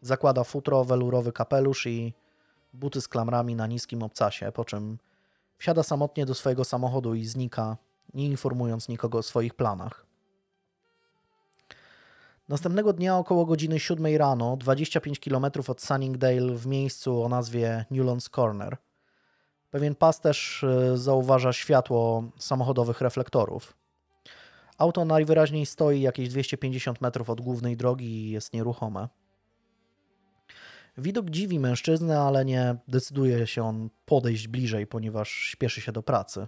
[0.03, 2.14] Zakłada futro, welurowy kapelusz i
[2.72, 4.98] buty z klamrami na niskim obcasie, po czym
[5.59, 7.76] wsiada samotnie do swojego samochodu i znika,
[8.14, 10.07] nie informując nikogo o swoich planach.
[12.48, 18.28] Następnego dnia około godziny 7 rano, 25 km od Sunningdale w miejscu o nazwie Newlands
[18.28, 18.76] Corner,
[19.70, 23.76] pewien pasterz e, zauważa światło samochodowych reflektorów.
[24.78, 29.09] Auto najwyraźniej stoi jakieś 250 metrów od głównej drogi i jest nieruchome.
[31.01, 36.46] Widok dziwi mężczyznę, ale nie decyduje się on podejść bliżej, ponieważ śpieszy się do pracy.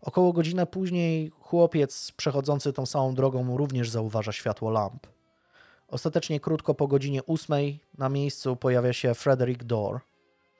[0.00, 5.06] Około godzinę później chłopiec przechodzący tą samą drogą również zauważa światło lamp.
[5.88, 10.00] Ostatecznie krótko po godzinie ósmej na miejscu pojawia się Frederick Dorr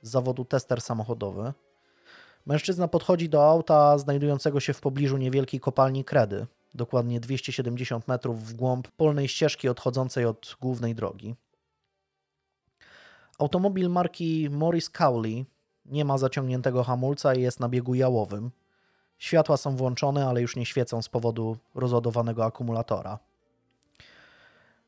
[0.02, 1.52] z zawodu tester samochodowy.
[2.46, 8.54] Mężczyzna podchodzi do auta znajdującego się w pobliżu niewielkiej kopalni Kredy, dokładnie 270 metrów w
[8.54, 11.34] głąb polnej ścieżki odchodzącej od głównej drogi.
[13.38, 15.46] Automobil marki Morris Cowley
[15.86, 18.50] nie ma zaciągniętego hamulca i jest na biegu jałowym.
[19.18, 23.18] Światła są włączone, ale już nie świecą z powodu rozładowanego akumulatora.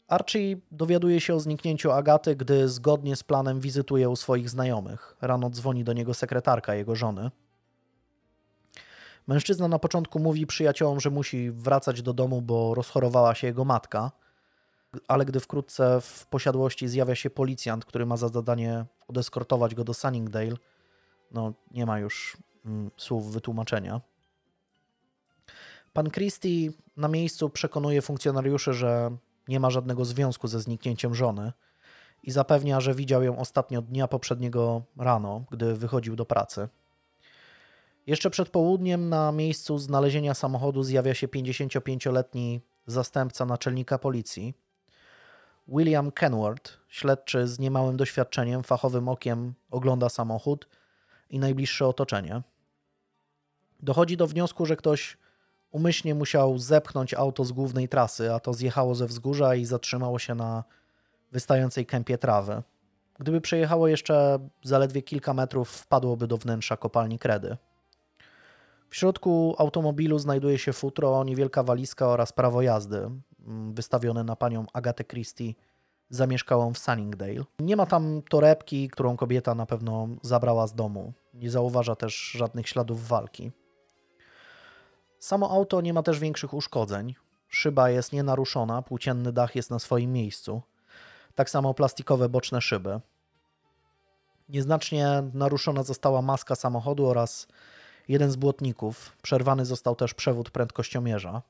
[0.09, 5.17] Archie dowiaduje się o zniknięciu Agaty, gdy zgodnie z planem wizytuje u swoich znajomych.
[5.21, 7.31] Rano dzwoni do niego sekretarka jego żony.
[9.27, 14.11] Mężczyzna na początku mówi przyjaciołom, że musi wracać do domu, bo rozchorowała się jego matka–
[15.09, 19.95] ale gdy wkrótce w posiadłości zjawia się policjant, który ma za zadanie odeskortować go do
[19.95, 20.57] Sunningdale,
[21.31, 24.01] no nie ma już mm, słów wytłumaczenia.
[25.93, 29.17] Pan Christie na miejscu przekonuje funkcjonariuszy, że
[29.49, 31.53] nie ma żadnego związku ze zniknięciem żony
[32.23, 36.69] i zapewnia, że widział ją ostatnio dnia poprzedniego rano, gdy wychodził do pracy.
[38.07, 44.55] Jeszcze przed południem na miejscu znalezienia samochodu zjawia się 55-letni zastępca naczelnika policji.
[45.71, 50.69] William Kenworth, śledczy z niemałym doświadczeniem, fachowym okiem ogląda samochód
[51.31, 52.43] i najbliższe otoczenie.
[53.81, 55.17] Dochodzi do wniosku, że ktoś
[55.71, 60.35] umyślnie musiał zepchnąć auto z głównej trasy, a to zjechało ze wzgórza i zatrzymało się
[60.35, 60.65] na
[61.33, 62.63] wystającej kępie trawy.
[63.19, 67.57] Gdyby przejechało jeszcze zaledwie kilka metrów, wpadłoby do wnętrza kopalni kredy.
[68.89, 73.11] W środku automobilu znajduje się futro, niewielka walizka oraz prawo jazdy,
[73.73, 75.55] wystawione na panią Agatę Christie,
[76.11, 77.45] zamieszkałą w Sunningdale.
[77.59, 81.13] Nie ma tam torebki, którą kobieta na pewno zabrała z domu.
[81.35, 83.53] Nie zauważa też żadnych śladów walki.
[85.19, 87.15] Samo auto nie ma też większych uszkodzeń.
[87.49, 90.63] Szyba jest nienaruszona, płócienny dach jest na swoim miejscu.
[91.35, 93.01] Tak samo plastikowe boczne szyby.
[94.49, 97.49] Nieznacznie naruszona została maska samochodu oraz
[98.09, 99.17] jeden z błotników.
[99.23, 101.43] Przerwany został też przewód prędkościomierza.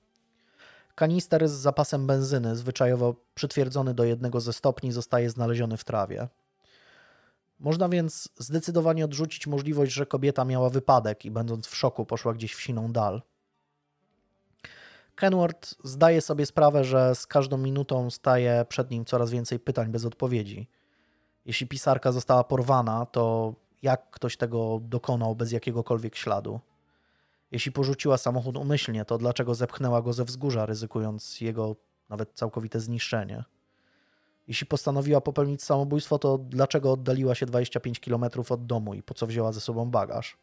[1.00, 6.28] Kanister z zapasem benzyny, zwyczajowo przytwierdzony do jednego ze stopni, zostaje znaleziony w trawie.
[7.58, 12.54] Można więc zdecydowanie odrzucić możliwość, że kobieta miała wypadek i będąc w szoku poszła gdzieś
[12.54, 13.22] w siną dal.
[15.14, 20.04] Kenworth zdaje sobie sprawę, że z każdą minutą staje przed nim coraz więcej pytań bez
[20.04, 20.68] odpowiedzi.
[21.44, 26.60] Jeśli pisarka została porwana, to jak ktoś tego dokonał bez jakiegokolwiek śladu?
[27.50, 31.76] Jeśli porzuciła samochód umyślnie, to dlaczego zepchnęła go ze wzgórza, ryzykując jego
[32.08, 33.44] nawet całkowite zniszczenie?
[34.48, 39.26] Jeśli postanowiła popełnić samobójstwo, to dlaczego oddaliła się 25 km od domu i po co
[39.26, 40.36] wzięła ze sobą bagaż,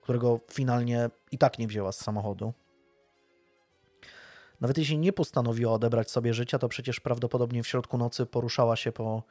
[0.00, 2.52] którego finalnie i tak nie wzięła z samochodu?
[4.60, 8.92] Nawet jeśli nie postanowiła odebrać sobie życia, to przecież prawdopodobnie w środku nocy poruszała się
[8.92, 9.22] po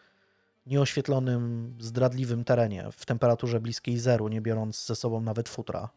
[0.65, 5.89] nieoświetlonym, zdradliwym terenie w temperaturze bliskiej zeru, nie biorąc ze sobą nawet futra,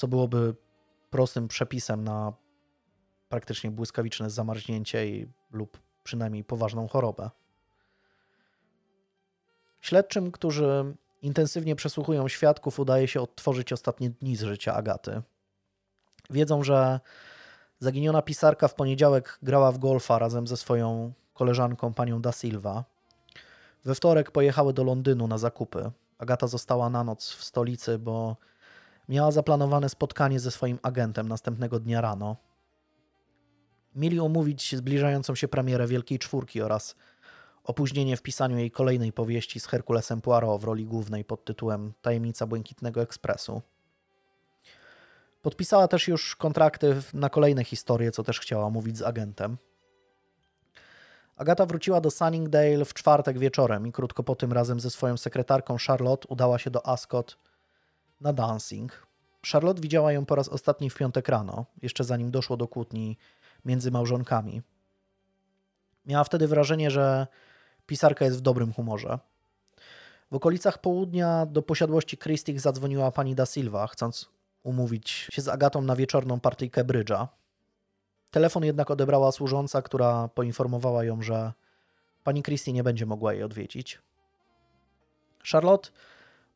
[0.00, 0.54] co byłoby
[1.10, 2.32] prostym przepisem na
[3.28, 7.30] praktycznie błyskawiczne zamarznięcie i, lub przynajmniej poważną chorobę.
[9.80, 15.22] Śledczym, którzy intensywnie przesłuchują świadków, udaje się odtworzyć ostatnie dni z życia Agaty.
[16.30, 17.00] Wiedzą, że
[17.78, 22.84] Zaginiona pisarka w poniedziałek grała w golfa razem ze swoją koleżanką panią Da Silva.
[23.84, 25.90] We wtorek pojechały do Londynu na zakupy.
[26.18, 28.36] Agata została na noc w stolicy, bo
[29.10, 32.36] miała zaplanowane spotkanie ze swoim agentem następnego dnia rano.
[33.94, 36.94] Mieli omówić zbliżającą się premierę Wielkiej Czwórki oraz
[37.64, 42.46] opóźnienie w pisaniu jej kolejnej powieści z Herkulesem Poirot w roli głównej pod tytułem Tajemnica
[42.46, 43.62] Błękitnego Ekspresu.
[45.42, 49.56] Podpisała też już kontrakty na kolejne historie, co też chciała mówić z agentem.
[51.36, 55.76] Agata wróciła do Sunningdale w czwartek wieczorem i krótko po tym razem ze swoją sekretarką
[55.86, 57.38] Charlotte udała się do Ascot
[58.20, 59.06] na dancing.
[59.52, 63.18] Charlotte widziała ją po raz ostatni w piątek rano, jeszcze zanim doszło do kłótni
[63.64, 64.62] między małżonkami.
[66.06, 67.26] Miała wtedy wrażenie, że
[67.86, 69.18] pisarka jest w dobrym humorze.
[70.30, 74.28] W okolicach południa do posiadłości Christie zadzwoniła pani da Silva, chcąc
[74.62, 77.28] umówić się z Agatą na wieczorną partyjkę brydża.
[78.30, 81.52] Telefon jednak odebrała służąca, która poinformowała ją, że
[82.24, 83.98] pani Christie nie będzie mogła jej odwiedzić.
[85.52, 85.90] Charlotte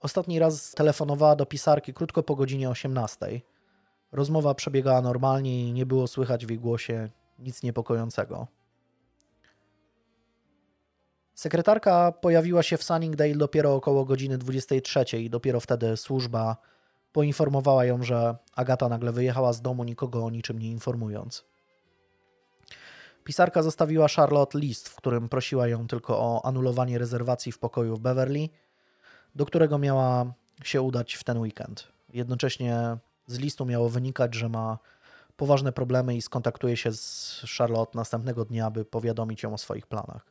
[0.05, 3.41] ostatni raz telefonowała do pisarki krótko po godzinie 18.
[4.13, 8.47] Rozmowa przebiegała normalnie i nie było słychać w jej głosie nic niepokojącego.
[11.35, 16.57] Sekretarka pojawiła się w Sunningdale dopiero około godziny 23 i dopiero wtedy służba
[17.13, 21.45] Poinformowała ją, że Agata nagle wyjechała z domu, nikogo o niczym nie informując.
[23.25, 28.01] Pisarka zostawiła Charlotte list, w którym prosiła ją tylko o anulowanie rezerwacji w pokoju w
[28.01, 28.49] Beverly,
[29.35, 30.33] do którego miała
[30.63, 31.89] się udać w ten weekend.
[32.13, 34.79] Jednocześnie z listu miało wynikać, że ma
[35.37, 40.27] poważne problemy i skontaktuje się z Charlotte następnego dnia, by powiadomić ją o swoich planach.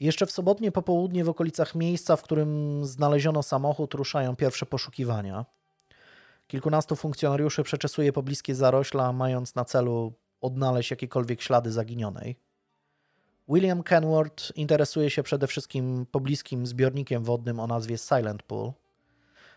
[0.00, 5.44] Jeszcze w sobotnie popołudnie w okolicach miejsca, w którym znaleziono samochód, ruszają pierwsze poszukiwania.
[6.46, 12.36] Kilkunastu funkcjonariuszy przeczesuje pobliskie zarośla, mając na celu odnaleźć jakiekolwiek ślady zaginionej.
[13.48, 18.72] William Kenworth interesuje się przede wszystkim pobliskim zbiornikiem wodnym o nazwie Silent Pool.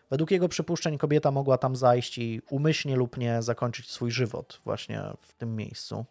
[0.09, 5.01] Według jego przypuszczeń kobieta mogła tam zajść i umyślnie lub nie zakończyć swój żywot właśnie
[5.21, 6.05] w tym miejscu.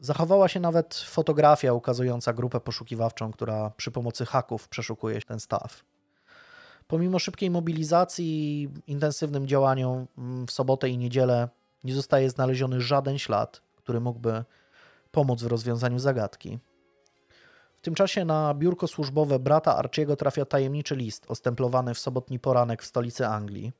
[0.00, 5.84] Zachowała się nawet fotografia ukazująca grupę poszukiwawczą, która przy pomocy haków przeszukuje ten staw.
[6.86, 11.48] Pomimo szybkiej mobilizacji i intensywnym działaniom mm, w sobotę i niedzielę
[11.84, 14.44] Nie zostaje znaleziony żaden ślad, który mógłby
[15.10, 16.58] pomóc w rozwiązaniu zagadki.
[17.86, 22.86] Tym czasie na biurko służbowe brata Archiego trafia tajemniczy list ostemplowany w sobotni poranek w
[22.86, 23.72] stolicy Anglii.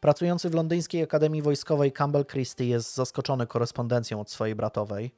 [0.00, 5.14] Pracujący w londyńskiej Akademii Wojskowej Campbell Christie jest zaskoczony korespondencją od swojej bratowej.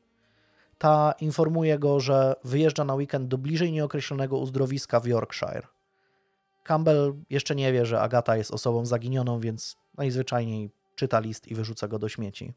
[0.78, 5.66] Ta informuje go, że wyjeżdża na weekend do bliżej nieokreślonego uzdrowiska w Yorkshire.
[6.64, 11.88] Campbell jeszcze nie wie, że Agata jest osobą zaginioną, więc najzwyczajniej czyta list i wyrzuca
[11.88, 12.54] go do śmieci.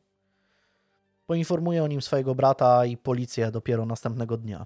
[1.28, 4.66] Poinformuje o nim swojego brata i policję dopiero następnego dnia.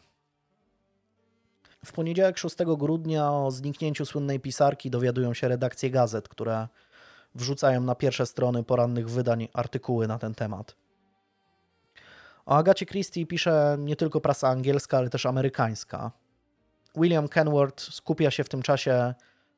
[1.86, 6.67] W poniedziałek 6 grudnia o zniknięciu słynnej pisarki dowiadują się redakcje gazet, które
[7.36, 10.75] wrzucają na pierwsze strony porannych wydań artykuły na ten temat.
[12.45, 16.11] O Agacie Christie pisze nie tylko prasa angielska, ale też amerykańska.
[16.95, 19.13] William Kenworth skupia się w tym czasie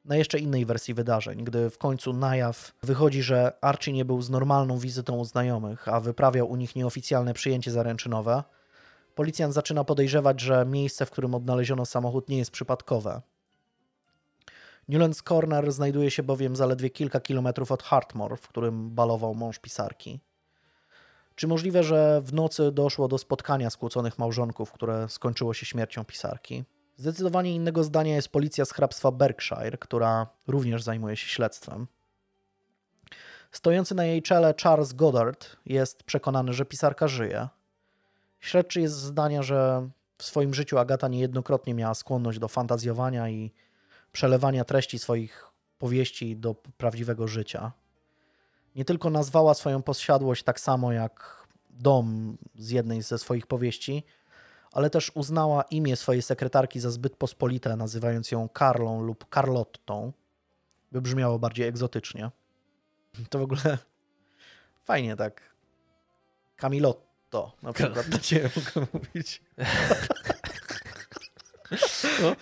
[0.05, 4.21] na jeszcze innej wersji wydarzeń, gdy w końcu na jaw wychodzi, że Archie nie był
[4.21, 8.43] z normalną wizytą u znajomych, a wyprawiał u nich nieoficjalne przyjęcie zaręczynowe,
[9.21, 13.21] policjant zaczyna podejrzewać, że miejsce, w którym odnaleziono samochód, nie jest przypadkowe.
[14.87, 20.19] Newlands Corner znajduje się bowiem zaledwie kilka kilometrów od Hartmore, w którym balował mąż pisarki.
[21.35, 26.63] Czy możliwe, że w nocy doszło do spotkania skłóconych małżonków, które skończyło się śmiercią pisarki?
[26.97, 31.87] Zdecydowanie innego zdania jest policja z hrabstwa Berkshire, która również zajmuje się śledztwem.
[33.51, 37.47] Stojący na jej czele Charles Goddard jest przekonany, że pisarka żyje.
[38.41, 43.51] Śledczy jest zdania, że w swoim życiu Agata niejednokrotnie miała skłonność do fantazjowania i
[44.11, 47.71] przelewania treści swoich powieści do prawdziwego życia.
[48.75, 54.03] Nie tylko nazwała swoją posiadłość tak samo jak dom z jednej ze swoich powieści,
[54.71, 60.11] ale też uznała imię swojej sekretarki za zbyt pospolite, nazywając ją Karlą lub Carlottą,
[60.91, 62.31] by brzmiało bardziej egzotycznie.
[63.29, 63.77] To w ogóle
[64.83, 65.55] fajnie tak.
[67.31, 69.41] Camilotto na przykład dla Ciebie mogę mówić.
[72.21, 72.35] No.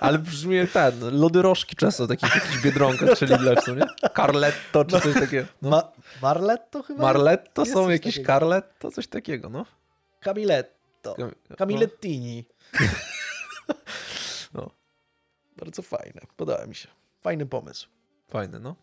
[0.00, 3.86] Ale brzmi ten, lodorożki często takich jakichś biedronkach, czyli lecą, nie?
[4.16, 5.48] Carletto czy coś takiego.
[5.62, 5.70] No.
[5.70, 7.02] Ma Marletto chyba?
[7.02, 8.26] Marletto jest są jakieś takiego.
[8.26, 9.66] Carletto, coś takiego, no.
[10.24, 11.14] Camiletto.
[11.14, 12.44] Cam Camilettini.
[14.54, 14.70] No.
[15.60, 16.88] Bardzo fajne, podoba mi się.
[17.20, 17.88] Fajny pomysł.
[18.28, 18.76] Fajny, no.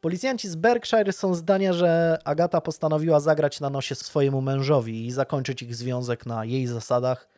[0.00, 5.62] Policjanci z Berkshire są zdania, że Agata postanowiła zagrać na nosie swojemu mężowi i zakończyć
[5.62, 7.28] ich związek na jej zasadach,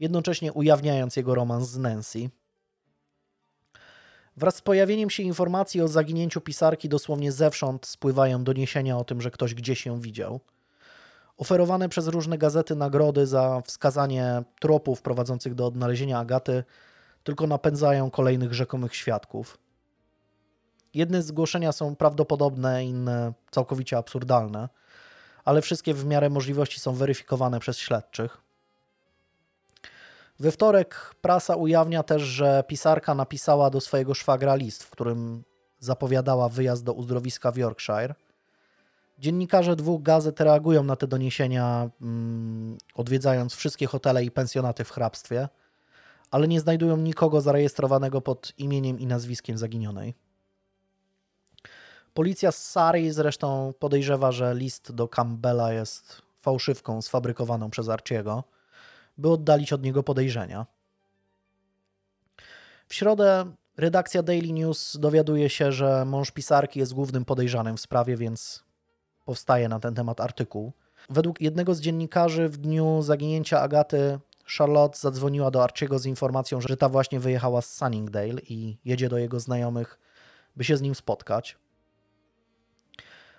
[0.00, 2.30] jednocześnie ujawniając jego romans z Nancy.
[4.36, 9.30] Wraz z pojawieniem się informacji o zaginięciu pisarki dosłownie zewsząd spływają doniesienia o tym, że
[9.30, 10.40] ktoś gdzieś ją widział.
[11.36, 16.64] Oferowane przez różne gazety nagrody za wskazanie tropów prowadzących do odnalezienia Agaty
[17.24, 19.58] tylko napędzają kolejnych rzekomych świadków.
[20.94, 24.68] Jedne zgłoszenia są prawdopodobne, inne całkowicie absurdalne,
[25.44, 28.38] ale wszystkie w miarę możliwości są weryfikowane przez śledczych.
[30.40, 35.44] We wtorek prasa ujawnia też, że pisarka napisała do swojego szwagra list, w którym
[35.78, 38.14] zapowiadała wyjazd do uzdrowiska w Yorkshire.
[39.18, 45.48] Dziennikarze dwóch gazet reagują na te doniesienia, mm, odwiedzając wszystkie hotele i pensjonaty w hrabstwie,
[46.30, 50.14] ale nie znajdują nikogo zarejestrowanego pod imieniem i nazwiskiem zaginionej.
[52.18, 58.44] Policja z Sari zresztą podejrzewa, że list do Campbella jest fałszywką sfabrykowaną przez Archiego
[59.18, 60.66] by oddalić od niego podejrzenia.
[62.88, 68.16] W środę redakcja Daily News dowiaduje się, że mąż pisarki jest głównym podejrzanym w sprawie,
[68.16, 68.64] więc
[69.24, 70.72] powstaje na ten temat artykuł.
[71.10, 74.18] Według jednego z dziennikarzy w dniu zaginięcia Agaty
[74.58, 79.18] Charlotte zadzwoniła do Archiego z informacją, że ta właśnie wyjechała z Sunningdale i jedzie do
[79.18, 79.98] jego znajomych,
[80.56, 81.56] by się z nim spotkać.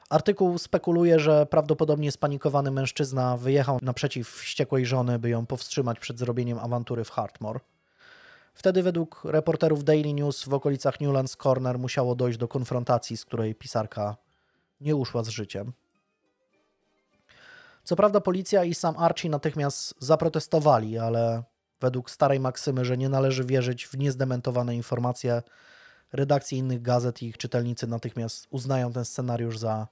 [0.10, 6.60] Artykuł spekuluje, że prawdopodobnie spanikowany mężczyzna wyjechał naprzeciw wściekłej żony, by ją powstrzymać przed zrobieniem
[6.60, 7.60] awantury w Hartmore.
[8.54, 13.56] Wtedy według reporterów Daily News w okolicach Newlands Corner musiało dojść do konfrontacji, z której
[13.56, 14.18] pisarka
[14.82, 15.74] nie uszła z życiem.
[17.84, 21.44] Co prawda policja i sam Archie natychmiast zaprotestowali, ale
[21.82, 25.42] według starej maksymy, że nie należy wierzyć w niezdementowane informacje,
[26.14, 29.88] redakcje innych gazet i ich czytelnicy natychmiast uznają ten scenariusz za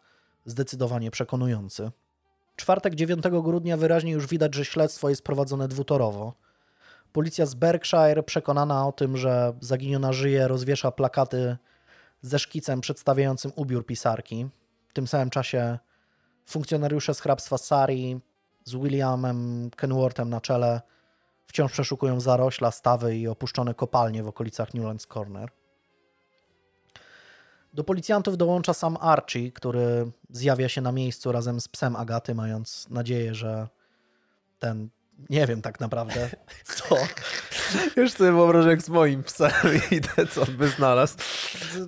[0.45, 1.91] zdecydowanie przekonujący.
[2.55, 6.34] Czwartek 9 grudnia wyraźnie już widać, że śledztwo jest prowadzone dwutorowo.
[7.11, 11.57] Policja z Berkshire, przekonana o tym, że zaginiona żyje, rozwiesza plakaty
[12.22, 14.47] ze szkicem przedstawiającym ubiór pisarki.
[14.88, 15.80] W tym samym czasie
[16.45, 18.20] funkcjonariusze z hrabstwa Sari
[18.63, 20.82] z Williamem Kenworthem na czele
[21.47, 25.51] wciąż przeszukują zarośla, stawy i opuszczone kopalnie w okolicach Newlands Corner.
[27.78, 32.90] Do policjantów dołącza sam Archie, który zjawia się na miejscu razem z psem Agaty, mając
[32.90, 33.68] nadzieję, że
[34.60, 34.90] ten
[35.30, 36.30] nie wiem tak naprawdę
[36.76, 36.96] co.
[37.96, 39.52] Już sobie wyobrażam jak z moim psem
[39.92, 41.18] idę, co on by znalazł.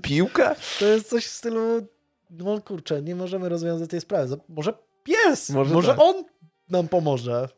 [0.02, 0.56] Piłkę?
[0.80, 1.88] To jest coś w stylu,
[2.30, 4.40] no kurczę, nie możemy rozwiązać tej sprawy.
[4.50, 4.74] Może
[5.04, 6.00] pies, może, może tak.
[6.02, 6.24] on
[6.70, 7.50] nam pomoże.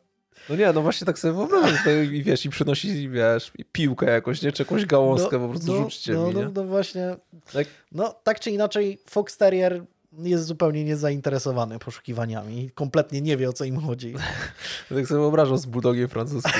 [0.48, 1.78] No nie, no właśnie tak sobie wyobrażam,
[2.12, 5.82] i wiesz, i przynosi, wiesz, piłkę jakąś, nie, czy jakąś gałązkę, no, po prostu no,
[5.82, 7.16] rzućcie no, mi, no, no, właśnie,
[7.52, 7.66] tak?
[7.92, 9.84] no tak czy inaczej Fox Terrier
[10.18, 12.70] jest zupełnie niezainteresowany poszukiwaniami.
[12.74, 14.14] Kompletnie nie wie, o co im chodzi.
[14.88, 16.52] tak sobie wyobrażam z bulldogiem francuskim.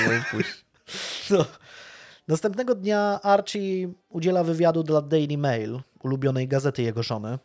[1.29, 1.45] no.
[2.27, 7.39] Następnego dnia Archie udziela wywiadu dla Daily Mail, ulubionej gazety jego żony.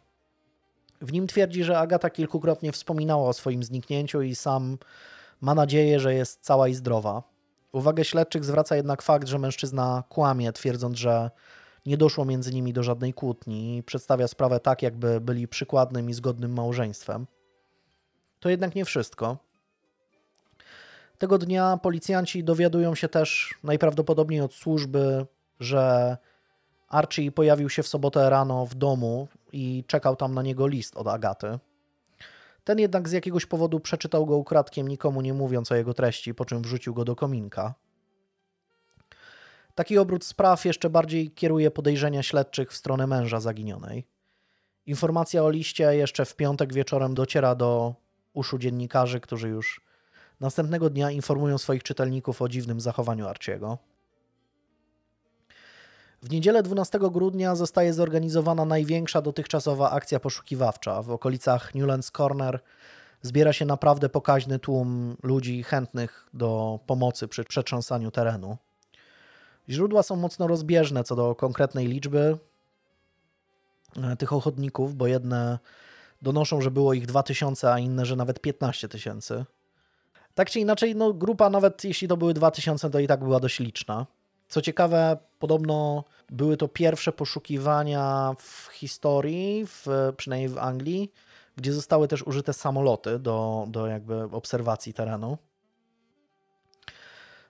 [1.00, 4.78] W nim twierdzi, że Agata kilkukrotnie wspominała o swoim zniknięciu i sam
[5.40, 7.22] ma nadzieję, że jest cała i zdrowa.
[7.72, 11.30] Uwagę śledczych zwraca jednak fakt, że mężczyzna kłamie, twierdząc, że
[11.86, 16.14] nie doszło między nimi do żadnej kłótni i przedstawia sprawę tak, jakby byli przykładnym i
[16.14, 17.26] zgodnym małżeństwem.
[18.40, 19.36] To jednak nie wszystko.
[21.18, 25.26] Tego dnia policjanci dowiadują się też najprawdopodobniej od służby,
[25.60, 26.16] że
[26.88, 31.08] Archie pojawił się w sobotę rano w domu i czekał tam na niego list od
[31.08, 31.58] Agaty.
[32.68, 36.44] Ten jednak z jakiegoś powodu przeczytał go ukradkiem, nikomu nie mówiąc o jego treści, po
[36.44, 37.74] czym wrzucił go do kominka.
[39.74, 44.06] Taki obrót spraw jeszcze bardziej kieruje podejrzenia śledczych w stronę męża zaginionej.
[44.86, 47.94] Informacja o liście jeszcze w piątek wieczorem dociera do
[48.32, 49.80] uszu dziennikarzy, którzy już
[50.40, 53.78] następnego dnia informują swoich czytelników o dziwnym zachowaniu Arciego.
[56.22, 61.02] W niedzielę 12 grudnia zostaje zorganizowana największa dotychczasowa akcja poszukiwawcza.
[61.02, 62.60] W okolicach Newlands Corner
[63.22, 68.56] zbiera się naprawdę pokaźny tłum ludzi chętnych do pomocy przy przetrząsaniu terenu.
[69.68, 72.38] Źródła są mocno rozbieżne co do konkretnej liczby
[73.96, 75.58] e, tych ochotników, bo jedne
[76.22, 79.44] donoszą, że było ich 2000, a inne, że nawet 15 tysięcy.
[80.34, 83.58] Tak czy inaczej, no, grupa, nawet jeśli to były 2000, to i tak była dość
[83.58, 84.06] liczna.
[84.48, 89.86] Co ciekawe, podobno były to pierwsze poszukiwania w historii, w,
[90.16, 91.12] przynajmniej w Anglii,
[91.56, 95.38] gdzie zostały też użyte samoloty do, do jakby obserwacji terenu.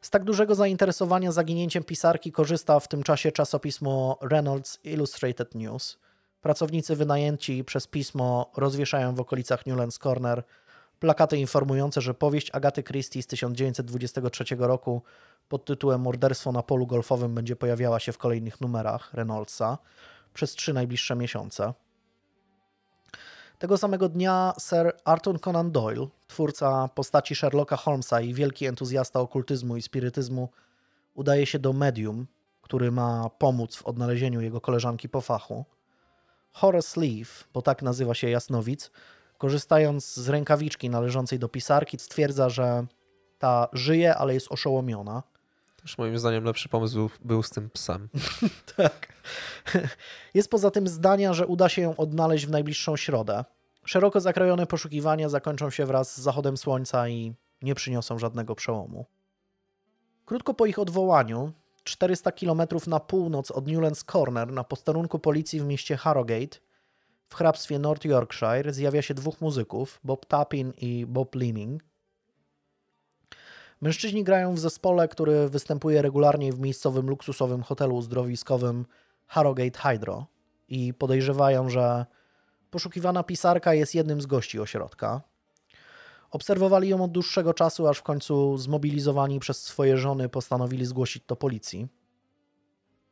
[0.01, 5.99] Z tak dużego zainteresowania zaginięciem pisarki korzysta w tym czasie czasopismo Reynolds Illustrated News.
[6.41, 10.43] Pracownicy wynajęci przez pismo rozwieszają w okolicach Newlands Corner
[11.01, 15.03] plakaty informujące, że powieść Agaty Christie z 1923 roku
[15.49, 19.79] pod tytułem Morderstwo na polu golfowym będzie pojawiała się w kolejnych numerach Reynoldsa
[20.35, 21.75] przez trzy najbliższe miesiące.
[23.59, 29.77] Tego samego dnia Sir Arthur Conan Doyle, twórca postaci Sherlocka Holmesa i wielki entuzjasta okultyzmu
[29.77, 30.49] i spirytyzmu,
[31.15, 32.27] udaje się do medium,
[32.63, 35.65] który ma pomóc w odnalezieniu jego koleżanki po fachu.
[36.53, 38.91] Horace Leaf, bo tak nazywa się jasnowic,
[39.39, 42.87] korzystając z rękawiczki należącej do pisarki, stwierdza, że
[43.39, 45.23] ta żyje, ale jest oszołomiona.
[45.83, 48.09] Też moim zdaniem lepszy pomysł był z tym psem.
[48.77, 49.13] tak.
[50.35, 53.45] Jest poza tym zdania, że uda się ją odnaleźć w najbliższą środę.
[53.85, 59.07] Szeroko zakrojone poszukiwania zakończą się wraz z zachodem słońca i nie przyniosą żadnego przełomu.
[60.25, 61.53] Krótko po ich odwołaniu,
[61.85, 66.59] 400 km na północ od Newlands Corner, na posterunku policji w mieście Harrogate,
[67.29, 71.83] w hrabstwie North Yorkshire, zjawia się dwóch muzyków, Bob Tapin i Bob Leaning.
[73.81, 78.87] Mężczyźni grają w zespole, który występuje regularnie w miejscowym luksusowym hotelu uzdrowiskowym
[79.27, 80.27] Harrogate Hydro
[80.69, 82.07] i podejrzewają, że
[82.71, 85.23] poszukiwana pisarka jest jednym z gości ośrodka.
[86.31, 91.37] Obserwowali ją od dłuższego czasu, aż w końcu zmobilizowani przez swoje żony postanowili zgłosić to
[91.37, 91.89] policji.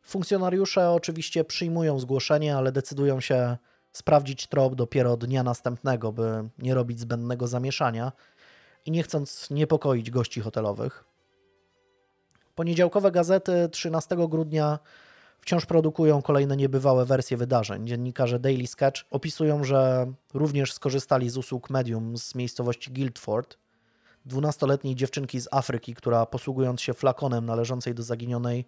[0.03, 3.57] Funkcjonariusze oczywiście przyjmują zgłoszenie, ale decydują się
[3.97, 8.12] sprawdzić trop dopiero dnia następnego, by nie robić zbędnego zamieszania
[8.86, 11.04] i nie chcąc niepokoić gości hotelowych.
[12.54, 14.79] Poniedziałkowe gazety 13 grudnia
[15.41, 17.87] wciąż produkują kolejne niebywałe wersje wydarzeń.
[17.87, 23.58] Dziennikarze Daily Sketch opisują, że również skorzystali z usług medium z miejscowości Guildford,
[24.25, 28.66] dwunastoletniej dziewczynki z Afryki, która posługując się flakonem należącej do zaginionej,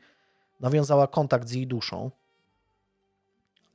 [0.61, 2.11] nawiązała kontakt z jej duszą.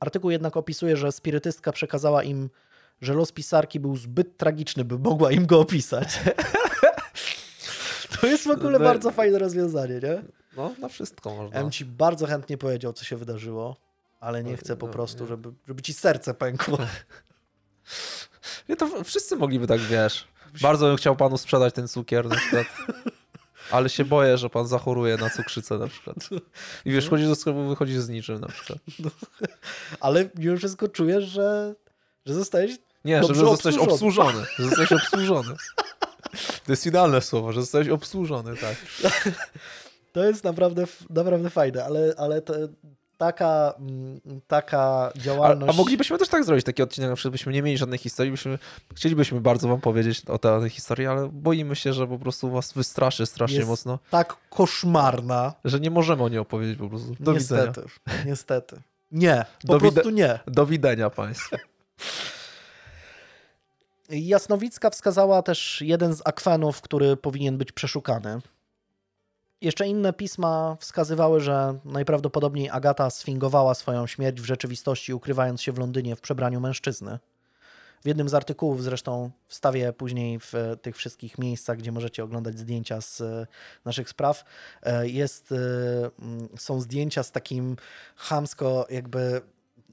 [0.04, 2.50] Artykuł jednak opisuje, że spirytystka przekazała im,
[3.00, 6.20] że los pisarki był zbyt tragiczny, by mogła im go opisać.
[8.20, 10.22] to jest w ogóle no, bardzo fajne rozwiązanie, nie?
[10.56, 11.60] No, na wszystko można.
[11.60, 13.76] Ja ci bardzo chętnie powiedział, co się wydarzyło,
[14.20, 16.78] ale nie no, chcę po no, prostu, żeby, żeby ci serce pękło.
[18.68, 20.28] Nie, to wszyscy mogliby tak, wiesz.
[20.62, 22.66] Bardzo bym chciał panu sprzedać ten cukier na przykład.
[23.74, 26.16] ale się boję, że pan zachoruje na cukrzycę na przykład.
[26.84, 28.78] I wiesz, chodzisz do sklepu, wychodzisz z niczym na przykład.
[28.98, 29.10] No.
[30.00, 31.74] Ale mimo wszystko czujesz, że,
[32.26, 32.70] że zostałeś
[33.04, 34.44] Nie, że zostałeś obsłużony.
[34.58, 35.54] Że zostałeś obsłużony.
[36.66, 38.76] To jest idealne słowo, że zostałeś obsłużony, tak.
[40.12, 42.54] To jest naprawdę, naprawdę fajne, ale, ale to,
[43.16, 45.72] taka, mm, taka działalność...
[45.72, 48.32] A, a, moglibyśmy też tak zrobić taki odcinek, na przykład byśmy nie mieli żadnej historii,
[48.32, 48.58] byśmy,
[48.94, 53.26] chcielibyśmy bardzo wam powiedzieć o tej historii, ale boimy się, że po prostu was wystraszy
[53.26, 53.98] strasznie jest mocno.
[54.10, 55.52] tak koszmarna.
[55.64, 57.16] Że nie możemy o niej opowiedzieć po prostu.
[57.20, 58.24] Do niestety, widzenia.
[58.26, 58.80] Niestety.
[59.12, 60.38] Nie, po do prostu nie.
[60.46, 61.56] Do widzenia państwu.
[64.10, 68.40] Jasnowicka wskazała też jeden z akwenów, który powinien być przeszukany.
[69.64, 75.78] Jeszcze inne pisma wskazywały, że najprawdopodobniej Agata sfingowała swoją śmierć w rzeczywistości, ukrywając się w
[75.78, 77.18] Londynie w przebraniu mężczyzny.
[78.02, 83.00] W jednym z artykułów zresztą wstawię później w tych wszystkich miejscach, gdzie możecie oglądać zdjęcia
[83.00, 83.22] z
[83.84, 84.44] naszych spraw.
[84.82, 85.56] E, jest, e,
[86.58, 87.76] są zdjęcia z takim
[88.16, 89.42] chamsko jakby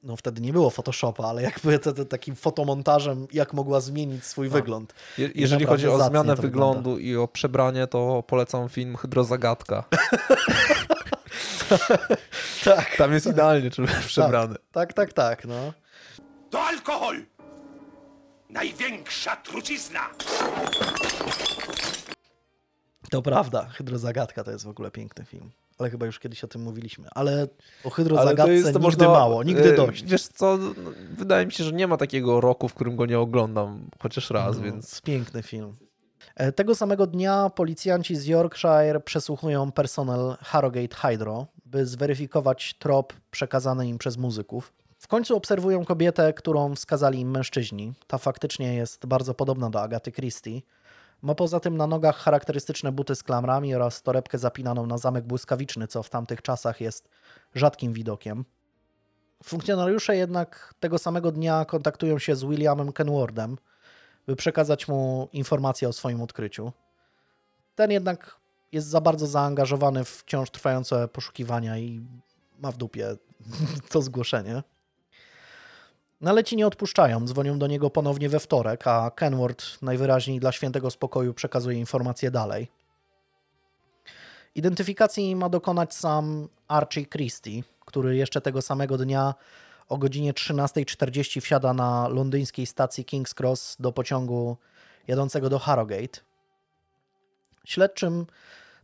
[0.03, 4.47] no wtedy nie było Photoshopa, ale jakby to, to takim fotomontażem, jak mogła zmienić swój
[4.47, 4.53] no.
[4.53, 4.93] wygląd.
[5.17, 7.01] Je, jeżeli chodzi o zmianę wyglądu wygląda.
[7.01, 9.83] i o przebranie, to polecam film Hydrozagadka.
[12.63, 12.95] tak.
[12.97, 13.33] Tam jest tak.
[13.33, 14.55] idealnie czy przebrany.
[14.71, 15.73] Tak, tak, tak, tak, no.
[16.49, 17.15] To alkohol!
[18.49, 20.09] Największa trucizna!
[23.09, 25.51] To prawda, Hydrozagadka to jest w ogóle piękny film
[25.81, 27.07] ale chyba już kiedyś o tym mówiliśmy.
[27.15, 27.47] Ale
[27.83, 30.03] o hydrozagadce ale to jest, to nigdy można, mało, nigdy e, dość.
[30.03, 33.19] Wiesz co, no, wydaje mi się, że nie ma takiego roku, w którym go nie
[33.19, 35.01] oglądam chociaż raz, no, więc...
[35.01, 35.75] Piękny film.
[36.35, 43.87] E, tego samego dnia policjanci z Yorkshire przesłuchują personel Harrogate Hydro, by zweryfikować trop przekazany
[43.87, 44.73] im przez muzyków.
[44.97, 47.93] W końcu obserwują kobietę, którą wskazali im mężczyźni.
[48.07, 50.61] Ta faktycznie jest bardzo podobna do Agaty Christie,
[51.21, 55.87] ma poza tym na nogach charakterystyczne buty z klamrami oraz torebkę zapinaną na zamek błyskawiczny,
[55.87, 57.09] co w tamtych czasach jest
[57.55, 58.45] rzadkim widokiem.
[59.43, 63.57] Funkcjonariusze jednak tego samego dnia kontaktują się z Williamem Kenwardem,
[64.27, 66.71] by przekazać mu informacje o swoim odkryciu.
[67.75, 68.35] Ten jednak
[68.71, 72.05] jest za bardzo zaangażowany w wciąż trwające poszukiwania i
[72.59, 73.15] ma w dupie
[73.91, 74.63] to zgłoszenie.
[76.21, 80.51] No ale ci nie odpuszczają, dzwonią do niego ponownie we wtorek, a Kenward najwyraźniej dla
[80.51, 82.67] świętego spokoju przekazuje informacje dalej.
[84.55, 89.33] Identyfikacji ma dokonać sam Archie Christie, który jeszcze tego samego dnia
[89.89, 94.57] o godzinie 13.40 wsiada na londyńskiej stacji King's Cross do pociągu
[95.07, 96.19] jadącego do Harrogate.
[97.65, 98.25] Śledczym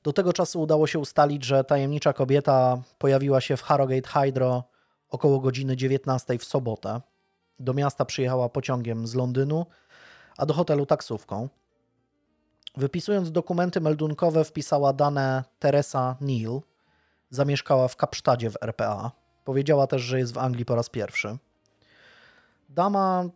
[0.04, 4.64] do tego czasu udało się ustalić, że tajemnicza kobieta pojawiła się w Harrogate Hydro
[5.10, 7.02] około godziny 19 w sobotę.
[7.60, 9.66] Do miasta przyjechała pociągiem z Londynu,
[10.38, 11.50] a do hotelu taksówką.
[12.78, 16.62] Wypisując dokumenty meldunkowe, wpisała dane Teresa Neal.
[17.30, 19.12] Zamieszkała w Kapsztadzie w RPA.
[19.46, 21.38] Powiedziała też, że jest w Anglii po raz pierwszy.
[22.70, 23.30] Dama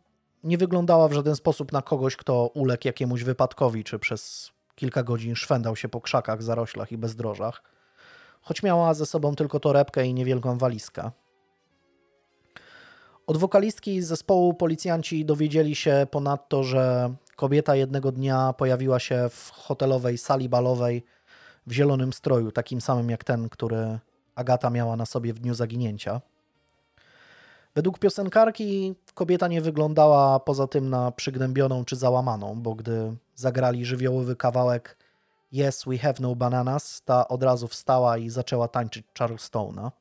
[0.43, 5.35] nie wyglądała w żaden sposób na kogoś, kto uległ jakiemuś wypadkowi, czy przez kilka godzin
[5.35, 7.63] szwendał się po krzakach, zaroślach i bezdrożach,
[8.41, 11.11] choć miała ze sobą tylko torebkę i niewielką walizkę.
[13.27, 20.17] Od wokalistki zespołu policjanci dowiedzieli się ponadto, że kobieta jednego dnia pojawiła się w hotelowej
[20.17, 21.03] sali balowej
[21.67, 23.99] w zielonym stroju, takim samym jak ten, który
[24.35, 26.21] Agata miała na sobie w dniu zaginięcia.
[27.75, 34.35] Według piosenkarki kobieta nie wyglądała poza tym na przygnębioną czy załamaną, bo gdy zagrali żywiołowy
[34.35, 34.97] kawałek
[35.53, 39.91] Yes, we have no bananas, ta od razu wstała i zaczęła tańczyć Charlestona.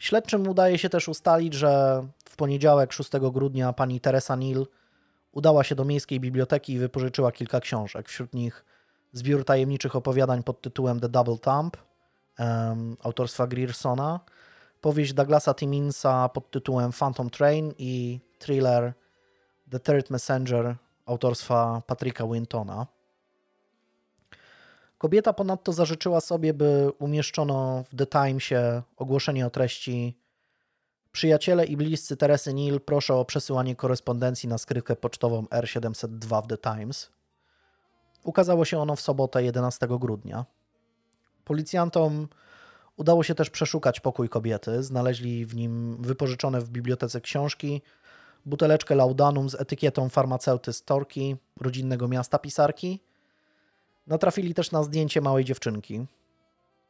[0.00, 4.66] Śledczym udaje się też ustalić, że w poniedziałek 6 grudnia pani Teresa Neal
[5.32, 8.08] udała się do miejskiej biblioteki i wypożyczyła kilka książek.
[8.08, 8.64] Wśród nich
[9.12, 11.76] zbiór tajemniczych opowiadań pod tytułem The Double Thump
[12.38, 14.20] um, autorstwa Griersona,
[14.80, 18.92] powieść Douglasa Timminsa pod tytułem Phantom Train i thriller
[19.70, 22.86] The Third Messenger autorstwa Patricka Wintona.
[25.00, 30.18] Kobieta ponadto zażyczyła sobie, by umieszczono w The Timesie ogłoszenie o treści
[31.12, 36.58] Przyjaciele i bliscy Teresy Neal proszę o przesyłanie korespondencji na skrytkę pocztową R702 w The
[36.58, 37.10] Times.
[38.24, 40.44] Ukazało się ono w sobotę 11 grudnia.
[41.44, 42.28] Policjantom
[42.96, 44.82] udało się też przeszukać pokój kobiety.
[44.82, 47.82] Znaleźli w nim wypożyczone w bibliotece książki,
[48.46, 53.00] buteleczkę laudanum z etykietą farmaceuty z Torki, rodzinnego miasta pisarki,
[54.06, 56.06] Natrafili też na zdjęcie małej dziewczynki.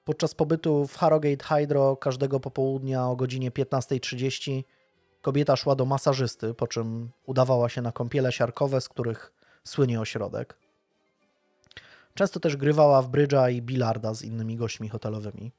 [0.04, 4.64] Podczas pobytu w Harrogate Hydro każdego popołudnia o godzinie 15.30
[5.22, 9.32] kobieta szła do masażysty, po czym udawała się na kąpiele siarkowe, z których
[9.64, 10.56] słynie ośrodek.
[12.14, 15.52] Często też grywała w brydża i bilarda z innymi gośćmi hotelowymi.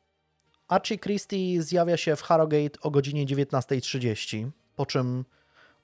[0.68, 5.26] Archie Christie zjawia się w Harrogate o godzinie 19.30, po czym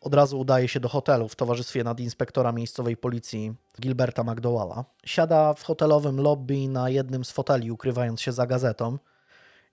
[0.01, 4.85] od razu udaje się do hotelu w towarzystwie nadinspektora miejscowej policji Gilberta McDowalla.
[5.05, 8.97] Siada w hotelowym lobby na jednym z foteli, ukrywając się za gazetą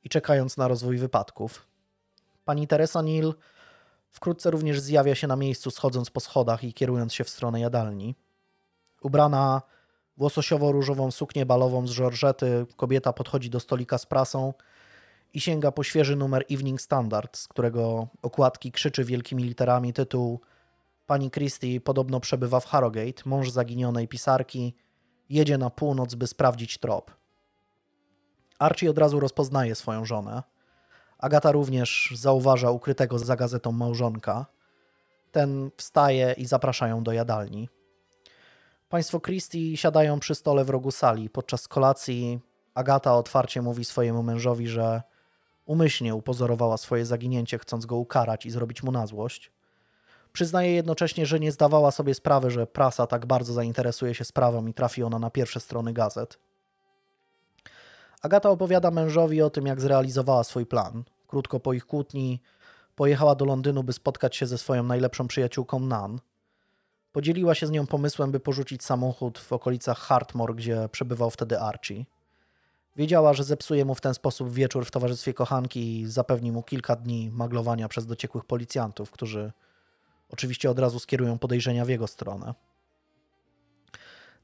[0.05, 1.66] i czekając na rozwój wypadków.
[2.44, 3.34] Pani Teresa Neal
[4.10, 8.14] wkrótce również zjawia się na miejscu, schodząc po schodach i kierując się w stronę jadalni.
[9.02, 9.62] Ubrana
[10.16, 14.55] w łososiowo-różową suknię balową z żorżety, kobieta podchodzi do stolika z prasą
[15.35, 20.40] i sięga po świeży numer Evening Standard, z którego okładki krzyczy wielkimi literami tytuł
[21.06, 24.74] Pani Christie podobno przebywa w Harrogate, mąż zaginionej pisarki,
[25.28, 27.11] jedzie na północ, by sprawdzić trop.
[28.59, 30.43] Archie od razu rozpoznaje swoją żonę.
[31.19, 34.47] Agata również zauważa ukrytego za gazetą małżonka.
[35.32, 37.69] Ten wstaje i zaprasza ją do jadalni.
[38.89, 41.31] Państwo Christie siadają przy stole w rogu sali.
[41.31, 42.40] Podczas kolacji
[42.74, 45.02] Agata otwarcie mówi swojemu mężowi, że
[45.66, 49.52] Umyślnie upozorowała swoje zaginięcie, chcąc go ukarać i zrobić mu na złość.
[50.32, 54.74] Przyznaje jednocześnie, że nie zdawała sobie sprawy, że prasa tak bardzo zainteresuje się sprawą i
[54.74, 56.38] trafi ona na pierwsze strony gazet.
[58.22, 61.04] Agata opowiada mężowi o tym, jak zrealizowała swój plan.
[61.26, 62.40] Krótko po ich kłótni
[62.96, 66.18] pojechała do Londynu, by spotkać się ze swoją najlepszą przyjaciółką Nan.
[67.12, 72.04] Podzieliła się z nią pomysłem, by porzucić samochód w okolicach Hartmore, gdzie przebywał wtedy Archie.
[72.96, 76.96] Wiedziała, że zepsuje mu w ten sposób wieczór w towarzystwie kochanki i zapewni mu kilka
[76.96, 79.52] dni maglowania przez dociekłych policjantów, którzy
[80.30, 82.54] oczywiście od razu skierują podejrzenia w jego stronę.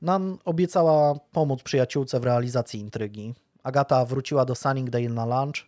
[0.02, 3.34] Nan obiecała pomóc przyjaciółce w realizacji intrygi.
[3.62, 5.66] Agata wróciła do Sunningdale na lunch,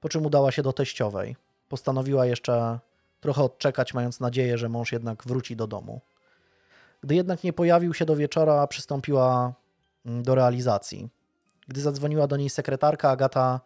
[0.00, 1.36] po czym udała się do teściowej.
[1.68, 2.78] Postanowiła jeszcze
[3.20, 6.00] trochę odczekać, mając nadzieję, że mąż jednak wróci do domu.
[7.00, 9.52] Gdy jednak nie pojawił się do wieczora, przystąpiła
[10.06, 11.08] mm, do realizacji.
[11.68, 13.60] Gdy zadzwoniła do niej sekretarka, Agata,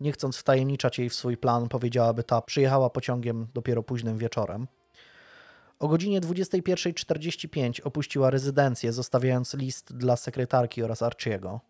[0.00, 4.66] nie chcąc wtajemniczać jej w swój plan, powiedziała, by ta przyjechała pociągiem dopiero późnym wieczorem.
[5.78, 11.60] O godzinie 21.45 opuściła rezydencję, zostawiając list dla sekretarki oraz Archiego.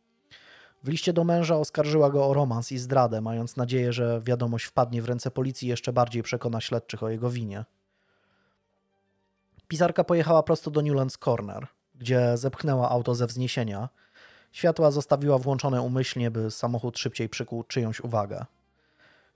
[0.84, 5.02] W liście do męża oskarżyła go o romans i zdradę, mając nadzieję, że wiadomość wpadnie
[5.02, 7.64] w ręce policji i jeszcze bardziej przekona śledczych o jego winie.
[9.68, 13.88] Pisarka pojechała prosto do Newlands Corner, gdzie zepchnęła auto ze wzniesienia–
[14.52, 18.44] Światła zostawiła włączone umyślnie, by samochód szybciej przykuł czyjąś uwagę.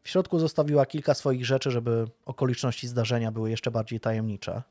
[0.03, 4.63] W środku zostawiła kilka swoich rzeczy, żeby okoliczności zdarzenia były jeszcze bardziej tajemnicze.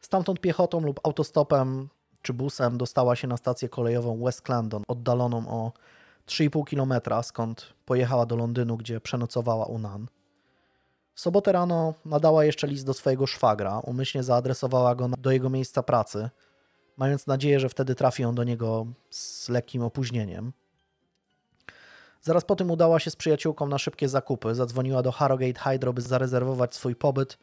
[0.00, 1.88] Stamtąd piechotą lub autostopem
[2.22, 5.72] czy busem dostała się na stację kolejową West Clarendon, oddaloną o
[6.26, 10.06] 3,5 km, skąd pojechała do Londynu, gdzie przenocowała u Nan.
[11.14, 15.82] W sobotę rano nadała jeszcze list do swojego szwagra, umyślnie zaadresowała go do jego miejsca
[15.82, 16.28] pracy–
[16.98, 20.52] mając nadzieję, że wtedy trafi on do niego z lekkim opóźnieniem.
[22.22, 26.02] Zaraz po tym udała się z przyjaciółką na szybkie zakupy, zadzwoniła do Harrogate Hydro, by
[26.02, 27.38] zarezerwować swój pobyt,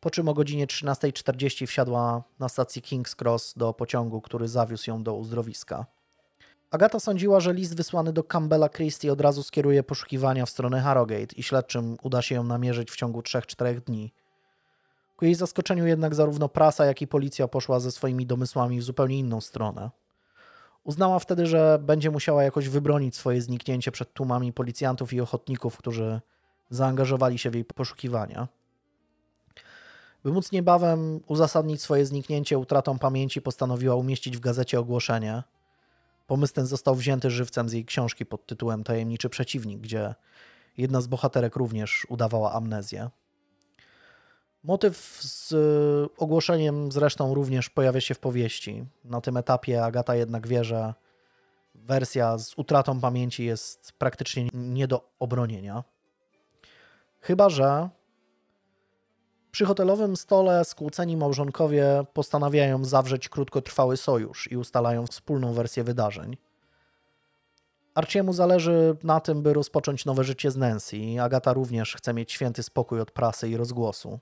[0.00, 5.02] po czym o godzinie 13.40 wsiadła na stacji King's Cross do pociągu, który zawiózł ją
[5.02, 5.86] do uzdrowiska.
[6.70, 11.36] Agata sądziła, że list wysłany do Campbella Christie od razu skieruje poszukiwania w stronę Harrogate
[11.36, 14.12] i śledczym uda się ją namierzyć w ciągu 3-4 dni.
[15.18, 19.18] Ku jej zaskoczeniu jednak zarówno prasa, jak i policja poszła ze swoimi domysłami w zupełnie
[19.18, 19.90] inną stronę.
[20.84, 26.20] Uznała wtedy, że będzie musiała jakoś wybronić swoje zniknięcie przed tłumami policjantów i ochotników, którzy
[26.70, 28.48] zaangażowali się w jej poszukiwania.
[30.24, 35.42] By móc niebawem uzasadnić swoje zniknięcie utratą pamięci, postanowiła umieścić w gazecie ogłoszenie.
[36.26, 40.14] Pomysł ten został wzięty żywcem z jej książki pod tytułem Tajemniczy przeciwnik, gdzie
[40.76, 43.10] jedna z bohaterek również udawała amnezję.
[44.62, 48.84] Motyw z y, ogłoszeniem zresztą również pojawia się w powieści.
[49.04, 50.94] Na tym etapie Agata jednak wie, że
[51.74, 55.84] wersja z utratą pamięci jest praktycznie nie do obronienia.
[57.20, 57.88] Chyba, że
[59.50, 66.36] przy hotelowym stole skłóceni małżonkowie postanawiają zawrzeć krótkotrwały sojusz i ustalają wspólną wersję wydarzeń.
[67.94, 70.96] Arciemu zależy na tym, by rozpocząć nowe życie z Nancy.
[71.20, 74.18] Agata również chce mieć święty spokój od prasy i rozgłosu.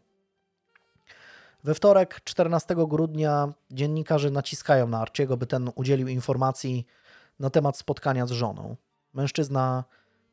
[1.66, 6.86] We wtorek, 14 grudnia, dziennikarze naciskają na Arciego, by ten udzielił informacji
[7.38, 8.76] na temat spotkania z żoną.
[9.14, 9.84] Mężczyzna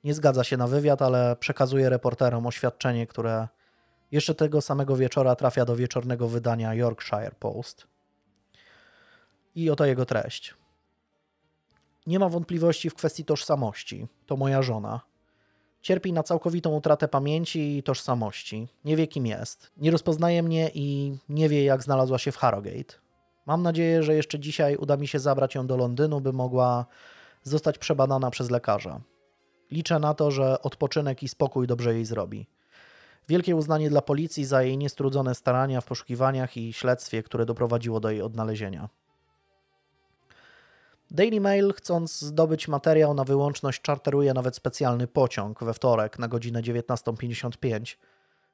[0.03, 3.47] nie zgadza się na wywiad, ale przekazuje reporterom oświadczenie, które
[4.11, 7.87] jeszcze tego samego wieczora trafia do wieczornego wydania Yorkshire Post.
[9.55, 10.55] I oto jego treść.
[12.07, 14.07] Nie ma wątpliwości w kwestii tożsamości.
[14.25, 15.01] To moja żona.
[15.83, 18.67] Cierpi na całkowitą utratę pamięci i tożsamości.
[18.85, 19.71] Nie wie, kim jest.
[19.77, 22.93] Nie rozpoznaje mnie i nie wie, jak znalazła się w Harrogate.
[23.45, 26.85] Mam nadzieję, że jeszcze dzisiaj uda mi się zabrać ją do Londynu, by mogła
[27.43, 29.01] zostać przebadana przez lekarza.
[29.71, 32.47] Liczę na to, że odpoczynek i spokój dobrze jej zrobi.
[33.29, 38.09] Wielkie uznanie dla policji za jej niestrudzone starania w poszukiwaniach i śledztwie, które doprowadziło do
[38.09, 38.89] jej odnalezienia.
[41.13, 46.61] Daily Mail, chcąc zdobyć materiał na wyłączność, czarteruje nawet specjalny pociąg we wtorek na godzinę
[46.61, 47.97] 19.55,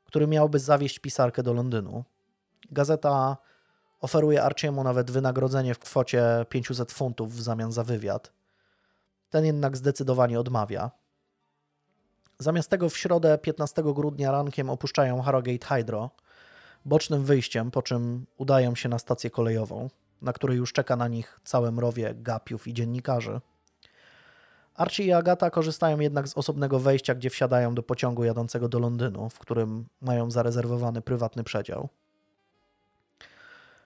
[0.06, 2.04] który miałby zawieźć pisarkę do Londynu.
[2.72, 3.38] Gazeta
[4.02, 8.34] oferuje Archiemu nawet wynagrodzenie w kwocie 500 funtów w zamian za wywiad.
[9.30, 10.92] Ten jednak zdecydowanie odmawia.
[12.40, 16.10] Zamiast tego w środę 15 grudnia rankiem opuszczają Harrogate Hydro
[16.86, 19.90] bocznym wyjściem, po czym udają się na stację kolejową,
[20.22, 23.42] na której już czeka na nich całe mrowie gapiów i dziennikarzy.
[24.76, 29.30] Archie i Agata korzystają jednak z osobnego wejścia, gdzie wsiadają do pociągu jadącego do Londynu,
[29.30, 31.90] w którym mają zarezerwowany prywatny przedział.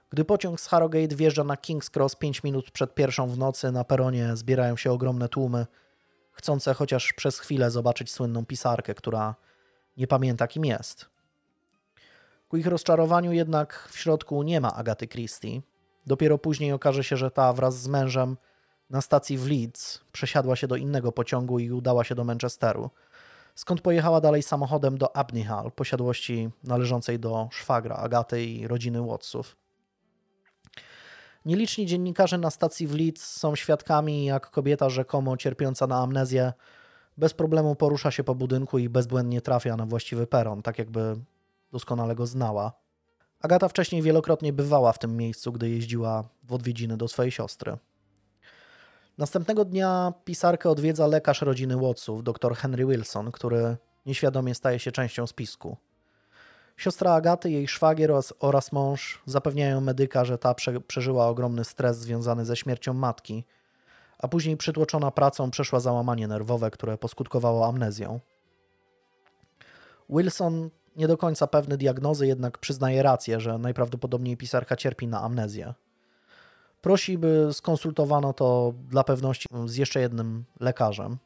[0.10, 3.84] Gdy pociąg z Harrogate wjeżdża na King's Cross 5 minut przed pierwszą w nocy, na
[3.84, 5.66] peronie zbierają się ogromne tłumy,
[6.32, 9.36] chcące chociaż przez chwilę zobaczyć słynną pisarkę, która
[9.98, 11.06] nie pamięta kim jest.
[12.50, 15.62] Ku ich rozczarowaniu jednak w środku nie ma Agaty Christie.
[16.06, 18.38] Dopiero później okaże się, że ta wraz z mężem
[18.90, 22.90] na stacji w Leeds przesiadła się do innego pociągu i udała się do Manchesteru,
[23.56, 29.56] skąd pojechała dalej samochodem do Abney Hall, posiadłości należącej do szwagra Agaty i rodziny Wattsów.
[31.46, 36.54] Nieliczni dziennikarze na stacji w Leeds są świadkami, jak kobieta rzekomo cierpiąca na amnezję
[37.18, 41.16] bez problemu porusza się po budynku i bezbłędnie trafia na właściwy peron, tak jakby
[41.72, 42.83] doskonale go znała.
[43.44, 47.78] Agata wcześniej wielokrotnie bywała w tym miejscu, gdy jeździła w odwiedziny do swojej siostry.
[49.18, 55.28] Następnego dnia pisarkę odwiedza lekarz rodziny Wattsów, dr Henry Wilson, który nieświadomie staje się częścią
[55.28, 55.78] spisku.
[56.78, 62.46] Siostra Agaty, jej szwagier oraz, mąż zapewniają medyka, że ta prze, przeżyła ogromny stres związany
[62.46, 63.44] ze śmiercią matki,
[64.20, 68.20] a później przytłoczona pracą przeszła załamanie nerwowe, które poskutkowało amnezją.
[70.10, 75.74] Wilson, nie do końca pewny diagnozy, jednak przyznaje rację, że najprawdopodobniej pisarka cierpi na amnezję.
[76.82, 81.18] Prosi, by skonsultowano to dla pewności z jeszcze jednym lekarzem.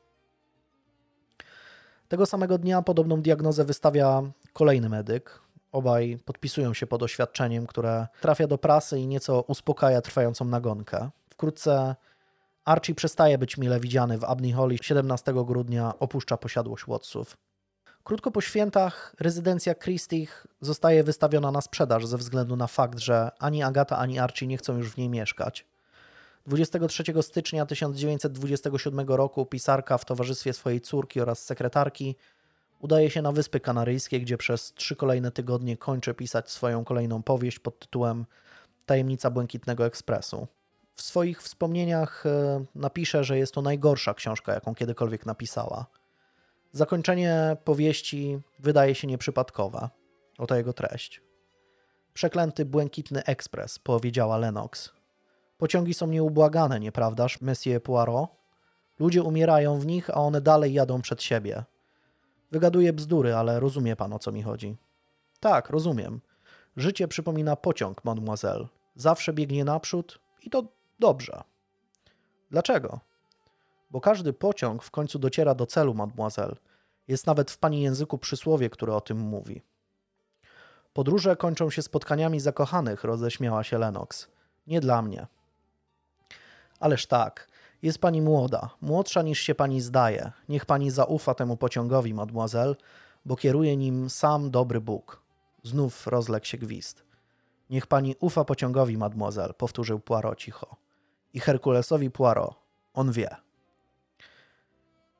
[2.07, 4.22] Tego samego dnia podobną diagnozę wystawia
[4.53, 5.41] kolejny medyk.
[5.72, 11.10] Obaj podpisują się pod oświadczeniem, które trafia do prasy i nieco uspokaja trwającą nagonkę.
[11.30, 11.95] Wkrótce
[12.65, 17.38] Archie przestaje być mile widziany w Abney Hall i 17 grudnia opuszcza posiadłość Wattsów.
[18.07, 23.63] Krótko po świętach rezydencja Christich zostaje wystawiona na sprzedaż ze względu na fakt, że ani
[23.63, 25.65] Agata, ani Archie nie chcą już w niej mieszkać.
[26.45, 32.15] 23 stycznia 1927 roku pisarka w towarzystwie swojej córki oraz sekretarki
[32.79, 37.59] udaje się na Wyspy Kanaryjskie, gdzie przez trzy kolejne tygodnie kończy pisać swoją kolejną powieść
[37.59, 38.25] pod tytułem
[38.85, 40.47] Tajemnica Błękitnego Ekspresu.
[40.95, 45.85] W swoich wspomnieniach e, napisze, że jest to najgorsza książka, jaką kiedykolwiek napisała.
[46.72, 49.89] Zakończenie powieści wydaje się nieprzypadkowe.
[50.38, 51.22] Oto jego treść.
[52.14, 54.91] Przeklęty błękitny ekspres, powiedziała Lennox.
[55.57, 58.30] Pociągi są nieubłagane, nieprawdaż, Monsieur Poirot?
[58.99, 61.64] Ludzie umierają w nich, a one dalej jadą przed siebie.
[62.52, 64.77] Wygaduję bzdury, ale rozumie pan, o co mi chodzi.
[65.39, 66.22] Tak, rozumiem.
[66.77, 68.68] Życie przypomina pociąg, mademoiselle.
[68.95, 70.64] Zawsze biegnie naprzód i to
[70.99, 71.44] dobrze.
[72.52, 72.99] Dlaczego?
[73.89, 76.55] Bo każdy pociąg w końcu dociera do celu, mademoiselle.
[77.07, 79.61] Jest nawet w pani języku przysłowie, które o tym mówi.
[80.93, 84.27] Podróże kończą się spotkaniami zakochanych, roześmiała się Lennox.
[84.68, 85.27] Nie dla mnie.
[86.80, 87.47] Ależ tak,
[87.81, 90.31] jest pani młoda, młodsza niż się pani zdaje.
[90.49, 92.76] Niech pani zaufa temu pociągowi, mademoiselle,
[93.26, 95.22] bo kieruje nim sam dobry Bóg.
[95.64, 97.03] Znów rozległ się gwizd.
[97.69, 100.76] Niech pani ufa pociągowi, mademoiselle, powtórzył Poirot cicho.
[101.34, 102.55] I Herkulesowi Poirot,
[102.93, 103.47] on wie.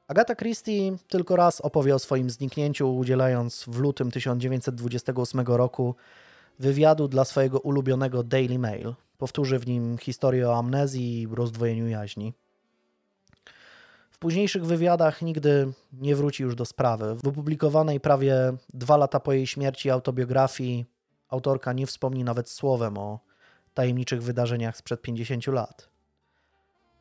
[0.08, 5.96] Agata Christie tylko raz opowie o swoim zniknięciu, udzielając w lutym 1928 roku
[6.60, 8.94] wywiadu dla swojego ulubionego Daily Mail.
[9.18, 12.34] Powtórzy w nim historię o amnezji i rozdwojeniu jaźni.
[14.12, 17.16] W późniejszych wywiadach nigdy nie wróci już do sprawy.
[17.24, 18.36] W opublikowanej prawie
[18.74, 20.86] dwa lata po jej śmierci autobiografii
[21.30, 23.20] autorka nie wspomni nawet słowem o
[23.74, 25.97] tajemniczych wydarzeniach sprzed 50 lat.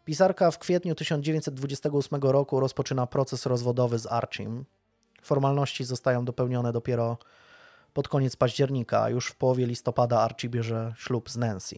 [0.06, 4.64] Pisarka w kwietniu 1928 roku rozpoczyna proces rozwodowy z Archim.
[5.22, 7.18] Formalności zostają dopełnione dopiero
[7.92, 11.76] pod koniec października, a już w połowie listopada Archie bierze ślub z Nancy.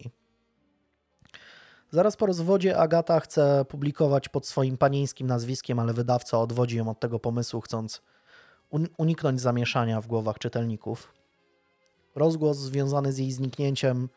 [1.90, 7.00] Zaraz po rozwodzie Agata chce publikować pod swoim panieńskim nazwiskiem, ale wydawca odwodzi ją od
[7.00, 8.02] tego pomysłu, chcąc
[8.98, 11.14] uniknąć zamieszania w głowach czytelników.
[12.14, 14.08] Rozgłos związany z jej zniknięciem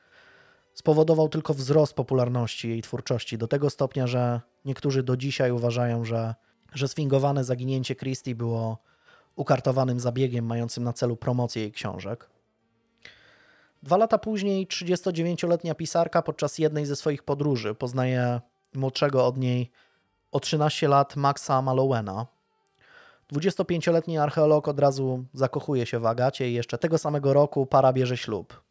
[0.74, 6.36] spowodował tylko wzrost popularności jej twórczości, do tego stopnia, że niektórzy do dzisiaj uważają, że,
[6.74, 8.78] że sfingowane zaginięcie Christie było
[9.36, 12.30] ukartowanym zabiegiem mającym na celu promocję jej książek.
[13.84, 18.42] Dwa lata później 39-letnia pisarka podczas jednej ze swoich podróży poznaje
[18.74, 19.72] młodszego od niej
[20.32, 22.28] o 13 lat Maxa Mallowena.
[23.34, 28.18] 25-letni archeolog od razu zakochuje się w Agacie i jeszcze tego samego roku para bierze
[28.18, 28.71] ślub.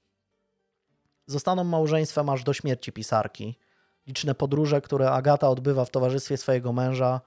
[1.26, 3.58] Zostaną małżeństwem aż do śmierci pisarki.
[4.06, 7.20] Liczne podróże, które Agata odbywa w towarzystwie swojego męża,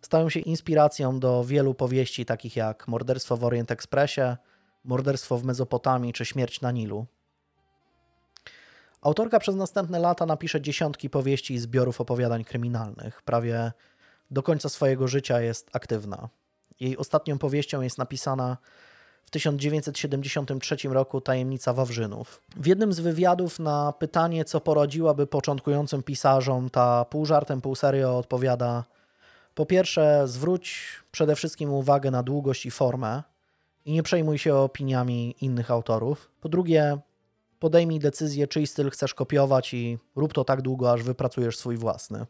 [0.00, 4.36] stają się inspiracją do wielu powieści takich jak Morderstwo w Orient Expressie,
[4.84, 7.06] Morderstwo w Mezopotamii czy Śmierć na Nilu.
[9.02, 13.22] Autorka przez następne lata napisze dziesiątki powieści i zbiorów opowiadań kryminalnych.
[13.22, 13.72] Prawie
[14.30, 16.28] do końca swojego życia jest aktywna.
[16.80, 18.56] Jej ostatnią powieścią jest napisana
[19.26, 22.42] w 1973 roku Tajemnica Wawrzynów.
[22.56, 28.18] W jednym z wywiadów na pytanie, co poradziłaby początkującym pisarzom, ta pół żartem, pół serio
[28.18, 28.84] odpowiada:
[29.54, 33.22] Po pierwsze, zwróć przede wszystkim uwagę na długość i formę
[33.84, 36.30] i nie przejmuj się opiniami innych autorów.
[36.40, 36.98] Po drugie,
[37.58, 42.26] podejmij decyzję, czyj styl chcesz kopiować i rób to tak długo, aż wypracujesz swój własny.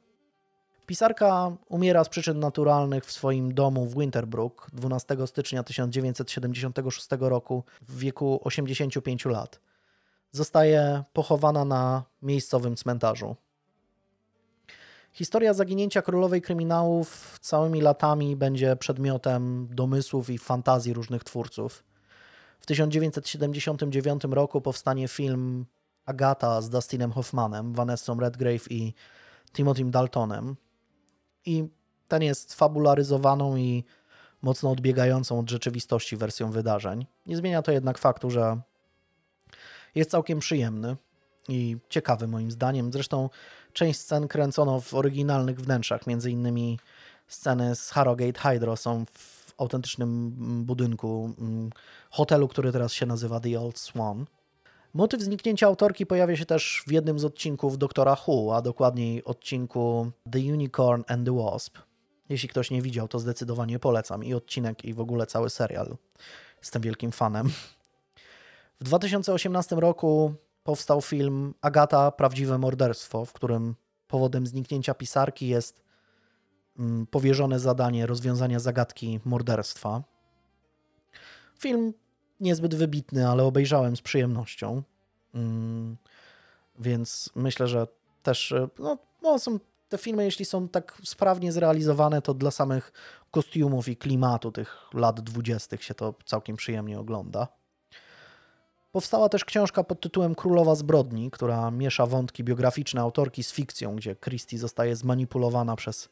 [0.86, 7.98] Pisarka umiera z przyczyn naturalnych w swoim domu w Winterbrook 12 stycznia 1976 roku w
[7.98, 9.60] wieku 85 lat.
[10.32, 13.36] Zostaje pochowana na miejscowym cmentarzu.
[15.12, 21.84] Historia zaginięcia królowej kryminałów całymi latami będzie przedmiotem domysłów i fantazji różnych twórców.
[22.60, 25.66] W 1979 roku powstanie film
[26.06, 28.94] Agata z Dustinem Hoffmanem, Vanessą Redgrave i
[29.52, 30.56] Timothym Daltonem.
[31.46, 31.68] I
[32.08, 33.84] ten jest fabularyzowaną i
[34.42, 37.06] mocno odbiegającą od rzeczywistości wersją wydarzeń.
[37.26, 38.60] Nie zmienia to jednak faktu, że
[39.94, 40.96] jest całkiem przyjemny
[41.48, 42.92] i ciekawy moim zdaniem.
[42.92, 43.30] Zresztą
[43.72, 46.78] część scen kręcono w oryginalnych wnętrzach, między innymi
[47.28, 50.32] sceny z Harrogate Hydro są w autentycznym
[50.64, 51.70] budynku mm,
[52.10, 54.26] hotelu, który teraz się nazywa The Old Swan.
[54.94, 60.10] Motyw zniknięcia autorki pojawia się też w jednym z odcinków Doktora Who, a dokładniej odcinku
[60.30, 61.78] The Unicorn and the Wasp.
[62.28, 65.96] Jeśli ktoś nie widział, to zdecydowanie polecam i odcinek, i w ogóle cały serial.
[66.58, 67.50] Jestem wielkim fanem.
[68.80, 73.74] W 2018 roku powstał film Agata Prawdziwe Morderstwo, w którym
[74.08, 75.84] powodem zniknięcia pisarki jest
[76.78, 80.02] Mm, powierzone zadanie rozwiązania zagadki morderstwa.
[81.58, 81.94] Film
[82.40, 84.82] niezbyt wybitny, ale obejrzałem z przyjemnością.
[85.34, 85.96] Mm,
[86.78, 87.86] więc myślę, że
[88.22, 89.58] też e, no, no, są
[89.88, 92.92] te filmy, jeśli są tak sprawnie zrealizowane, to dla samych
[93.30, 97.48] kostiumów i klimatu tych lat dwudziestych się to całkiem przyjemnie ogląda.
[98.92, 104.16] Powstała też książka pod tytułem Królowa Zbrodni, która miesza wątki biograficzne autorki z fikcją, gdzie
[104.16, 106.08] Christie zostaje zmanipulowana przez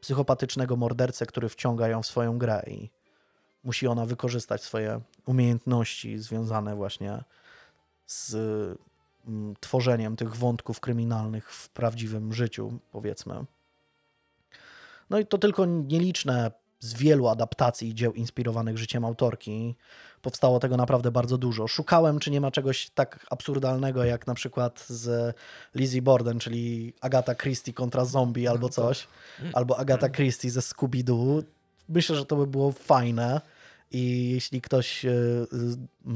[0.00, 2.90] psychopatycznego mordercę, który wciąga ją w swoją grę i
[3.64, 7.24] musi ona wykorzystać swoje umiejętności związane właśnie
[8.06, 8.34] z
[9.26, 13.44] mm, tworzeniem tych wątków kryminalnych w prawdziwym życiu, powiedzmy.
[15.10, 16.50] No i to tylko nieliczne
[16.80, 19.74] z wielu adaptacji dzieł inspirowanych życiem autorki.
[20.22, 21.68] Powstało tego naprawdę bardzo dużo.
[21.68, 25.36] Szukałem, czy nie ma czegoś tak absurdalnego jak na przykład z
[25.74, 29.06] Lizzie Borden, czyli Agata Christie kontra zombie albo coś,
[29.52, 31.42] albo Agata Christie ze Scooby-Doo.
[31.90, 33.40] Myślę, że to by było fajne
[33.90, 35.10] i jeśli ktoś e,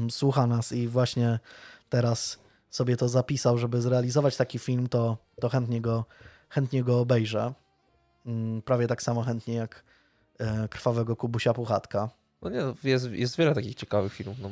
[0.09, 1.39] słucha nas i właśnie
[1.89, 2.39] teraz
[2.69, 6.05] sobie to zapisał, żeby zrealizować taki film, to, to chętnie, go,
[6.49, 7.53] chętnie go obejrzę.
[8.25, 9.83] Mm, prawie tak samo chętnie jak
[10.39, 12.09] E, krwawego Kubusia Puchatka.
[12.41, 14.37] No nie, jest, jest wiele takich ciekawych filmów.
[14.41, 14.49] No,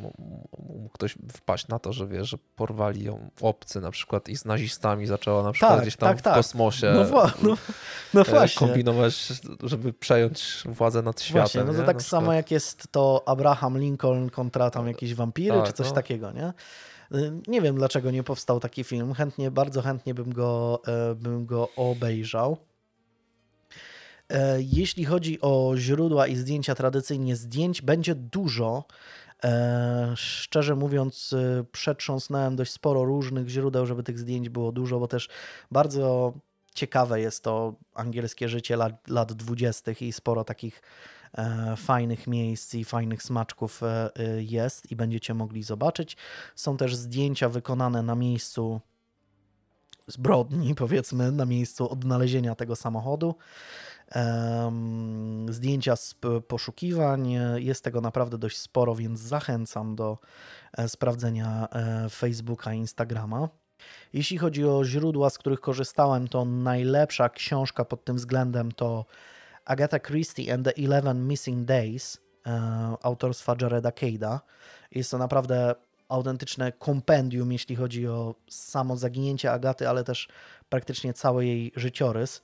[0.60, 4.45] mógł ktoś wpaść na to, że wie, że porwali ją obcy na przykład i z
[4.45, 6.35] nazistami zaczęła na przykład tak, gdzieś tam tak, w tak.
[6.35, 7.57] kosmosie no, no,
[8.14, 8.68] no e, właśnie.
[8.68, 9.34] kombinować,
[9.64, 11.41] żeby przejąć władzę nad światem.
[11.41, 11.85] Właśnie, no to nie?
[11.85, 15.93] tak samo jak jest to Abraham Lincoln kontra tam jakieś wampiry tak, czy coś no.
[15.93, 16.53] takiego, nie?
[17.14, 19.14] Y, nie wiem, dlaczego nie powstał taki film.
[19.14, 22.57] Chętnie, bardzo chętnie bym go, e, bym go obejrzał.
[24.29, 28.85] E, jeśli chodzi o źródła i zdjęcia, tradycyjnie zdjęć będzie dużo.
[29.43, 35.07] E, szczerze mówiąc, e, przetrząsnąłem dość sporo różnych źródeł, żeby tych zdjęć było dużo, bo
[35.07, 35.29] też
[35.71, 36.33] bardzo
[36.75, 39.91] ciekawe jest to angielskie życie lat, lat 20.
[40.01, 40.81] i sporo takich
[41.77, 43.81] fajnych miejsc i fajnych smaczków
[44.37, 46.17] jest i będziecie mogli zobaczyć.
[46.55, 48.81] Są też zdjęcia wykonane na miejscu
[50.07, 53.35] zbrodni, powiedzmy, na miejscu odnalezienia tego samochodu.
[55.49, 56.15] Zdjęcia z
[56.48, 60.18] poszukiwań, jest tego naprawdę dość sporo, więc zachęcam do
[60.77, 63.49] e, sprawdzenia e, Facebooka i Instagrama.
[64.14, 69.06] Jeśli chodzi o źródła, z których korzystałem, to najlepsza książka pod tym względem to
[69.65, 72.18] Agatha Christie and the Eleven Missing Days
[72.48, 72.52] e,
[73.02, 74.40] autorstwa Jareda Cade'a.
[74.91, 75.76] Jest to naprawdę
[76.10, 80.27] autentyczne kompendium, jeśli chodzi o samo zaginięcie Agaty, ale też
[80.69, 82.41] praktycznie cały jej życiorys.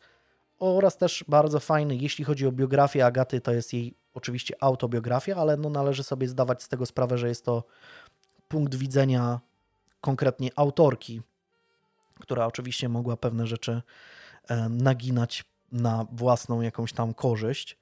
[0.60, 5.58] Oraz też bardzo fajny, jeśli chodzi o biografię Agaty, to jest jej oczywiście autobiografia, ale
[5.58, 7.64] no należy sobie zdawać z tego sprawę, że jest to
[8.48, 9.40] punkt widzenia
[10.02, 11.22] konkretnie autorki,
[12.20, 13.82] która oczywiście mogła pewne rzeczy
[14.48, 17.78] e, naginać na własną jakąś tam korzyść.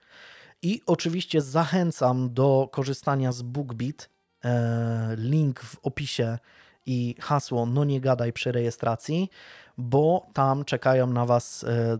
[0.62, 4.10] I oczywiście zachęcam do korzystania z BookBeat.
[4.45, 6.38] E, link w opisie
[6.86, 9.30] i hasło no nie gadaj przy rejestracji,
[9.78, 11.98] bo tam czekają na Was e,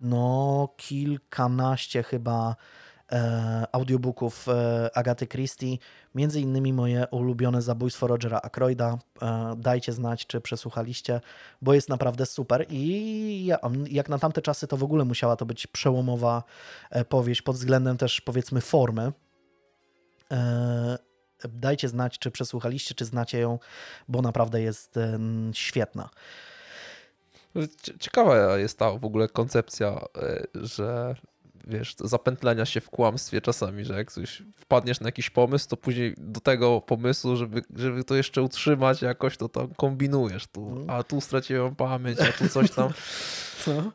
[0.00, 2.56] no kilkanaście chyba
[3.12, 4.46] e, audiobooków
[4.94, 5.76] Agaty Christie,
[6.14, 8.98] między innymi moje ulubione Zabójstwo Rogera Ackroyda.
[9.56, 11.20] Dajcie znać, czy przesłuchaliście,
[11.62, 13.50] bo jest naprawdę super i
[13.90, 16.42] jak na tamte czasy to w ogóle musiała to być przełomowa
[17.08, 19.12] powieść pod względem też powiedzmy formy
[21.48, 23.58] Dajcie znać, czy przesłuchaliście, czy znacie ją,
[24.08, 24.98] bo naprawdę jest
[25.52, 26.10] świetna.
[28.00, 31.16] Ciekawa jest ta w ogóle koncepcja, e, że
[31.66, 36.14] wiesz, zapętlenia się w kłamstwie czasami, że jak coś wpadniesz na jakiś pomysł, to później
[36.18, 40.46] do tego pomysłu, żeby, żeby to jeszcze utrzymać jakoś, to tam kombinujesz.
[40.46, 40.90] Tu, mm.
[40.90, 42.92] a tu straciłem pamięć, a tu coś tam.
[43.66, 43.92] No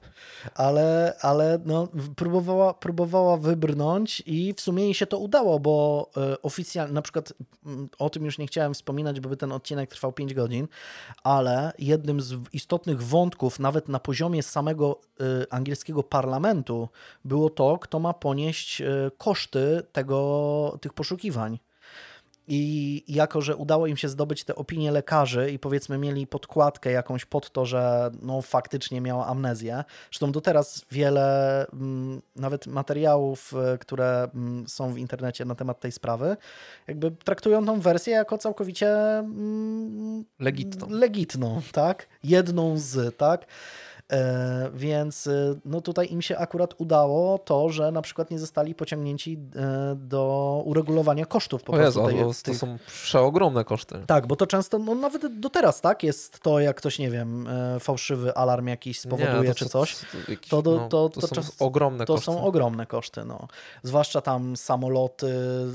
[0.56, 6.42] ale, ale no, próbowała, próbowała wybrnąć i w sumie jej się to udało, bo e,
[6.42, 7.34] oficjalnie, na przykład
[7.66, 10.68] mm, o tym już nie chciałem wspominać, bo by ten odcinek trwał 5 godzin,
[11.24, 16.90] ale jednym z istotnych wątków, nawet na poziomie samego e, angielskiego parlamentu,
[17.26, 18.86] było to, kto ma ponieść e,
[19.18, 21.60] koszty tego, tych poszukiwań.
[22.48, 27.26] I jako, że udało im się zdobyć te opinie lekarzy i powiedzmy mieli podkładkę jakąś
[27.26, 29.84] pod to, że no faktycznie miała amnezję.
[30.12, 35.80] Zresztą do teraz wiele mm, nawet materiałów, e, które mm, są w internecie na temat
[35.80, 36.38] tej sprawy,
[36.88, 40.90] jakby traktują tą wersję jako całkowicie mm, legitną.
[40.90, 42.08] legitną, tak?
[42.24, 43.46] Jedną z, tak?
[44.12, 48.76] E, więc e, no tutaj im się akurat udało to, że na przykład nie zostali
[48.76, 52.58] pociągnięci e, do uregulowania kosztów po o Jezu, tej, to tych...
[52.58, 54.04] są przeogromne koszty.
[54.08, 57.48] Tak, bo to często, no nawet do teraz, tak, jest to, jak ktoś, nie wiem,
[57.80, 59.96] fałszywy alarm jakiś spowoduje, nie, czy coś,
[60.50, 62.26] to, to, to, to, to, są ogromne to koszty.
[62.26, 63.48] są ogromne koszty, no.
[63.84, 65.34] Zwłaszcza tam samoloty,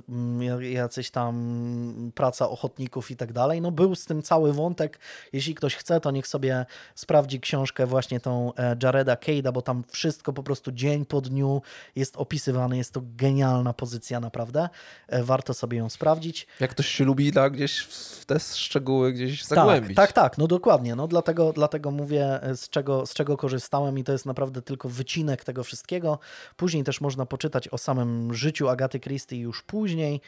[0.09, 4.99] mm, jacyś tam praca ochotników i tak dalej, no był z tym cały wątek,
[5.33, 9.85] jeśli ktoś chce, to niech sobie sprawdzi książkę właśnie tą e, Jareda Cade'a, bo tam
[9.89, 11.63] wszystko po prostu dzień po dniu
[11.97, 12.77] jest opisywane.
[12.77, 14.69] Jest to genialna pozycja, naprawdę.
[15.09, 16.47] E, warto sobie ją sprawdzić.
[16.61, 19.97] Jak ktoś się lubi tak gdzieś w te szczegóły gdzieś zagłębić.
[19.97, 20.97] Tak, tak, tak no dokładnie.
[20.97, 24.89] No dlatego, dlatego mówię, e, z czego, z czego korzystałem i to jest naprawdę tylko
[24.89, 26.19] wycinek tego wszystkiego.
[26.57, 30.21] Później też można poczytać o samym życiu Agaty Christie już później.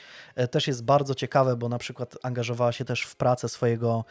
[0.50, 4.04] Też jest bardzo ciekawe, bo na przykład angażowała się też w pracę swojego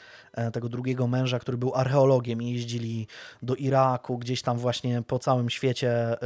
[0.53, 3.07] tego drugiego męża, który był archeologiem i jeździli
[3.41, 6.17] do Iraku Iraku, gdzieś tam właśnie po całym świecie,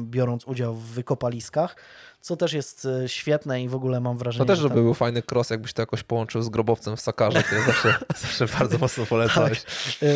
[0.00, 1.76] biorąc udział w wykopaliskach,
[2.20, 4.46] co też jest e, świetne i w ogóle mam wrażenie...
[4.46, 4.84] To też, żeby ten...
[4.84, 8.78] był fajny cross, jakbyś to jakoś połączył z grobowcem w Sakarze, który zawsze, zawsze bardzo
[8.78, 9.62] mocno polecałeś.
[9.62, 9.72] Tak.
[10.02, 10.06] E,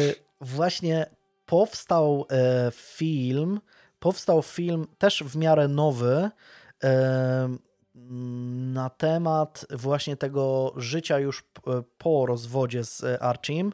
[0.41, 1.07] właśnie
[1.47, 3.61] powstał e, film,
[3.99, 6.31] powstał film też w miarę nowy,
[8.75, 11.45] na temat właśnie tego życia już
[11.99, 13.73] po rozwodzie z Archim,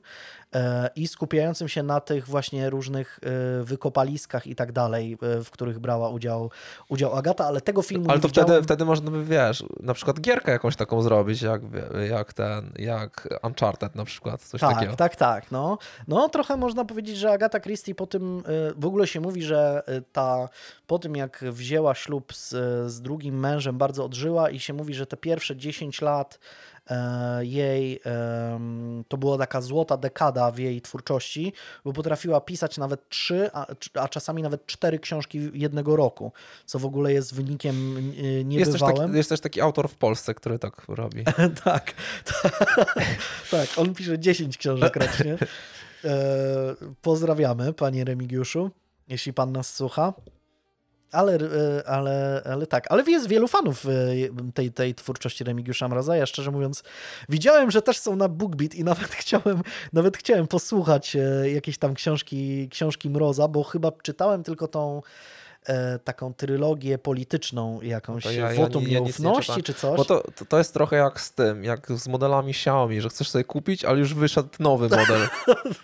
[0.96, 5.78] i skupiającym się na tych właśnie różnych e, wykopaliskach i tak dalej, e, w których
[5.78, 6.50] brała udział,
[6.88, 8.48] udział Agata, ale tego filmu Ale to widziałem...
[8.48, 11.62] wtedy, wtedy można by, wiesz, na przykład gierkę jakąś taką zrobić, jak,
[12.10, 14.96] jak ten, jak Uncharted na przykład, coś tak, takiego.
[14.96, 15.78] Tak, tak, no.
[16.08, 18.42] No trochę można powiedzieć, że Agata Christie po tym,
[18.76, 20.48] w ogóle się mówi, że ta,
[20.86, 22.48] po tym jak wzięła ślub z,
[22.92, 26.38] z drugim mężem, bardzo odżyła i się mówi, że te pierwsze 10 lat
[26.77, 26.77] E,
[27.40, 28.00] jej,
[29.08, 31.52] to była taka złota dekada w jej twórczości,
[31.84, 36.32] bo potrafiła pisać nawet trzy, a, a czasami nawet cztery książki jednego roku,
[36.66, 37.94] co w ogóle jest wynikiem
[38.44, 38.50] niebywałym.
[38.58, 41.24] Jest też taki, jest też taki autor w Polsce, który tak robi.
[41.64, 41.94] tak,
[43.50, 45.38] tak, on pisze 10 książek rocznie.
[46.04, 48.70] E, pozdrawiamy, panie Remigiuszu,
[49.08, 50.12] jeśli pan nas słucha.
[51.12, 53.90] Ale, e, ale, ale tak, ale jest wielu fanów e,
[54.54, 56.16] tej, tej twórczości Remigiusza Mroza.
[56.16, 56.82] Ja szczerze mówiąc
[57.28, 59.62] widziałem, że też są na BookBeat i nawet chciałem,
[59.92, 65.02] nawet chciałem posłuchać e, jakieś tam książki, książki Mroza, bo chyba czytałem tylko tą
[66.04, 69.96] taką trylogię polityczną, jakąś no ja, wotum ja, ja nieufności czy coś.
[69.96, 73.28] Bo to, to, to, jest trochę jak z tym, jak z modelami Xiaomi, że chcesz
[73.28, 75.28] sobie kupić, ale już wyszedł nowy model.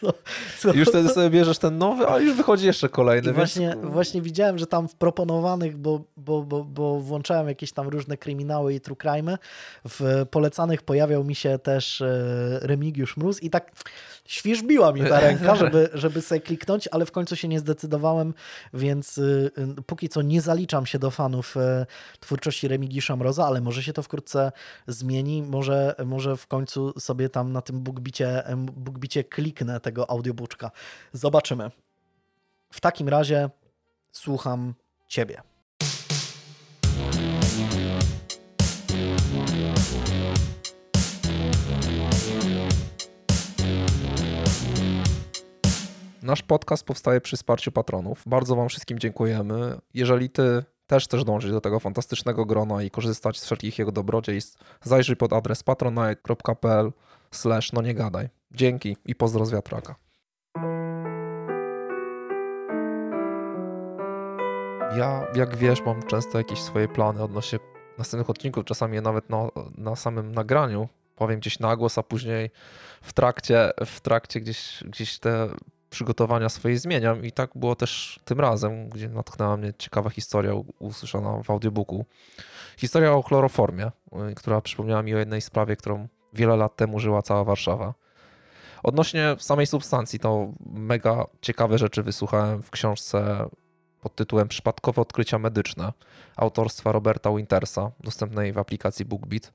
[0.03, 3.23] no, już wtedy sobie bierzesz ten nowy, ale już wychodzi jeszcze kolejny.
[3.23, 3.37] Więc...
[3.37, 8.17] Właśnie, właśnie widziałem, że tam w proponowanych, bo, bo, bo, bo włączałem jakieś tam różne
[8.17, 9.39] kryminały i true crime,
[9.89, 13.73] w polecanych pojawiał mi się też e, Remigiusz Mróz i tak
[14.25, 18.35] świżbiła mi ta ręka, żeby, żeby sobie kliknąć, ale w końcu się nie zdecydowałem,
[18.75, 21.61] więc y, y, póki co nie zaliczam się do fanów y,
[22.21, 24.53] twórczości Remigisza Mroza, ale może się to wkrótce
[24.87, 30.71] zmieni, może, może w końcu sobie tam na tym bookbicie, bookbicie kliknę tego audiobooczka.
[31.13, 31.71] Zobaczymy.
[32.71, 33.51] W takim razie
[34.13, 34.75] słucham
[35.09, 35.54] Ciebie.
[46.25, 48.23] Nasz podcast powstaje przy wsparciu patronów.
[48.27, 49.79] Bardzo Wam wszystkim dziękujemy.
[49.95, 54.79] Jeżeli Ty też chcesz dążyć do tego fantastycznego grona i korzystać z wszelkich jego dobrodziejstw,
[54.83, 56.93] zajrzyj pod adres patronite.pl
[57.31, 58.29] slash no nie gadaj.
[58.51, 59.95] Dzięki i pozdro z wiatraka.
[64.97, 67.59] Ja, jak wiesz, mam często jakieś swoje plany odnośnie
[67.99, 69.49] następnych odcinków, czasami nawet na,
[69.79, 72.51] na samym nagraniu powiem gdzieś na głos, a później
[73.03, 75.49] w trakcie, w trakcie gdzieś, gdzieś te
[75.95, 81.43] przygotowania swojej zmieniam i tak było też tym razem, gdzie natknęła mnie ciekawa historia usłyszana
[81.43, 82.05] w audiobooku.
[82.77, 83.87] Historia o chloroformie,
[84.31, 87.95] y, która przypomniała mi o jednej sprawie, którą wiele lat temu żyła cała Warszawa.
[88.83, 93.47] Odnośnie samej substancji, to mega ciekawe rzeczy wysłuchałem w książce
[94.01, 95.93] pod tytułem Przypadkowe odkrycia medyczne
[96.37, 99.53] autorstwa Roberta Wintersa, dostępnej w aplikacji BookBeat.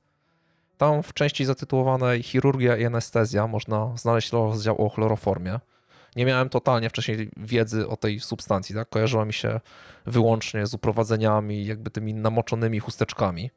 [0.78, 5.60] Tam w części zatytułowanej Chirurgia i anestezja można znaleźć rozdział o chloroformie
[6.16, 8.88] nie miałem totalnie wcześniej wiedzy o tej substancji, tak?
[8.88, 9.60] Kojarzyła mi się
[10.06, 13.50] wyłącznie z uprowadzeniami, jakby tymi namoczonymi chusteczkami.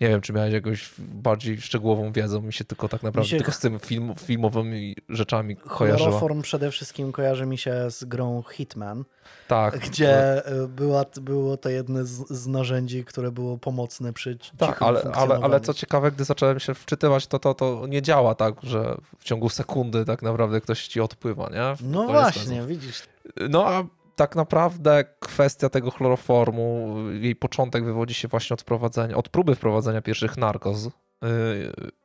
[0.00, 3.36] Nie wiem, czy miałeś jakąś bardziej szczegółową wiedzę, mi się tylko tak naprawdę się...
[3.36, 6.08] tylko z tym film, filmowymi rzeczami kojarzyła.
[6.08, 9.04] Chloroform przede wszystkim kojarzy mi się z grą Hitman.
[9.48, 9.78] Tak.
[9.78, 15.02] Gdzie e, była, było to jedno z, z narzędzi, które było pomocne przy Tak, ale,
[15.14, 18.96] ale, ale co ciekawe, gdy zacząłem się wczytywać, to, to to nie działa tak, że
[19.18, 21.88] w ciągu sekundy tak naprawdę ktoś ci odpływa, nie?
[21.88, 23.02] No właśnie, widzisz.
[23.50, 23.84] No a
[24.18, 30.02] tak naprawdę kwestia tego chloroformu, jej początek wywodzi się właśnie od wprowadzenia, od próby wprowadzenia
[30.02, 30.90] pierwszych narkoz yy,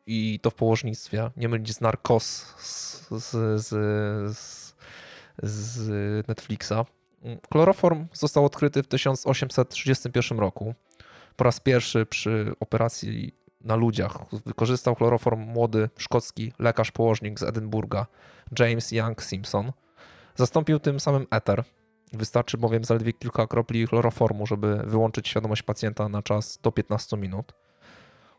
[0.05, 1.31] i to w położnictwie.
[1.37, 2.25] Nie mylić z narkos
[2.57, 4.75] z, z, z,
[5.43, 6.73] z Netflixa.
[7.51, 10.73] Chloroform został odkryty w 1831 roku.
[11.35, 18.05] Po raz pierwszy przy operacji na ludziach wykorzystał chloroform młody szkocki lekarz położnik z Edynburga
[18.59, 19.71] James Young Simpson.
[20.35, 21.63] Zastąpił tym samym eter.
[22.13, 27.53] Wystarczy bowiem zaledwie kilka kropli chloroformu, żeby wyłączyć świadomość pacjenta na czas do 15 minut.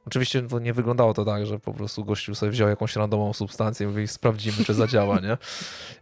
[0.06, 3.86] Oczywiście to nie wyglądało to tak, że po prostu gościu sobie wziął jakąś randomową substancję
[3.86, 5.36] i mówi, sprawdzimy, czy zadziała, nie?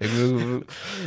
[0.00, 0.26] Jakby...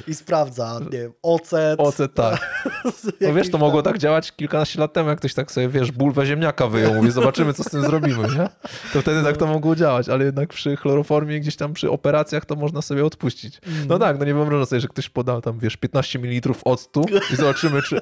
[0.08, 1.80] I sprawdza, nie wiem, ocet.
[1.80, 2.40] Ocet, tak.
[3.22, 6.26] No wiesz, to mogło tak działać kilkanaście lat temu, jak ktoś tak sobie, wiesz, bulwę
[6.26, 8.50] ziemniaka wyjął, mówi, zobaczymy, co z tym zrobimy, nie?
[8.94, 12.56] To wtedy tak to mogło działać, ale jednak przy chloroformie, gdzieś tam przy operacjach, to
[12.56, 13.62] można sobie odpuścić.
[13.88, 17.36] No tak, no nie wyobrażam sobie, że ktoś podał tam, wiesz, 15 ml octu i
[17.36, 18.02] zobaczymy, czy,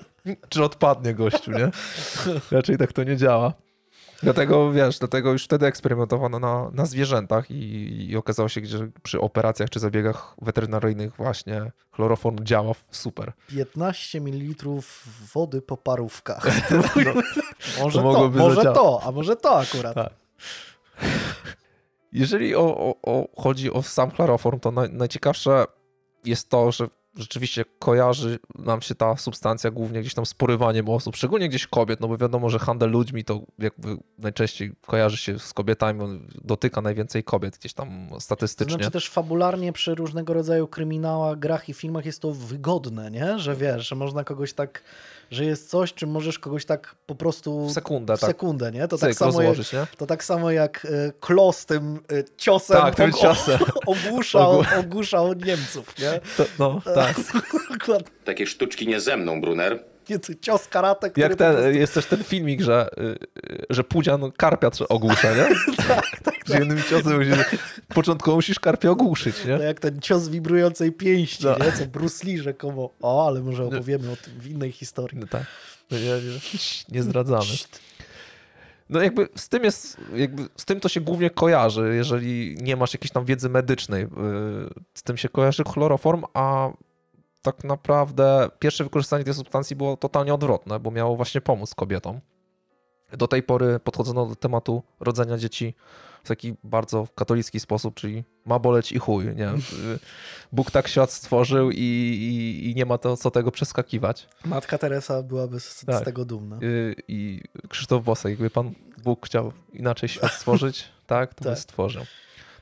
[0.50, 1.72] czy odpadnie gościu, nie?
[2.52, 3.54] Raczej tak to nie działa.
[4.24, 9.22] Dlatego, wiesz, dlatego już wtedy eksperymentowano na, na zwierzętach i, i okazało się, że przy
[9.22, 13.34] operacjach czy zabiegach weterynaryjnych właśnie chloroform działa super.
[13.48, 14.66] 15 ml
[15.34, 16.48] wody po parówkach.
[17.78, 19.96] No, może to, to może to, a może to akurat.
[19.96, 20.14] Tak.
[22.12, 25.66] Jeżeli o, o, o, chodzi o sam chloroform, to naj, najciekawsze
[26.26, 26.88] jest to, że
[27.18, 32.00] rzeczywiście kojarzy nam się ta substancja głównie gdzieś tam z porywaniem osób, szczególnie gdzieś kobiet,
[32.00, 36.82] no bo wiadomo, że handel ludźmi to jakby najczęściej kojarzy się z kobietami, on dotyka
[36.82, 38.74] najwięcej kobiet gdzieś tam statystycznie.
[38.74, 43.40] To znaczy też fabularnie przy różnego rodzaju kryminałach, grach i filmach jest to wygodne, nie?
[43.40, 44.84] Że wiesz, że można kogoś tak
[45.34, 48.30] że jest coś, czym możesz kogoś tak po prostu w sekundę, w tak.
[48.30, 48.88] sekundę nie?
[48.88, 49.88] To, Cyk, tak samo jak, nie?
[49.98, 53.60] to tak samo jak e, Klos tym e, ciosem, tak, tym ciosem.
[53.86, 56.20] ogłuszał, ogłuszał Niemców, nie?
[56.38, 57.16] To, no, tak.
[58.26, 59.93] Takie sztuczki nie ze mną, Brunner.
[60.10, 61.72] Nie, cios karate, który Jak ten, prostu...
[61.72, 63.02] jest też ten filmik, że, y,
[63.52, 65.48] y, że Pudzian karpia ogłusza, nie?
[65.88, 67.46] tak, tak, Z jednym ciosem musisz,
[67.88, 69.58] początkowo musisz karpia ogłuszyć, nie?
[69.58, 71.66] To jak ten cios wibrującej pięści, No.
[71.66, 71.72] nie?
[71.72, 72.90] co Bruce Lee rzekomo.
[73.02, 75.18] O, ale może opowiemy o tym w innej historii.
[75.20, 75.44] No tak.
[75.92, 76.40] No nie, nie,
[76.90, 77.46] nie zdradzamy.
[78.90, 82.94] No jakby z tym jest, jakby z tym to się głównie kojarzy, jeżeli nie masz
[82.94, 84.08] jakiejś tam wiedzy medycznej.
[84.94, 86.70] Z tym się kojarzy chloroform, a
[87.44, 92.20] tak naprawdę pierwsze wykorzystanie tej substancji było totalnie odwrotne, bo miało właśnie pomóc kobietom.
[93.18, 95.74] Do tej pory podchodzono do tematu rodzenia dzieci
[96.24, 99.50] w taki bardzo katolicki sposób, czyli ma boleć i chuj, nie?
[100.52, 104.28] Bóg tak świat stworzył i, i, i nie ma to co tego przeskakiwać.
[104.46, 106.06] Matka Teresa byłaby z, z Tak.
[106.06, 106.60] tego dumna.
[106.64, 108.72] Y, i Krzysztof Bosek, jakby Pan
[109.04, 111.60] Bóg chciał inaczej świat stworzyć, tak, to by Tak.
[111.60, 112.04] stworzył.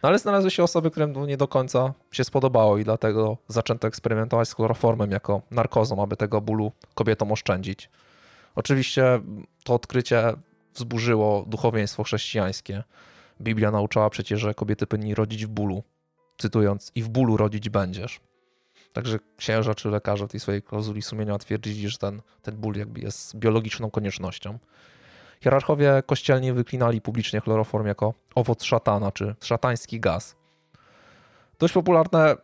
[0.03, 3.87] No ale znalazły się osoby, którym to nie do końca się spodobało i dlatego zaczęto
[3.87, 7.89] eksperymentować z chloroformem jako narkozą, aby tego bólu kobietom oszczędzić.
[8.55, 9.19] Oczywiście
[9.63, 10.33] to odkrycie
[10.73, 12.83] wzburzyło duchowieństwo chrześcijańskie.
[13.41, 15.83] Biblia nauczała przecież, że kobiety powinni rodzić w bólu.
[16.37, 18.19] Cytując, i w bólu rodzić będziesz.
[18.93, 22.99] Także księża czy lekarze w tej swojej klauzuli sumienia twierdzili, że ten, ten ból jakby
[22.99, 24.59] jest biologiczną koniecznością.
[25.41, 30.35] Hierarchowie kościelni wyklinali publicznie chloroform jako owoc szatana czy szatański gaz.
[31.59, 32.35] Dość popularne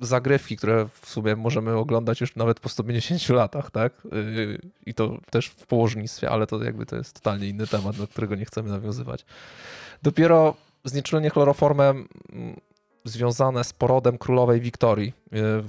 [0.00, 3.92] zagrywki, które w sumie możemy oglądać już nawet po 150 latach, tak?
[4.12, 8.08] Yy, I to też w położnictwie, ale to jakby to jest totalnie inny temat, do
[8.08, 9.24] którego nie chcemy nawiązywać.
[10.02, 10.54] Dopiero
[10.84, 12.60] znieczulenie chloroformem mm,
[13.04, 15.64] związane z porodem królowej Wiktorii, yy,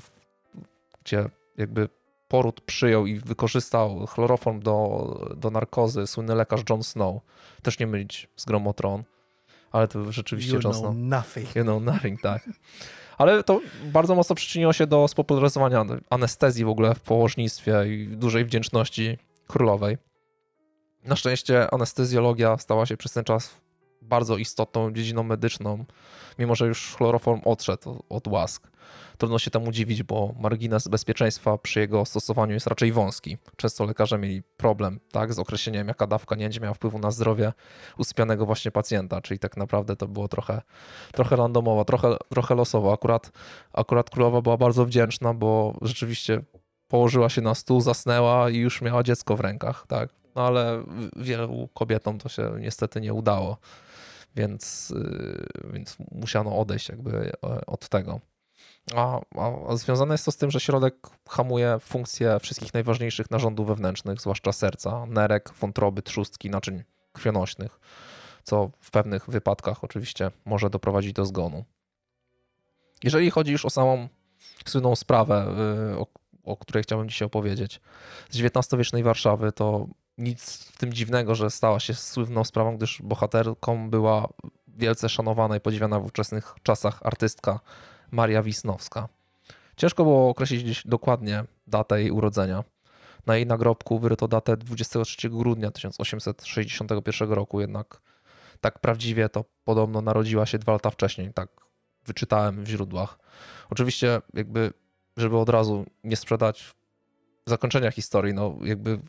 [1.04, 1.90] gdzie jakby
[2.30, 7.22] poród przyjął i wykorzystał chloroform do, do narkozy słynny lekarz John Snow.
[7.62, 9.04] Też nie mylić z Gromotron,
[9.72, 10.96] ale to rzeczywiście You know Snow.
[10.96, 11.56] nothing.
[11.56, 12.50] You know nothing, tak.
[13.18, 18.46] Ale to bardzo mocno przyczyniło się do spopularyzowania anestezji w ogóle w położnictwie i dużej
[18.46, 19.98] wdzięczności królowej.
[21.04, 23.56] Na szczęście anestezjologia stała się przez ten czas
[24.02, 25.86] bardzo istotną dziedziną medyczną,
[26.40, 28.69] mimo że już chloroform odszedł od łask.
[29.18, 33.38] Trudno się temu dziwić, bo margines bezpieczeństwa przy jego stosowaniu jest raczej wąski.
[33.56, 37.54] Często lekarze mieli problem tak, z określeniem, jaka dawka nie miała wpływu na zdrowie
[37.98, 40.62] usypianego właśnie pacjenta, czyli tak naprawdę to było trochę,
[41.12, 42.94] trochę randomowo, trochę, trochę losowo.
[42.94, 43.32] Akurat,
[43.74, 46.42] akurat królowa była bardzo wdzięczna, bo rzeczywiście
[46.88, 50.10] położyła się na stół, zasnęła i już miała dziecko w rękach, tak.
[50.36, 50.84] No ale
[51.16, 53.58] wielu kobietom to się niestety nie udało,
[54.36, 58.20] więc, yy, więc musiano odejść jakby e, od tego.
[58.96, 60.96] A, a, a związane jest to z tym, że środek
[61.30, 66.84] hamuje funkcję wszystkich najważniejszych narządów wewnętrznych, zwłaszcza serca, nerek, wątroby, trzustki, naczyń
[67.14, 67.80] krwionośnych,
[68.44, 71.66] co w pewnych wypadkach oczywiście może doprowadzić do zgonu.
[73.04, 74.08] Jeżeli chodzi już o samą
[74.66, 75.56] słynną sprawę,
[75.94, 76.08] y, o,
[76.44, 77.82] o której chciałbym dzisiaj opowiedzieć,
[78.30, 79.88] z XIX-wiecznej Warszawy, to
[80.18, 84.28] nic w tym dziwnego, że stała się słynną sprawą, gdyż bohaterką była
[84.68, 87.60] wielce szanowana i podziwiana w ówczesnych czasach artystka
[88.12, 89.08] Maria Wisnowska.
[89.78, 92.64] Ciężko było określić dokładnie datę jej urodzenia.
[93.26, 98.02] Na jej nagrobku wyryto datę 23 grudnia 1861 roku, jednak
[98.62, 101.50] tak prawdziwie to podobno narodziła się dwa lata wcześniej, tak
[102.06, 103.20] wyczytałem w źródłach.
[103.70, 104.74] Oczywiście jakby,
[105.18, 106.74] żeby od razu nie sprzedać
[107.46, 109.00] zakończenia historii, no jakby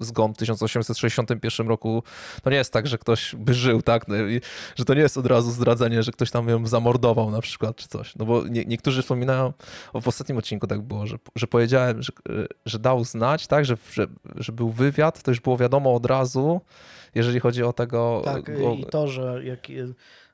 [0.00, 2.02] zgon w 1861 roku,
[2.42, 4.08] to nie jest tak, że ktoś by żył, tak?
[4.08, 4.14] No
[4.76, 7.88] Że to nie jest od razu zdradzenie, że ktoś tam ją zamordował na przykład, czy
[7.88, 8.16] coś.
[8.16, 9.52] No bo nie, niektórzy wspominają,
[9.92, 12.12] o, w ostatnim odcinku tak było, że, że powiedziałem, że,
[12.66, 13.64] że dał znać, tak?
[13.64, 14.06] Że, że,
[14.36, 16.60] że był wywiad, to już było wiadomo od razu,
[17.14, 18.22] jeżeli chodzi o tego...
[18.24, 19.70] Tak, o, i to, że jak,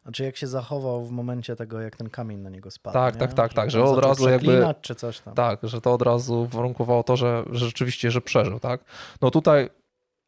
[0.05, 2.95] znaczy jak się zachował w momencie tego, jak ten kamień na niego spadł.
[2.95, 3.21] Tak, nie?
[3.21, 5.35] tak, tak, tak, że od razu jakby- czy coś tam.
[5.35, 8.85] Tak, że to od razu warunkowało to, że, że rzeczywiście, że przeżył, tak?
[9.21, 9.71] No tutaj,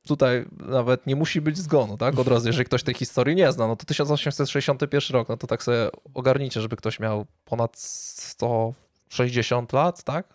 [0.07, 2.19] tutaj nawet nie musi być zgonu, tak?
[2.19, 5.63] Od razu, jeżeli ktoś tej historii nie zna, no to 1861 rok, no to tak
[5.63, 10.27] sobie ogarnijcie, żeby ktoś miał ponad 160 lat, tak?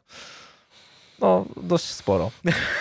[1.22, 2.32] No, dość sporo.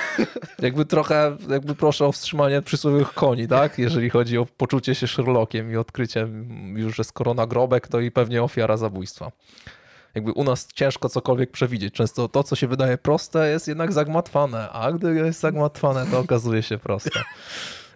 [0.59, 3.79] Jakby trochę, jakby proszę o wstrzymanie przysłowiowych koni, tak?
[3.79, 6.29] Jeżeli chodzi o poczucie się Sherlockiem i odkrycie
[6.75, 9.31] już, że skoro nagrobek, to i pewnie ofiara zabójstwa
[10.15, 11.95] jakby u nas ciężko cokolwiek przewidzieć.
[11.95, 16.63] Często to, co się wydaje proste, jest jednak zagmatwane, a gdy jest zagmatwane, to okazuje
[16.63, 17.23] się proste.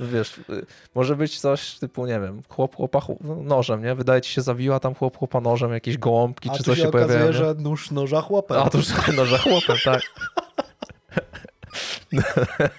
[0.00, 3.94] Wiesz, y, może być coś typu, nie wiem, chłop chłopa chłop- nożem, nie?
[3.94, 6.88] Wydaje ci się zawiła tam chłop chłopa nożem, jakieś gołąbki A czy coś się się
[6.88, 7.32] okazuje, pojawiają.
[7.32, 7.38] nie?
[7.38, 8.58] że nóż noża chłopem.
[8.58, 10.02] A, już noża chłopem, tak.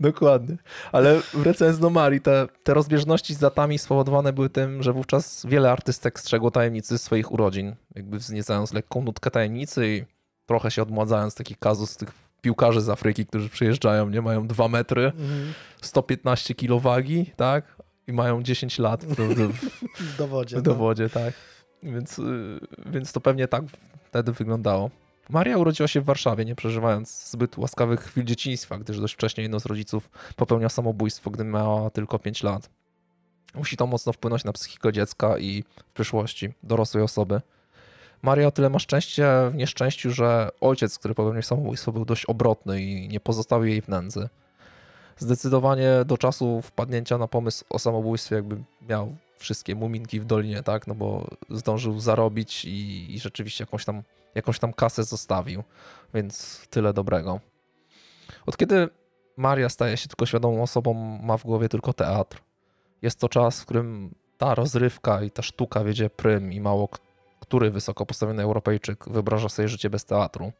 [0.00, 0.56] Dokładnie.
[0.92, 5.72] Ale wracając do Marii, te, te rozbieżności z datami spowodowane były tym, że wówczas wiele
[5.72, 10.04] artystek strzegło tajemnicy swoich urodzin, jakby wzniecając lekką nutkę tajemnicy i
[10.46, 15.04] trochę się odmładzając, taki kazus tych piłkarzy z Afryki, którzy przyjeżdżają, nie mają 2 metry,
[15.04, 15.52] Mhm.
[15.82, 17.76] 115 kg wagi, tak?
[18.06, 19.52] I mają 10 lat w, w,
[20.00, 20.56] W dowodzie.
[20.56, 20.62] w no.
[20.62, 21.34] dowodzie, tak.
[21.82, 23.64] Więc, y, więc to pewnie tak
[24.04, 24.90] wtedy wyglądało.
[25.30, 29.60] Maria urodziła się w Warszawie, nie przeżywając zbyt łaskawych chwil dzieciństwa, gdyż dość wcześnie jedno
[29.60, 32.70] z rodziców popełnia samobójstwo, gdy miała tylko 5 lat.
[33.54, 37.40] Musi to mocno wpłynąć na psychikę dziecka i w przyszłości dorosłej osoby.
[38.22, 42.82] Maria o tyle ma szczęście w nieszczęściu, że ojciec, który popełnił samobójstwo, był dość obrotny
[42.82, 44.28] i nie pozostawił jej w nędzy.
[45.18, 48.56] Zdecydowanie do czasu wpadnięcia na pomysł o samobójstwie jakby
[48.88, 50.86] miał wszystkie muminki w dolinie, tak?
[50.86, 54.02] No bo zdążył zarobić i, i rzeczywiście jakąś tam,
[54.34, 55.62] jakąś tam kasę zostawił,
[56.14, 57.40] więc tyle dobrego.
[58.46, 58.88] Od kiedy
[59.36, 62.42] Maria staje się tylko świadomą osobą, ma w głowie tylko teatr.
[63.02, 66.88] Jest to czas, w którym ta rozrywka i ta sztuka wiedzie prym i mało
[67.48, 70.52] który wysoko postawiony Europejczyk wyobraża sobie życie bez teatru.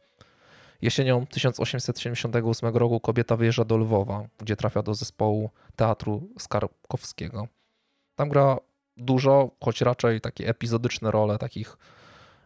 [0.81, 7.47] Jesienią 1878 roku kobieta wyjeżdża do Lwowa, gdzie trafia do zespołu teatru Skarkowskiego.
[8.15, 8.57] Tam gra
[8.97, 11.77] dużo, choć raczej takie epizodyczne role takich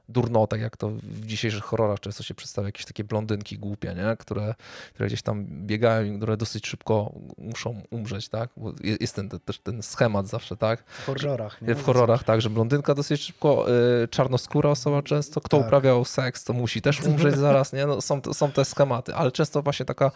[0.09, 4.17] durnotek, jak to w dzisiejszych horrorach często się przedstawia, jakieś takie blondynki głupie, nie?
[4.17, 4.55] Które,
[4.93, 8.49] które gdzieś tam biegają i które dosyć szybko muszą umrzeć, tak?
[8.57, 10.83] Bo je- jest ten, też ten schemat zawsze, tak?
[10.87, 11.61] W horrorach.
[11.61, 11.75] Nie?
[11.75, 13.65] W horrorach tak, że blondynka dosyć szybko,
[14.03, 15.67] y, czarnoskóra osoba często, kto Tak.
[15.67, 17.85] uprawiał seks, to musi też umrzeć zaraz, nie?
[17.85, 20.11] No, są, są te schematy, ale często właśnie taka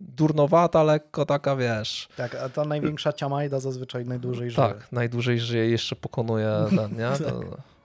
[0.00, 4.68] durnowata, lekko taka, wiesz, Tak, a ta największa ciamajda zazwyczaj najdłużej żyje.
[4.68, 7.26] tak, najdłużej żyje, jeszcze pokonuje ten, nie?
[7.26, 7.40] To,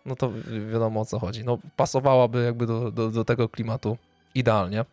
[0.06, 1.44] no to wi- wiadomo o co chodzi.
[1.44, 3.98] No pasowałaby jakby do, do, do tego klimatu
[4.36, 4.86] idealnie.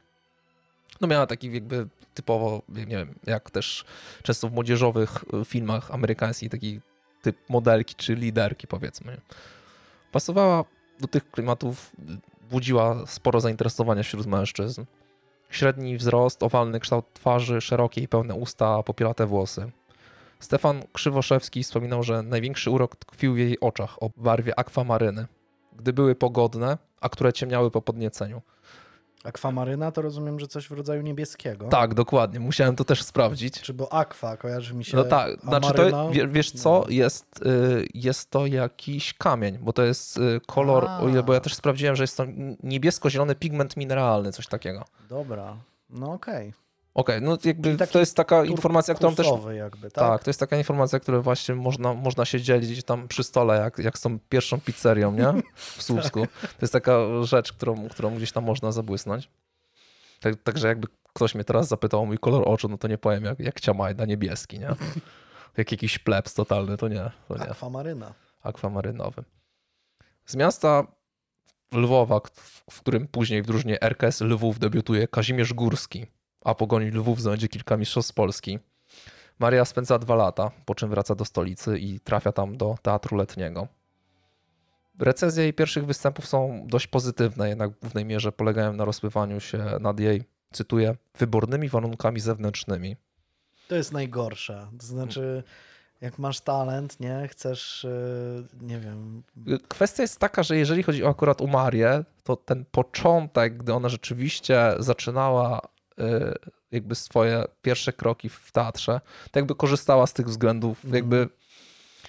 [1.01, 3.85] No miała taki jakby typowo, nie wiem, jak też
[4.23, 6.81] często w młodzieżowych y, filmach amerykańskich taki
[7.23, 9.21] typ modelki czy liderki powiedzmy.
[10.13, 10.65] Pasowała
[11.01, 11.93] do tych klimatów,
[12.51, 14.85] budziła sporo zainteresowania wśród mężczyzn.
[15.51, 19.71] Średni wzrost, owalny kształt twarzy, szerokie i pełne usta, popielate włosy.
[20.45, 25.27] Stefan Krzywoszewski wspominał, że największy urok tkwił w jej oczach o barwie akwamaryny,
[25.77, 28.43] gdy były pogodne, a które ciemniały po podnieceniu.
[29.25, 31.69] Akwamaryna to rozumiem, że coś w rodzaju niebieskiego.
[31.69, 32.41] Tak, dokładnie.
[32.41, 33.61] Musiałem to też sprawdzić.
[33.61, 34.97] Czy bo aqua kojarzy mi się.
[34.97, 39.83] No tak, znaczy to, wie- wiesz co, jest, y, jest to jakiś kamień, bo to
[39.83, 41.01] jest y, kolor, A.
[41.01, 42.25] o ile, bo ja też sprawdziłem, że jest to
[42.63, 44.85] niebiesko-zielony pigment mineralny, coś takiego.
[45.09, 45.57] Dobra,
[45.91, 46.53] no okej.
[46.95, 50.05] Okej, no jakby to jest taka informacja, którą też jakby, tak?
[50.05, 53.79] Tak, to jest taka informacja, którą właśnie można, można się dzielić tam przy stole, jak,
[53.79, 55.43] jak z tą pierwszą pizzerią, nie?
[55.77, 56.27] W Słupsku.
[56.41, 59.31] To jest taka rzecz, którą, którą gdzieś tam można zabłysnąć.
[60.21, 63.25] Tak, także jakby ktoś mnie teraz zapytał o mój kolor oczu, no to nie powiem
[63.25, 64.69] jak, jak ciamajda niebieski, nie?
[65.57, 67.11] Jak jakiś plebs totalny, to nie.
[67.29, 67.51] To nie.
[67.51, 68.15] Akwamaryna.
[68.43, 69.25] Akwamarynowy.
[70.27, 70.87] Z miasta
[71.73, 72.21] Lwowa,
[72.71, 76.07] w którym później w drużynie RKS Lwów debiutuje Kazimierz Górski,
[76.45, 78.59] a pogoni Lwów znajdzie kilka mistrzostw Polski.
[79.39, 83.69] Maria spędza dwa lata, po czym wraca do stolicy i trafia tam do teatru letniego.
[84.99, 89.59] Recenzje jej pierwszych występów są dość pozytywne, jednak w głównej mierze polegają na rozpływaniu się
[89.81, 92.97] nad jej, cytuję, wybornymi warunkami zewnętrznymi.
[93.69, 94.69] To jest najgorsze.
[94.79, 95.43] To znaczy,
[96.01, 97.29] jak masz talent, nie?
[97.29, 97.87] Chcesz,
[98.61, 99.23] yy, nie wiem,
[99.69, 103.89] Kwestia jest taka, że jeżeli chodzi o akurat o Marię, to ten początek, gdy ona
[103.89, 105.69] rzeczywiście zaczynała y,
[106.73, 109.01] jakby swoje pierwsze kroki w teatrze,
[109.31, 110.95] to jakby korzystała z tych względów, Mhm.
[110.95, 111.29] jakby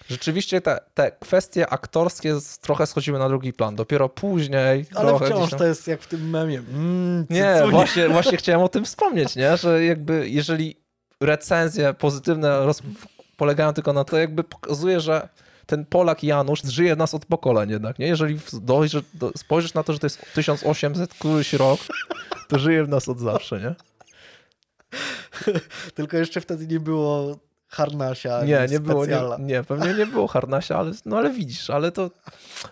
[0.10, 3.76] rzeczywiście te, te kwestie aktorskie trochę schodziły na drugi plan.
[3.76, 5.60] Dopiero później ale wciąż tam...
[5.60, 6.60] to jest jak w tym memie.
[6.60, 9.58] Mm, Nie, właśnie, właśnie chciałem o tym wspomnieć, nie?
[9.58, 10.76] że jakby jeżeli
[11.22, 12.82] recenzje pozytywne roz...
[13.38, 15.30] polegają tylko na to, jakby pokazuje, że
[15.66, 18.08] ten Polak Janusz żyje nas od pokoleń jednak, nie?
[18.08, 21.80] Jeżeli dojrze, do, spojrzysz na to, że to jest 1800 któryś rok,
[22.48, 23.76] to żyje w nas od zawsze, nie?
[25.96, 27.38] Tylko jeszcze wtedy nie było
[27.68, 28.44] harnasia.
[28.44, 32.12] Nie, nie było, nie, nie, pewnie nie było harnasia, ale, no ale widzisz, ale to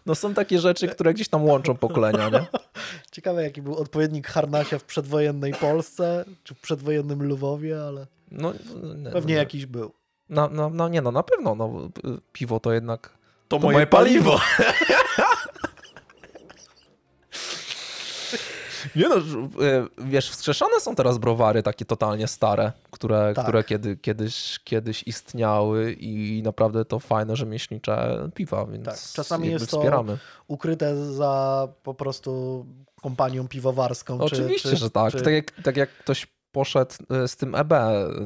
[0.06, 2.46] no są takie rzeczy, które gdzieś tam łączą pokolenia, nie?
[3.12, 8.54] Ciekawe, jaki był odpowiednik harnasia w przedwojennej Polsce, czy w przedwojennym Lwowie, ale No,
[8.96, 9.92] nie, pewnie no, jakiś był.
[10.92, 11.90] Nie no, na pewno, no,
[12.34, 13.10] piwo to jednak
[13.48, 14.40] To, moje paliwo.
[18.96, 23.46] Nie no, e, wiesz, wskrzeszane są teraz browary takie totalnie stare, które, Tak.
[23.46, 29.72] które kiedy, kiedyś, kiedyś istniały i naprawdę to fajne rzemieślnicze piwa, więc Tak, czasami jest
[29.72, 30.18] to wspieramy.
[30.48, 32.66] Ukryte za po prostu
[33.02, 34.18] kompanią piwowarską.
[34.20, 35.12] czy- Oczywiście, czy, że tak.
[35.14, 35.22] Czy...
[35.22, 37.74] Tak, jak, tak jak ktoś poszedł e, z tym EB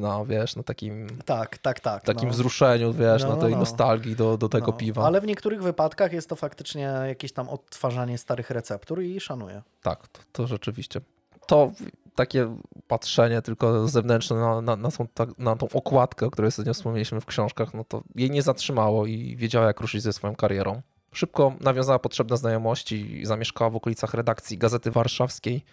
[0.00, 2.02] na, wiesz, na takim, Tak, tak, tak.
[2.04, 2.34] takim no.
[2.34, 3.58] wzruszeniu, wiesz, No, na no, tej no.
[3.58, 5.04] nostalgii do, do tego No, piwa.
[5.04, 9.62] Ale w niektórych wypadkach jest to faktycznie jakieś tam odtwarzanie starych receptur i szanuję.
[9.82, 11.00] Tak, to, to rzeczywiście.
[11.46, 11.72] To
[12.14, 12.56] takie
[12.88, 17.20] patrzenie tylko zewnętrzne na, na, na, tą, tak, na tą okładkę, o której ostatnio wspomnieliśmy
[17.20, 20.82] w książkach, no to jej nie zatrzymało i wiedziała, jak ruszyć ze swoją karierą.
[21.12, 25.64] Szybko nawiązała potrzebne znajomości i zamieszkała w okolicach redakcji Gazety Warszawskiej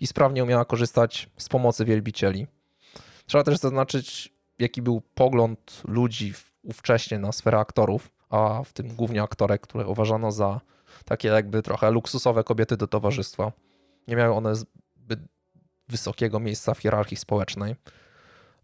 [0.00, 2.46] i sprawnie umiała korzystać z pomocy wielbicieli.
[3.26, 9.22] Trzeba też zaznaczyć, jaki był pogląd ludzi ówcześnie na sferę aktorów, a w tym głównie
[9.22, 10.60] aktorek, które uważano za
[11.04, 13.52] takie jakby trochę luksusowe kobiety do towarzystwa.
[14.08, 15.20] Nie miały one zbyt
[15.88, 17.76] wysokiego miejsca w hierarchii społecznej,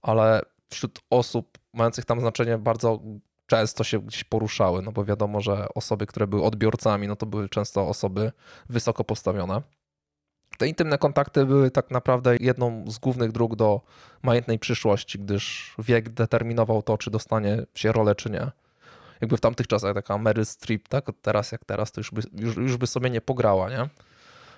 [0.02, 0.40] ale
[0.70, 3.00] wśród osób mających tam znaczenie bardzo
[3.46, 7.48] często się gdzieś poruszały, no bo wiadomo, że osoby, które były odbiorcami, no to były
[7.48, 8.32] często osoby
[8.68, 9.62] wysoko postawione.
[10.58, 13.80] Te intymne kontakty były tak naprawdę jedną z głównych dróg do
[14.22, 18.50] majętnej przyszłości, gdyż wiek determinował to, czy dostanie się rolę, czy nie.
[19.20, 22.56] Jakby w tamtych czasach taka Meryl Streep, tak teraz jak teraz, to już by, już,
[22.56, 23.88] już by sobie nie pograła, nie?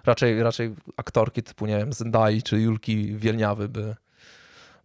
[0.05, 3.97] Raczej, raczej aktorki typu, nie wiem, Zendai czy Julki Wielniawy by,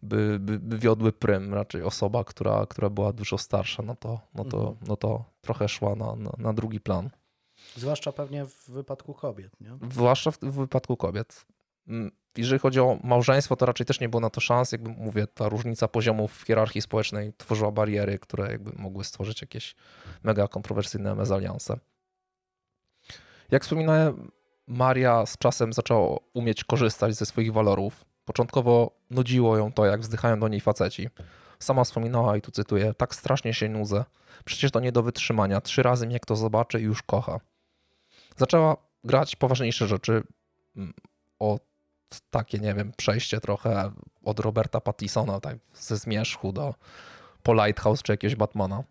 [0.04, 1.54] by, by, by wiodły prym.
[1.54, 5.96] Raczej osoba, która, która była dużo starsza, no to, no to, no to trochę szła
[5.96, 7.10] na, na, na drugi plan.
[7.76, 9.78] Zwłaszcza pewnie w wypadku kobiet, nie?
[9.92, 11.46] Zwłaszcza w, w wypadku kobiet.
[11.88, 14.72] Mm, Jeżeli chodzi o małżeństwo, to raczej też nie było na to szans.
[14.72, 19.76] Jakby mówię, ta różnica poziomów w hierarchii społecznej tworzyła bariery, które jakby mogły stworzyć jakieś
[20.24, 21.80] mega kontrowersyjne mezalianse.
[23.52, 24.32] Jak wspominałem,
[24.68, 28.06] Maria z czasem zaczęła umieć korzystać ze swoich walorów.
[28.26, 31.10] Początkowo nudziło ją to, jak wzdychają do niej faceci.
[31.60, 34.06] Sama wspominała, i tu cytuję, tak strasznie się nudzę.
[34.46, 35.62] Przecież to nie do wytrzymania.
[35.62, 37.40] Trzy razy mnie kto zobaczy i już kocha.
[38.38, 40.24] Zaczęła grać poważniejsze rzeczy.
[40.78, 40.94] mm,
[41.40, 41.64] Od
[42.30, 43.91] takie, nie wiem, przejście trochę
[44.24, 46.76] od Roberta Pattisona, tak, ze zmierzchu do
[47.44, 48.84] po Lighthouse czy jakiegoś Batmana.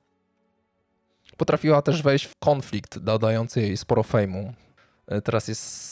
[1.36, 4.54] Potrafiła też wejść w konflikt, dodający jej sporo fejmu.
[5.06, 5.90] E, Teraz jest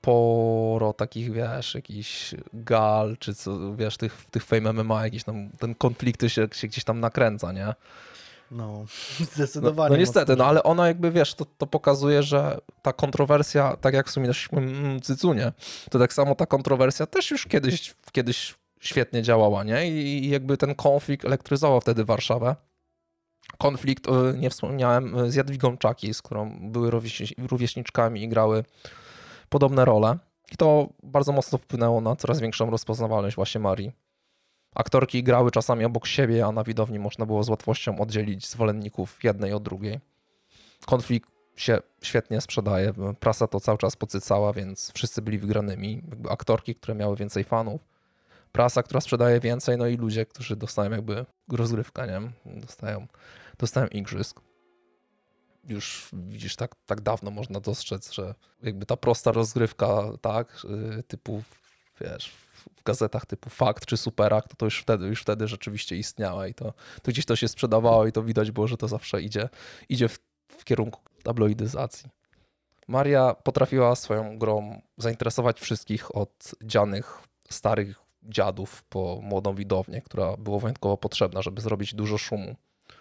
[0.00, 5.74] sporo takich, wiesz, jakichś gal, czy co, wiesz, tych, tych fame MMA, jakieś tam, ten
[5.74, 7.74] konflikty się, się gdzieś tam nakręca, nie?
[8.60, 8.66] No,
[9.20, 9.90] No, zdecydowanie.
[9.94, 10.44] no niestety, mocno.
[10.44, 15.00] no ale ona jakby, wiesz, to, to pokazuje, że ta kontrowersja, tak jak wspominaliśmy mm,
[15.00, 15.52] Cycunie,
[15.90, 19.90] to tak samo ta kontrowersja też już kiedyś, kiedyś świetnie działała, nie?
[19.90, 22.56] I, I jakby ten konflikt elektryzował wtedy Warszawę.
[23.58, 28.64] Konflikt, y, nie wspomniałem, y, z Jadwigą Czaki, z którą były rówieśni- rówieśniczkami i grały
[29.48, 30.18] podobne role.
[30.52, 33.92] I to bardzo mocno wpłynęło na coraz większą rozpoznawalność właśnie Marii.
[34.74, 39.52] Aktorki grały czasami obok siebie, a na widowni można było z łatwością oddzielić zwolenników jednej
[39.52, 40.00] od drugiej.
[40.86, 46.02] Konflikt się świetnie sprzedaje, prasa to cały czas pocycała, więc wszyscy byli wygranymi.
[46.10, 47.80] Jakby aktorki, które miały więcej fanów,
[48.52, 52.52] prasa, która sprzedaje więcej, no i ludzie, którzy dostają jakby rozgrywkę, nie?
[52.60, 53.06] Dostają,
[53.58, 54.40] dostają igrzysk.
[55.64, 60.62] Już widzisz, tak, tak dawno można dostrzec, że jakby ta prosta rozgrywka, tak,
[60.98, 61.42] y, typu,
[62.00, 62.32] wiesz,
[62.76, 66.54] w gazetach typu Fakt czy Superak, to, to już wtedy, już wtedy rzeczywiście istniała i
[66.54, 66.72] to,
[67.02, 69.48] to gdzieś to się sprzedawało i to widać było, że to zawsze idzie,
[69.88, 70.18] idzie w,
[70.48, 72.10] w kierunku tabloidyzacji.
[72.88, 77.18] Maria potrafiła swoją grą zainteresować wszystkich od dzianych
[77.50, 82.56] starych dziadów po młodą widownię, która była wyjątkowo potrzebna, żeby zrobić dużo szumu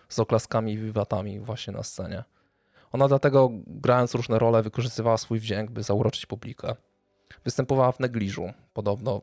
[0.10, 2.23] z oklaskami i wiwatami właśnie na scenie.
[2.91, 6.76] Ona dlatego, grając różne role, wykorzystywała swój wdzięk, by zauroczyć publikę.
[7.45, 8.53] Występowała w negliżu.
[8.73, 9.22] Podobno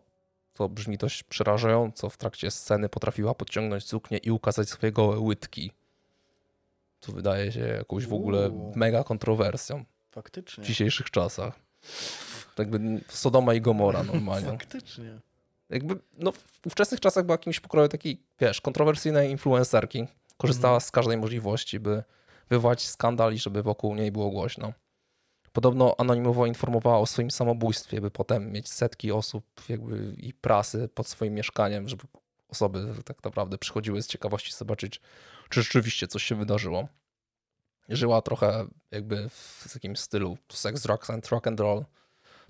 [0.57, 2.11] to brzmi dość przerażająco.
[2.11, 5.73] W trakcie sceny potrafiła podciągnąć suknię i ukazać swoje gołe łydki.
[7.01, 8.73] Co wydaje się jakąś w ogóle Uuu.
[8.77, 10.65] mega kontrowersją Faktycznie.
[10.65, 11.55] w dzisiejszych czasach.
[12.55, 14.51] Tak Jakby Sodoma i Gomora normalnie.
[14.51, 15.21] Faktycznie.
[15.71, 20.07] Jakby no, w ówczesnych czasach była jakimś pokroju takiej, wiesz, kontrowersyjnej influencerki.
[20.37, 22.03] Korzystała z każdej możliwości, by
[22.51, 24.73] wywołać skandal i żeby wokół niej było głośno.
[25.57, 31.09] Podobno anonimowo informowała o swoim samobójstwie, by potem mieć setki osób jakby i prasy pod
[31.09, 32.05] swoim mieszkaniem, żeby
[32.49, 35.01] osoby tak naprawdę przychodziły z ciekawości zobaczyć,
[35.49, 36.89] czy rzeczywiście coś się wydarzyło.
[37.89, 41.85] Żyła trochę jakby w takim stylu sex, drugs and rock and roll,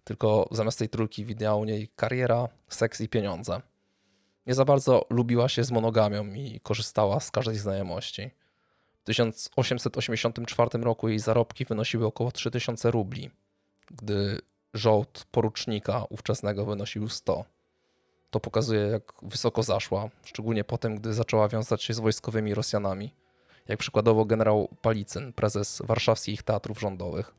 [0.04, 3.62] tylko zamiast tej trójki widniała u niej kariera, seks i pieniądze.
[4.46, 8.30] Nie za bardzo lubiła się z monogamią i korzystała z każdej znajomości.
[9.06, 13.30] W 1884 roku jej zarobki wynosiły około 3000 rubli,
[13.90, 14.40] gdy
[14.74, 17.44] żołd porucznika ówczesnego wynosił 100.
[18.30, 23.14] To pokazuje, jak wysoko zaszła, szczególnie potem, gdy zaczęła wiązać się z wojskowymi Rosjanami,
[23.68, 27.34] jak przykładowo generał Palicyn, prezes warszawskich teatrów rządowych.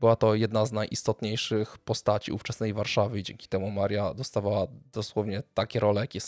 [0.00, 5.80] Była to jedna z najistotniejszych postaci ówczesnej Warszawy i dzięki temu Maria dostawała dosłownie takie
[5.80, 6.20] role, jakie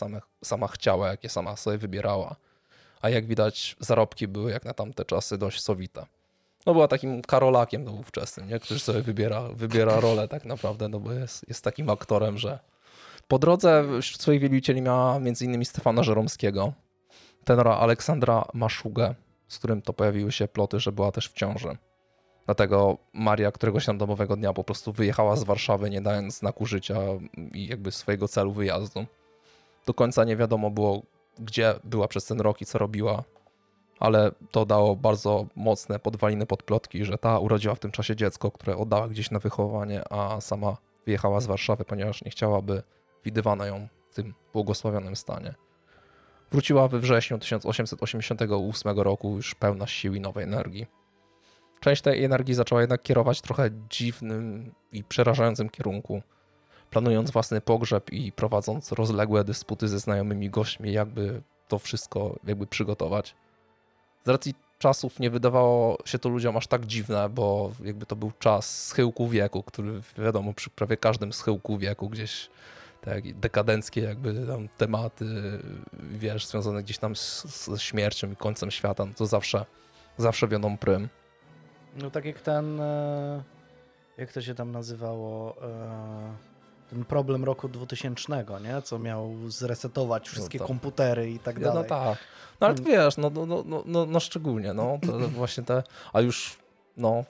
[0.44, 2.36] sama chciała, jakie sama sobie wybierała.
[3.01, 6.06] A jak widać, zarobki były jak na tamte czasy dość sowite.
[6.66, 8.60] No była takim Karolakiem no, ówczesnym, nie?
[8.60, 12.59] który sobie wybiera, wybiera rolę tak naprawdę, no bo jest, jest takim aktorem, że
[13.28, 15.64] po drodze wśród swoich wielbicieli miała m.in.
[15.64, 16.72] Stefana Żeromskiego,
[17.44, 19.14] tenora Aleksandra Maszugę,
[19.48, 21.77] z którym to pojawiły się ploty, że była też w ciąży.
[22.47, 26.98] Dlatego Maria któregoś tam domowego dnia po prostu wyjechała z Warszawy, nie dając znaku życia
[27.55, 29.06] i jakby swojego celu wyjazdu.
[29.86, 31.02] Do końca nie wiadomo było,
[31.41, 33.25] gdzie była przez ten rok i co robiła,
[34.01, 38.51] ale to dało bardzo mocne podwaliny pod plotki, że ta urodziła w tym czasie dziecko,
[38.51, 40.77] które oddała gdzieś na wychowanie, a sama
[41.07, 42.83] wyjechała z Warszawy, ponieważ nie chciałaby
[43.25, 45.55] widywano ją w tym błogosławionym stanie.
[46.51, 50.87] Wróciła we wrześniu 1888 roku już pełna sił i nowej energii.
[51.81, 56.23] Część tej energii zaczęła jednak kierować trochę dziwnym i przerażającym kierunku,
[56.91, 63.35] planując własny pogrzeb i prowadząc rozległe dysputy ze znajomymi gośćmi, jakby to wszystko jakby przygotować.
[64.25, 68.33] Z racji czasów nie wydawało się to ludziom aż tak dziwne, bo jakby to był
[68.39, 72.51] czas schyłku wieku, który wiadomo przy prawie każdym schyłku wieku gdzieś
[73.01, 75.25] tak, dekadenckie jakby tam tematy,
[75.93, 79.65] wiesz, związane gdzieś tam z, śmiercią i końcem świata, no to zawsze,
[80.19, 81.09] zawsze wiodą prym.
[81.97, 83.43] No tak jak ten, e,
[84.19, 86.49] jak to się tam nazywało, e,
[86.91, 88.83] ten problem roku 2000, nie?
[88.83, 91.83] Co miał zresetować no wszystkie no komputery i tak dalej.
[91.83, 92.19] No tak.
[92.61, 96.57] No ale wiesz, no, no, no, no, no szczególnie, no, to właśnie te, a już,
[96.97, 97.25] no,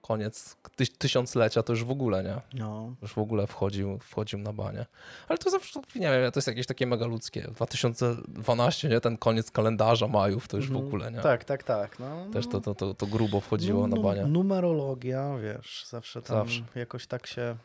[0.00, 2.60] koniec ty tysiąclecia, to już w ogóle, nie?
[2.60, 2.94] No.
[3.02, 4.86] Już w ogóle wchodził, wchodził na banie.
[5.28, 7.42] Ale to zawsze, nie wiem, to jest jakieś takie mega ludzkie.
[7.42, 9.00] 2012, nie?
[9.00, 10.86] Ten koniec kalendarza majów, to już w mhm.
[10.86, 11.20] ogóle, nie?
[11.20, 11.98] Tak, tak, tak.
[11.98, 14.24] No, Też to, to, to, to grubo wchodziło no, na banie.
[14.24, 16.62] Numerologia, wiesz, zawsze tam zawsze.
[16.74, 17.56] jakoś tak się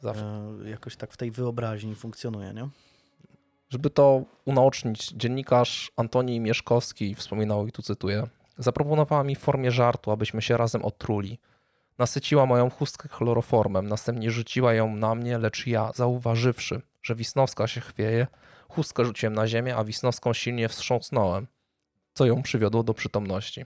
[0.00, 0.24] zawsze.
[0.64, 2.68] E, jakoś tak w tej wyobraźni funkcjonuje, nie?
[3.68, 8.26] Żeby to unaocznić, dziennikarz Antoni Mieszkowski wspominał, i tu cytuję,
[8.60, 11.38] Zaproponowała mi w formie żartu, abyśmy się razem otruli.
[11.98, 17.80] Nasyciła moją chustkę chloroformem, następnie rzuciła ją na mnie, lecz ja, zauważywszy, że Wisnowska się
[17.80, 18.26] chwieje,
[18.68, 21.46] chustkę rzuciłem na ziemię, a Wisnowską silnie wstrząsnąłem,
[22.14, 23.64] co ją przywiodło do przytomności.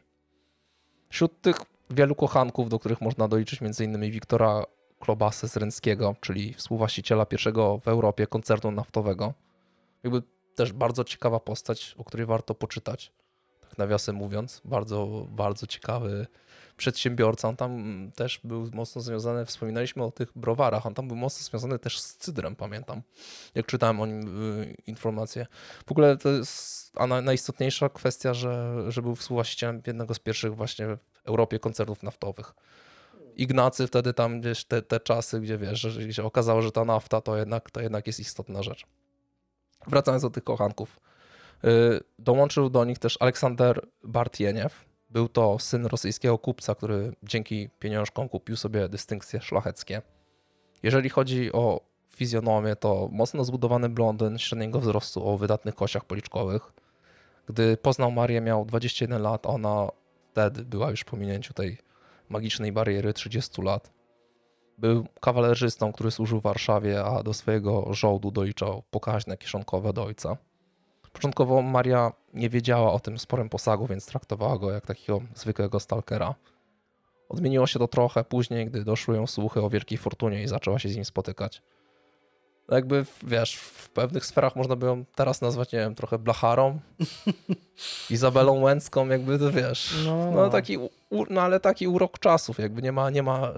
[1.08, 1.56] Wśród tych
[1.90, 4.10] wielu kochanków, do których można doliczyć m.in.
[4.10, 4.64] Wiktora
[5.00, 9.34] Klobasę z Ręckiego, czyli współwłaściciela pierwszego w Europie koncertu naftowego.
[10.04, 10.22] Jakby
[10.54, 13.12] też bardzo ciekawa postać, o której warto poczytać
[13.78, 14.60] nawiasem mówiąc.
[14.64, 16.26] Bardzo, bardzo ciekawy
[16.76, 17.48] przedsiębiorca.
[17.48, 21.78] On tam też był mocno związany, wspominaliśmy o tych browarach, on tam był mocno związany
[21.78, 23.02] też z cydrem, pamiętam,
[23.54, 25.46] jak czytałem o nim y, informacje.
[25.86, 30.86] W ogóle to jest a najistotniejsza kwestia, że, że był współwłaścicielem jednego z pierwszych właśnie
[30.86, 32.54] w Europie koncernów naftowych.
[33.36, 37.20] Ignacy wtedy tam gdzieś te, te czasy, gdzie wiesz, że się okazało, że ta nafta
[37.20, 38.86] to jednak, to jednak jest istotna rzecz.
[39.86, 41.00] Wracając do tych kochanków.
[41.64, 44.84] Y, dołączył do nich też Aleksander Bartieniew.
[45.10, 50.02] Był to syn rosyjskiego kupca, który dzięki pieniążkom kupił sobie dystynkcje szlacheckie.
[50.82, 51.80] Jeżeli chodzi o
[52.16, 56.72] fizjonomię, to mocno zbudowany blondyn średniego wzrostu o wydatnych kościach policzkowych.
[57.46, 59.88] Gdy poznał Marię, miał 21 lat, ona
[60.30, 61.78] wtedy była już po minięciu tej
[62.34, 63.90] magicznej bariery 30 lat.
[64.78, 70.36] Był kawalerzystą, który służył w Warszawie, a do swojego żołdu doliczał pokaźne kieszonkowe do ojca.
[71.12, 76.34] Początkowo Maria nie wiedziała o tym sporym posagu, więc traktowała go jak takiego zwykłego stalkera.
[77.28, 80.88] Odmieniło się to trochę później, gdy doszły ją słuchy o wielkiej fortunie i zaczęła się
[80.88, 81.62] z nim spotykać.
[82.70, 86.80] Jakby, wiesz, w pewnych sferach można by ją teraz nazwać, nie wiem, trochę blacharą,
[88.10, 90.78] Izabelą Łęcką, jakby, to wiesz, no, no taki,
[91.30, 93.52] no ale taki urok czasów, jakby nie ma, nie ma,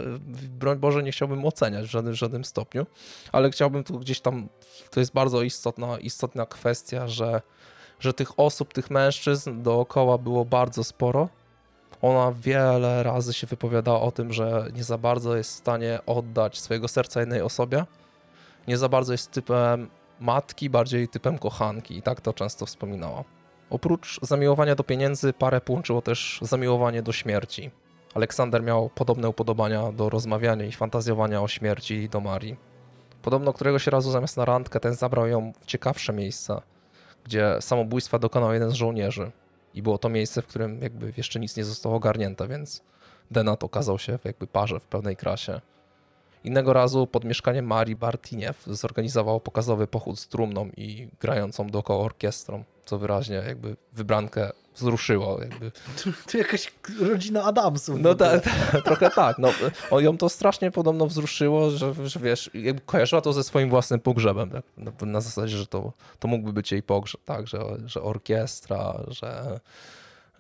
[0.48, 2.86] broń Boże, nie chciałbym oceniać w żadnym, w żadnym stopniu,
[3.32, 4.48] ale chciałbym tu gdzieś tam,
[4.90, 7.42] to jest bardzo istotna, istotna kwestia, że,
[8.00, 11.28] że tych osób, tych mężczyzn dookoła było bardzo sporo,
[12.02, 16.58] ona wiele razy się wypowiadała o tym, że nie za bardzo jest w stanie oddać
[16.58, 17.84] swojego serca jednej osobie,
[18.68, 19.90] nie za bardzo jest typem
[20.20, 23.24] matki, bardziej typem kochanki i tak to często wspominała.
[23.70, 27.70] Oprócz zamiłowania do pieniędzy, parę połączyło też zamiłowanie do śmierci.
[28.14, 32.56] Aleksander miał podobne upodobania do rozmawiania i fantazjowania o śmierci do Marii.
[33.22, 36.60] Podobno któregoś razu zamiast na randkę ten zabrał ją w ciekawsze miejsce,
[37.24, 39.32] gdzie samobójstwa dokonał jeden z żołnierzy.
[39.74, 42.82] I było to miejsce, w którym jakby jeszcze nic nie zostało ogarnięte, więc
[43.30, 45.60] Denat okazał się w jakby parze w pełnej krasie.
[46.47, 52.64] Innego razu pod mieszkaniem Marii Bartiniew zorganizował pokazowy pochód z trumną i grającą dookoła orkiestrą,
[52.85, 55.40] co wyraźnie jakby wybrankę wzruszyło.
[55.40, 55.73] Jakby.
[56.32, 58.01] To jakaś rodzina Adamsów.
[58.01, 59.39] No tak, ta, trochę tak.
[59.39, 59.48] No,
[59.90, 64.01] o, ją to strasznie podobno wzruszyło, że, że wiesz, jakby kojarzyła to ze swoim własnym
[64.01, 64.51] pogrzebem.
[64.51, 64.64] Tak?
[64.77, 67.47] Na, na zasadzie, że to, to mógłby być jej pogrzeb, tak?
[67.47, 69.60] że, że orkiestra, że,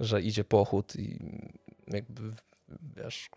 [0.00, 1.18] że idzie pochód i
[1.88, 2.22] jakby
[2.96, 3.30] wiesz,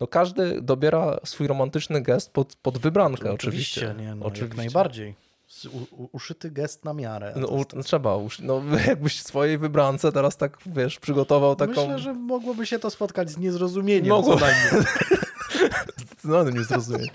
[0.00, 3.80] no każdy dobiera swój romantyczny gest pod, pod wybrankę, oczywiście.
[3.80, 4.04] oczywiście.
[4.04, 4.56] Nie, no, oczywiście.
[4.56, 5.14] Najbardziej.
[5.70, 7.34] U, uszyty gest na miarę.
[7.36, 11.72] No, u, trzeba, no jakbyś swojej wybrance teraz tak, wiesz, przygotował taką...
[11.72, 14.08] Myślę, że mogłoby się to spotkać z niezrozumieniem.
[14.08, 14.38] Mogło.
[15.96, 17.10] Zdecydowanie niezrozumienie.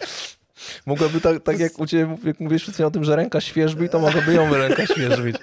[0.85, 4.33] Mogłaby tak, tak jak u Ciebie, jak mówisz o tym, że ręka świeżbi, to mogłaby
[4.33, 5.35] ją ręka świeżbić.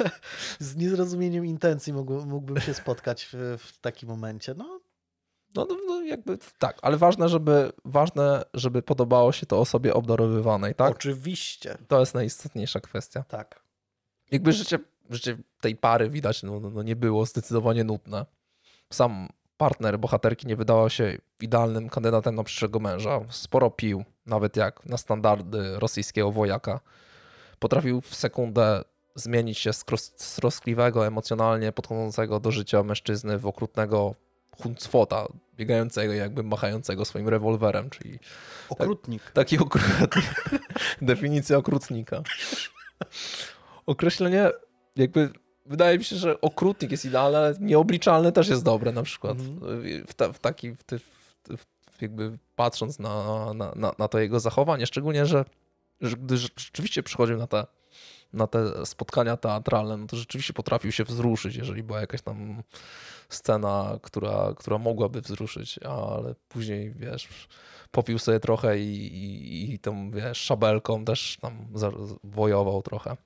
[0.58, 1.92] Z niezrozumieniem intencji
[2.26, 4.54] mógłbym się spotkać w, w takim momencie.
[4.56, 4.80] No,
[5.54, 10.74] no, no, no, jakby tak, ale ważne żeby, ważne, żeby podobało się to osobie obdarowywanej,
[10.74, 10.90] tak?
[10.90, 11.78] Oczywiście.
[11.88, 13.24] To jest najistotniejsza kwestia.
[13.28, 13.60] Tak.
[14.30, 14.78] Jakby życie,
[15.10, 18.26] życie tej pary widać, no, no, no nie było zdecydowanie nudne.
[18.90, 23.20] Sam partner bohaterki nie wydawał się idealnym kandydatem na przyszłego męża.
[23.30, 26.80] Sporo pił, nawet jak na standardy rosyjskiego wojaka.
[27.58, 29.84] Potrafił w sekundę zmienić się z,
[30.16, 34.14] z troskliwego, emocjonalnie podchodzącego do życia mężczyzny w okrutnego
[34.62, 35.26] huncwota,
[35.56, 38.18] biegającego, jakby machającego swoim rewolwerem, czyli...
[38.68, 39.22] Okrutnik.
[39.22, 40.14] Tak, taki okrutnik.
[41.02, 42.22] Definicja okrutnika.
[43.86, 44.50] Określenie
[44.96, 45.30] jakby...
[45.66, 49.38] Wydaje mi się, że okrutnik jest idealny, ale nieobliczalny też jest dobre na przykład.
[49.38, 49.58] Mm.
[50.06, 50.74] W, ta, w, taki...
[50.74, 50.84] W,
[51.56, 55.44] w, jakby patrząc na, na, na, na to jego zachowanie, szczególnie, że,
[56.00, 57.66] że gdy rzeczywiście przychodził na te
[58.34, 62.62] na te spotkania teatralne, no to rzeczywiście potrafił się wzruszyć, jeżeli była jakaś tam
[63.28, 67.48] scena, która, która mogłaby wzruszyć, ale później, wiesz,
[67.90, 71.66] popił sobie trochę i, i, i tą, wiesz, szabelką też tam
[72.24, 73.16] wojował trochę.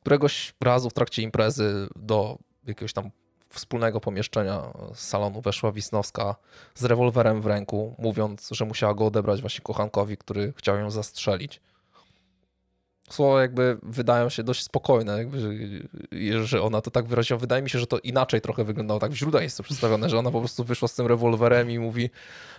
[0.00, 3.10] Któregoś razu w trakcie imprezy do jakiegoś tam
[3.48, 4.62] wspólnego pomieszczenia
[4.94, 6.36] salonu weszła Wisnowska
[6.74, 11.60] z rewolwerem w ręku, mówiąc, że musiała go odebrać właśnie kochankowi, który chciał ją zastrzelić
[13.14, 17.38] słowa jakby wydają się dość spokojne, jakby, że, że ona to tak wyraziła.
[17.38, 19.00] Wydaje mi się, że to inaczej trochę wyglądało.
[19.00, 21.78] Tak w źródłach jest to przedstawione, że ona po prostu wyszła z tym rewolwerem i
[21.78, 22.10] mówi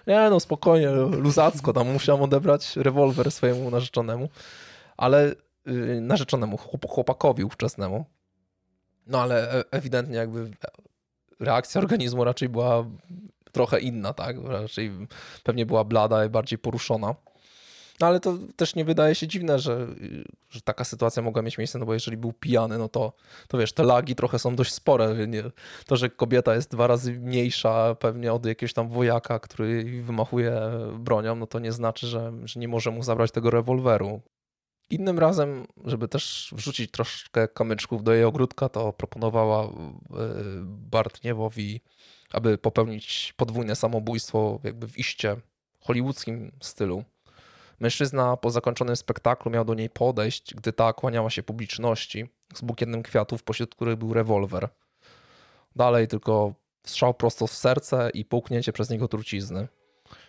[0.07, 4.29] nie no spokojnie, luzacko, tam musiałam odebrać rewolwer swojemu narzeczonemu,
[4.97, 5.35] ale
[5.65, 6.57] yy, narzeczonemu,
[6.87, 8.05] chłopakowi ówczesnemu.
[9.07, 10.51] No ale e, ewidentnie jakby
[11.39, 12.85] reakcja organizmu raczej była
[13.51, 14.35] trochę inna, tak?
[14.43, 14.91] Raczej
[15.43, 17.15] pewnie była blada i bardziej poruszona.
[17.99, 19.87] No ale to też nie wydaje się dziwne, że,
[20.49, 23.13] że taka sytuacja mogła mieć miejsce, no bo jeżeli był pijany, no to,
[23.47, 25.15] to wiesz, te lagi trochę są dość spore.
[25.85, 30.61] To, że kobieta jest dwa razy mniejsza pewnie od jakiegoś tam wojaka, który wymachuje
[30.99, 34.21] bronią, no to nie znaczy, że, że nie może mu zabrać tego rewolweru.
[34.89, 39.69] Innym razem, żeby też wrzucić troszkę kamyczków do jej ogródka, to proponowała e,
[40.65, 41.81] Bartniewowi,
[42.31, 45.37] aby popełnić podwójne samobójstwo jakby w iście
[45.79, 47.03] hollywoodzkim stylu.
[47.79, 53.03] Mężczyzna po zakończonym spektaklu miał do niej podejść, gdy ta kłaniała się publiczności z bukietem
[53.03, 54.69] kwiatów, pośród których był rewolwer.
[55.75, 56.53] Dalej tylko
[56.85, 59.67] strzał prosto w serce i połknięcie przez niego trucizny.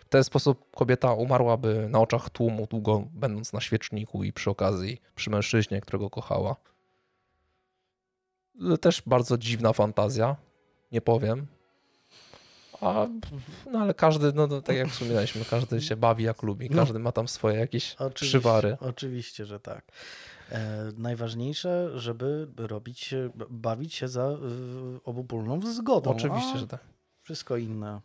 [0.05, 5.01] W ten sposób kobieta umarłaby na oczach tłumu, długo będąc na świeczniku i przy okazji
[5.15, 6.55] przy mężczyźnie, którego kochała.
[8.81, 10.35] Też bardzo dziwna fantazja,
[10.91, 11.47] nie powiem.
[12.81, 13.07] A,
[13.71, 16.77] no ale każdy, no, no tak jak wspominaliśmy, każdy się bawi jak lubi, no.
[16.77, 18.77] każdy ma tam swoje jakieś oczywiście, przywary.
[18.79, 19.85] Oczywiście, że tak.
[20.51, 23.13] E, najważniejsze, żeby robić,
[23.49, 24.37] bawić się za
[25.03, 26.11] obopólną zgodą.
[26.11, 26.79] Oczywiście, że tak.
[27.21, 28.01] Wszystko inne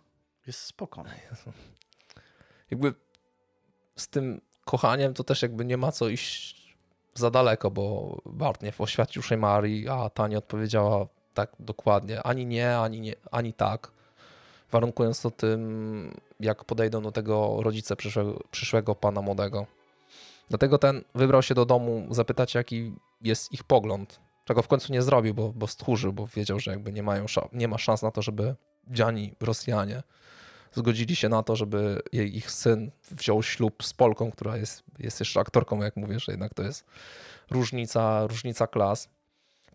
[0.47, 1.11] jest spokojne.
[2.70, 2.94] Jakby
[3.97, 6.77] z tym kochaniem to też jakby nie ma co iść
[7.15, 12.23] za daleko, bo Bartniew oświadczył się Marii, a ta nie odpowiedziała tak dokładnie.
[12.23, 13.95] Ani nie, ani nie, ani tak
[14.72, 19.66] warunkując to tym, jak podejdą do tego rodzice przyszłego, przyszłego pana młodego.
[20.48, 25.02] Dlatego ten wybrał się do domu zapytać, jaki jest ich pogląd, czego w końcu nie
[25.02, 28.22] zrobił, bo, bo stchórzył, bo wiedział, że jakby nie, mają, nie ma szans na to,
[28.22, 28.55] żeby
[28.88, 30.02] dziani Rosjanie
[30.76, 35.40] zgodzili się na to, żeby ich syn wziął ślub z Polką, która jest, jest jeszcze
[35.40, 36.84] aktorką, jak mówię, że jednak to jest
[37.51, 39.09] różnica, różnica klas.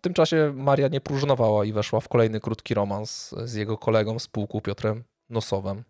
[0.02, 4.18] W tym czasie Maria nie próżnowała i weszła w kolejny krótki romans z jego kolegą
[4.18, 5.84] z pułku Piotrem Nosowem.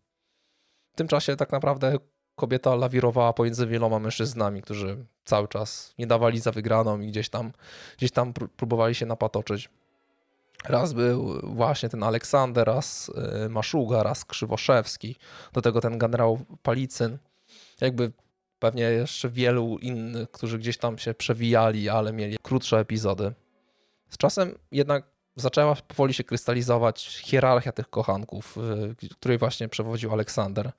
[0.92, 1.98] W tym czasie tak naprawdę
[2.36, 7.52] kobieta lawirowała pomiędzy wieloma mężczyznami, którzy cały czas nie dawali za wygraną i gdzieś tam,
[7.96, 9.70] gdzieś tam próbowali się napatoczyć.
[10.68, 13.12] Raz był właśnie ten Aleksander, raz
[13.44, 15.16] y, Maszuga, raz Krzywoszewski,
[15.52, 17.18] do tego ten generał Palicyn.
[17.80, 18.12] jakby
[18.58, 23.32] pewnie jeszcze wielu innych, którzy gdzieś tam się przewijali, ale mieli krótsze epizody.
[24.12, 25.04] Z czasem jednak
[25.36, 28.58] zaczęła powoli się krystalizować hierarchia tych kochanków,
[29.02, 30.72] y, której właśnie przewodził Aleksander,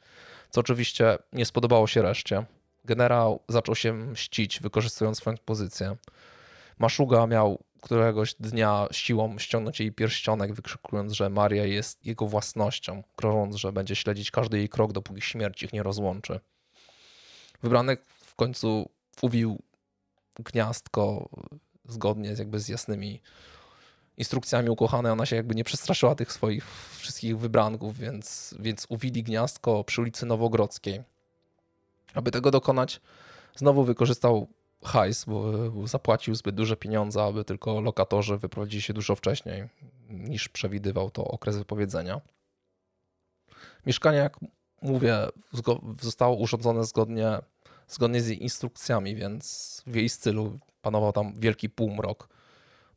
[0.50, 2.46] co oczywiście nie spodobało się reszcie.
[2.86, 5.96] Generał zaczął się mścić, wykorzystując swoją pozycję.
[6.80, 13.56] Maszuga miał któregoś dnia siłą ściągnąć jej pierścionek, wykrzykując, że Maria jest jego własnością, grożąc,
[13.56, 16.40] że będzie śledzić każdy jej krok, dopóki śmierć ich nie rozłączy.
[17.64, 18.90] Wybranek w końcu
[19.22, 19.60] uwił
[20.40, 21.30] gniazdko
[21.88, 23.22] zgodnie z jakby z jasnymi
[24.18, 25.12] instrukcjami ukochanej.
[25.12, 26.66] Ona się jakby nie przestraszyła tych swoich
[26.98, 31.04] wszystkich wybranków, więc, więc uwili gniazdko przy ulicy Nowogrodzkiej.
[32.14, 33.02] Aby tego dokonać,
[33.56, 34.48] znowu wykorzystał
[34.84, 39.70] hajs, bo zapłacił zbyt duże pieniądze, aby tylko lokatorzy wyprowadzili się dużo wcześniej
[40.10, 42.22] niż przewidywał to okres wypowiedzenia.
[43.86, 44.40] Mieszkanie, jak
[44.82, 45.18] mówię,
[46.02, 47.40] zostało urządzone zgodnie,
[47.88, 52.30] zgodnie z jej instrukcjami, więc w jej stylu panował tam wielki półmrok.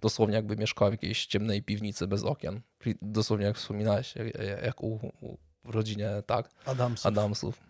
[0.00, 2.60] Dosłownie jakby mieszkała w jakiejś ciemnej piwnicy bez okien.
[3.02, 4.14] Dosłownie jak wspominałeś,
[4.62, 6.50] jak u, u w rodzinie, tak?
[6.64, 7.06] Adamsów.
[7.06, 7.60] Adamsów.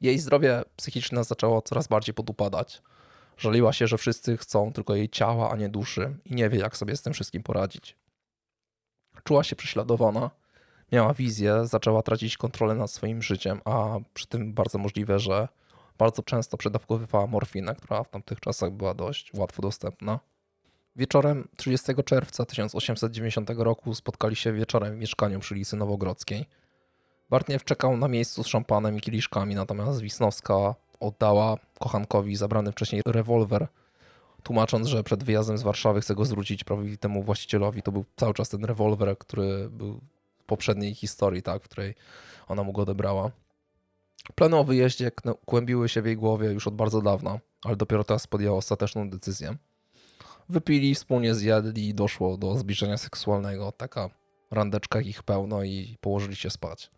[0.00, 2.82] Jej zdrowie psychiczne zaczęło coraz bardziej podupadać.
[3.38, 6.76] Żaliła się, że wszyscy chcą tylko jej ciała, a nie duszy i nie wie, jak
[6.76, 7.96] sobie z tym wszystkim poradzić.
[9.24, 10.30] Czuła się prześladowana,
[10.92, 15.48] miała wizję, zaczęła tracić kontrolę nad swoim życiem, a przy tym bardzo możliwe, że
[15.98, 20.20] bardzo często przedawkowywała morfinę, która w tamtych czasach była dość łatwo dostępna.
[20.96, 26.46] Wieczorem 30 czerwca 1890 roku spotkali się wieczorem w mieszkaniu przy ulicy Nowogrodzkiej.
[27.30, 33.68] Bartniew czekał na miejscu z szampanem i kieliszkami, natomiast Wisnowska oddała kochankowi zabrany wcześniej rewolwer,
[34.42, 37.82] tłumacząc, że przed wyjazdem z Warszawy chce go zwrócić prawowitemu właścicielowi.
[37.82, 40.00] To był cały czas ten rewolwer, który był
[40.38, 41.94] w poprzedniej historii, tak, w której
[42.48, 43.30] ona mu go odebrała.
[44.34, 45.10] Plany o wyjeździe
[45.46, 49.56] kłębiły się w jej głowie już od bardzo dawna, ale dopiero teraz podjęła ostateczną decyzję.
[50.48, 53.72] Wypili, wspólnie zjadli i doszło do zbliżenia seksualnego.
[53.72, 54.10] Taka
[54.50, 56.90] randeczka ich pełno i położyli się spać.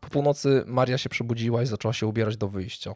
[0.00, 2.94] Po północy Maria się przebudziła i zaczęła się ubierać do wyjścia.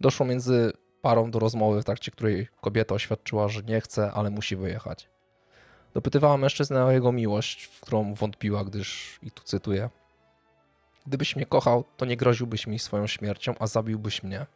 [0.00, 4.56] Doszło między parą do rozmowy, w trakcie której kobieta oświadczyła, że nie chce, ale musi
[4.56, 5.08] wyjechać.
[5.94, 9.90] Dopytywała mężczyznę o jego miłość, w którą wątpiła, gdyż, i tu cytuję,
[11.06, 14.46] Gdybyś mnie kochał, to nie groziłbyś mi swoją śmiercią, a zabiłbyś mnie.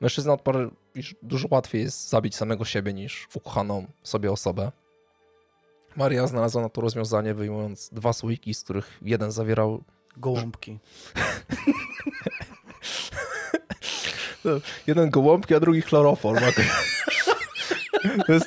[0.00, 4.72] Mężczyzna odparł, iż dużo łatwiej jest zabić samego siebie niż ukochaną sobie osobę.
[5.96, 9.84] Maria znalazła na to rozwiązanie, wyjmując dwa słoiki, z których jeden zawierał
[10.16, 10.78] Gołąbki.
[14.86, 16.44] jeden gołąbki, a drugi chloroform.
[18.26, 18.46] To jest,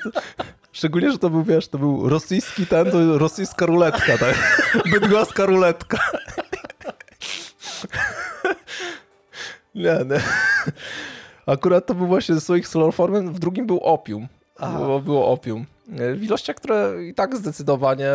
[0.71, 4.63] szczególnie, że to był, wiesz, to był rosyjski ten, to rosyjska ruletka, tak?
[4.91, 5.97] Bydgoska ruletka.
[9.75, 10.21] Nie, nie.
[11.45, 14.27] Akurat to był właśnie ze swoich chloroformem, w drugim był opium.
[14.59, 15.65] Było, było opium.
[16.15, 18.09] W ilościach, które i tak zdecydowanie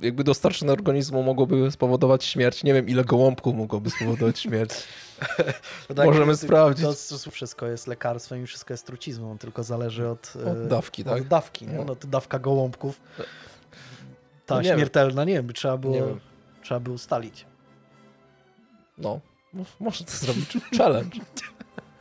[0.00, 2.64] jakby dostarczone organizmu mogłoby spowodować śmierć.
[2.64, 4.74] Nie wiem, ile gołąbków mogłoby spowodować śmierć.
[5.88, 6.84] No tak, Możemy sprawdzić.
[6.84, 11.04] To, to, wszystko jest lekarstwem i wszystko jest trucizną, tylko zależy od, od e, dawki,
[11.04, 11.20] tak?
[11.20, 11.84] Od dawki, nie?
[11.84, 13.00] No, to dawka gołąbków.
[14.46, 15.28] Ta no nie śmiertelna, wiem.
[15.28, 16.18] nie wiem, trzeba było,
[16.62, 17.46] trzeba by ustalić.
[18.98, 19.20] No,
[19.80, 21.20] może to zrobić challenge.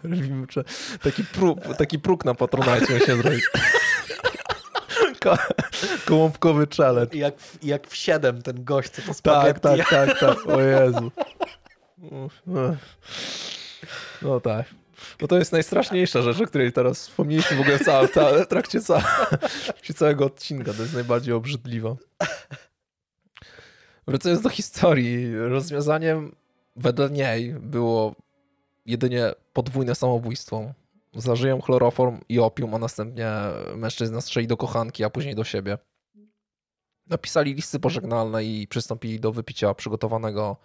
[0.04, 0.48] Robimy
[1.04, 3.50] taki, próg, taki próg na patronajcie się zrobić.
[6.06, 7.18] Kołąbkowy challenge.
[7.18, 9.62] Jak, w, jak w 7 ten gość, co to spaghetti.
[9.62, 10.48] Tak, tak, tak, tak.
[10.48, 11.12] O Jezu.
[14.22, 14.66] No tak.
[15.22, 17.84] No to jest najstraszniejsza rzecz, o której teraz wspomnieliśmy w ogóle w,
[18.44, 18.82] w trakcie
[19.94, 20.74] całego odcinka.
[20.74, 21.96] To jest najbardziej obrzydliwa.
[24.08, 26.36] Wracając do historii, rozwiązaniem
[26.76, 28.16] wedle niej było
[28.86, 30.74] jedynie podwójne samobójstwo.
[31.16, 33.32] Zażyją chloroform i opium, a następnie
[33.76, 35.78] mężczyzna strzeli do kochanki, a później do siebie.
[37.08, 40.58] Napisali listy pożegnalne i przystąpili do wypicia przygotowanego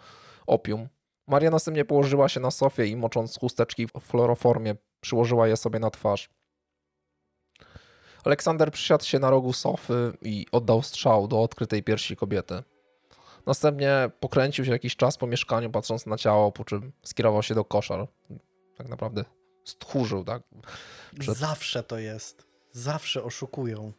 [0.47, 0.89] opium.
[1.27, 5.91] Maria następnie położyła się na sofie i mocząc chusteczki w chloroformie, przyłożyła je sobie na
[5.91, 6.29] twarz.
[8.25, 12.63] Aleksander przysiadł się na rogu sofy i oddał strzał do odkrytej piersi kobiety.
[13.49, 17.65] Następnie pokręcił się jakiś czas po mieszkaniu, patrząc na ciało, po czym skierował się do
[17.65, 18.09] koszar.
[18.77, 19.25] Tak naprawdę
[19.65, 20.43] stchórzył, tak?
[21.19, 21.37] Przed...
[21.39, 22.47] Zawsze to jest.
[22.73, 23.93] Zawsze oszukują.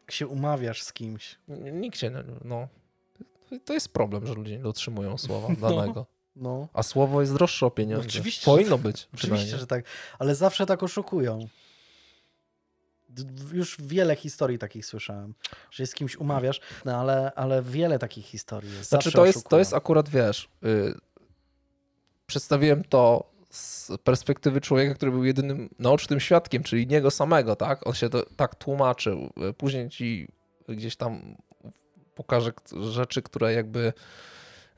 [0.00, 1.38] Jak się umawiasz z kimś.
[1.72, 2.10] Nikt się,
[2.44, 2.68] no.
[3.64, 6.06] To jest problem, że ludzie nie dotrzymują słowa no, danego.
[6.36, 6.68] No.
[6.72, 8.04] A słowo jest droższe o pieniądze.
[8.04, 9.08] No, oczywiście, Powinno być.
[9.14, 9.84] Oczywiście, że tak.
[10.18, 11.48] Ale zawsze tak oszukują.
[13.52, 15.34] Już wiele historii takich słyszałem,
[15.70, 18.90] że z kimś umawiasz, no ale, ale wiele takich historii jest.
[18.90, 20.94] Znaczy, to jest, to jest akurat, wiesz, y,
[22.26, 27.86] przedstawiłem to z perspektywy człowieka, który był jedynym naocznym świadkiem, czyli niego samego, tak?
[27.86, 29.32] On się to, tak tłumaczył.
[29.58, 30.28] Później ci
[30.68, 31.36] gdzieś tam
[32.14, 32.52] pokażę
[32.90, 33.92] rzeczy, które jakby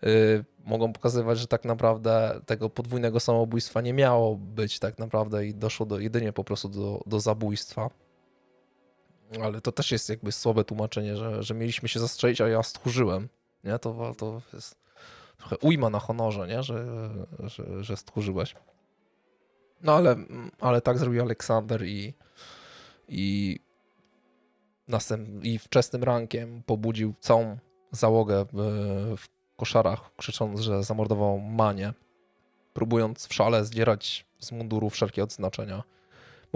[0.05, 5.55] y, mogą pokazywać, że tak naprawdę tego podwójnego samobójstwa nie miało być tak naprawdę i
[5.55, 7.91] doszło do, jedynie po prostu do, do zabójstwa.
[9.43, 13.28] Ale to też jest jakby słabe tłumaczenie, że, że mieliśmy się zastrzelić, a ja stchórzyłem.
[13.65, 13.78] Nie?
[13.78, 14.77] To, to jest
[15.36, 16.62] trochę ujma na honorze, nie?
[16.62, 16.86] Że,
[17.39, 18.55] że, że stchórzyłeś.
[19.82, 20.16] No ale,
[20.61, 22.15] ale tak zrobił Aleksander i,
[23.09, 23.59] i,
[25.43, 27.59] i wczesnym rankiem pobudził całą
[27.90, 31.93] załogę w, w koszarach, krzycząc, że zamordował Manię,
[32.74, 35.82] próbując w szale zdzierać z munduru wszelkie odznaczenia.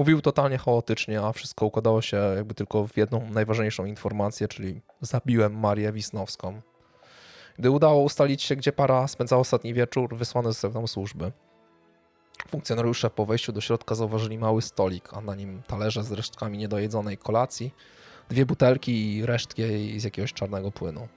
[0.00, 5.58] Mówił totalnie chaotycznie, a wszystko układało się jakby tylko w jedną najważniejszą informację, czyli zabiłem
[5.58, 6.60] Marię Wisnowską.
[7.58, 11.32] Gdy udało ustalić się, gdzie para spędzała ostatni wieczór, wysłane zostały tam służby.
[12.48, 17.18] Funkcjonariusze po wejściu do środka zauważyli mały stolik, a na nim talerze z resztkami niedojedzonej
[17.18, 17.74] kolacji,
[18.28, 21.08] dwie butelki i resztki z jakiegoś czarnego płynu.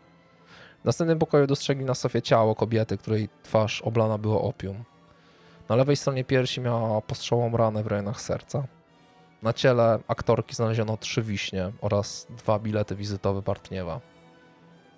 [0.81, 4.83] W następnym pokoju dostrzegli na sofie ciało kobiety, której twarz oblana była opium.
[5.69, 8.67] Na lewej stronie piersi miała postrzałą ranę w rejonach serca.
[9.41, 14.01] Na ciele aktorki znaleziono trzy wiśnie oraz dwa bilety wizytowe Bartniewa.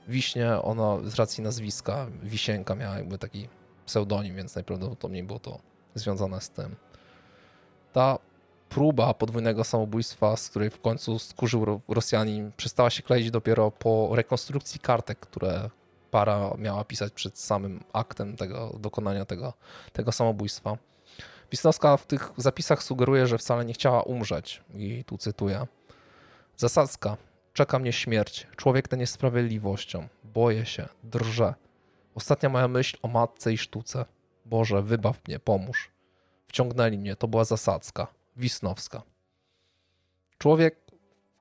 [0.08, 3.48] Wiśnie, ona z racji nazwiska, Wisienka miała jakby taki
[3.86, 5.60] pseudonim, więc najprawdopodobniej było to
[5.96, 6.76] związane z tym.
[7.94, 8.18] Ta
[8.70, 14.80] próba podwójnego samobójstwa, z której w końcu skurzył Rosjanin, przestała się kleić dopiero po rekonstrukcji
[14.80, 15.70] kartek, które
[16.16, 19.54] para miała pisać przed samym aktem tego dokonania tego,
[19.94, 20.78] tego samobójstwa.
[21.52, 24.64] Wisnowska w tych zapisach sugeruje, że wcale nie chciała umrzeć.
[24.76, 25.68] I tu cytuję.
[26.58, 27.18] Zasadzka.
[27.54, 28.48] Czeka mnie śmierć.
[28.56, 30.08] Człowiek ten jest sprawiedliwością.
[30.24, 30.88] Boję się.
[31.04, 31.54] Drżę.
[32.16, 34.06] Ostatnia moja myśl o matce i sztuce.
[34.46, 35.92] Boże, wybaw mnie, pomóż.
[36.48, 37.16] Wciągnęli mnie.
[37.16, 38.08] To była zasadzka.
[38.38, 39.02] Wisnowska.
[40.38, 40.85] Człowiek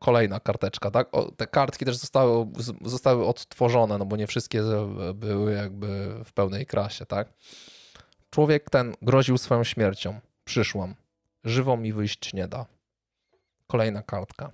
[0.05, 1.09] kolejna karteczka, tak?
[1.13, 2.47] O, te kartki też zostały,
[2.85, 4.63] zostały odtworzone, no bo nie wszystkie
[5.15, 7.33] były jakby w pełnej krasie, tak?
[8.31, 10.21] Człowiek ten groził swoją śmiercią.
[10.45, 10.95] Przyszłam.
[11.45, 12.67] Żywą mi wyjść nie da.
[13.67, 14.51] Kolejna kartka.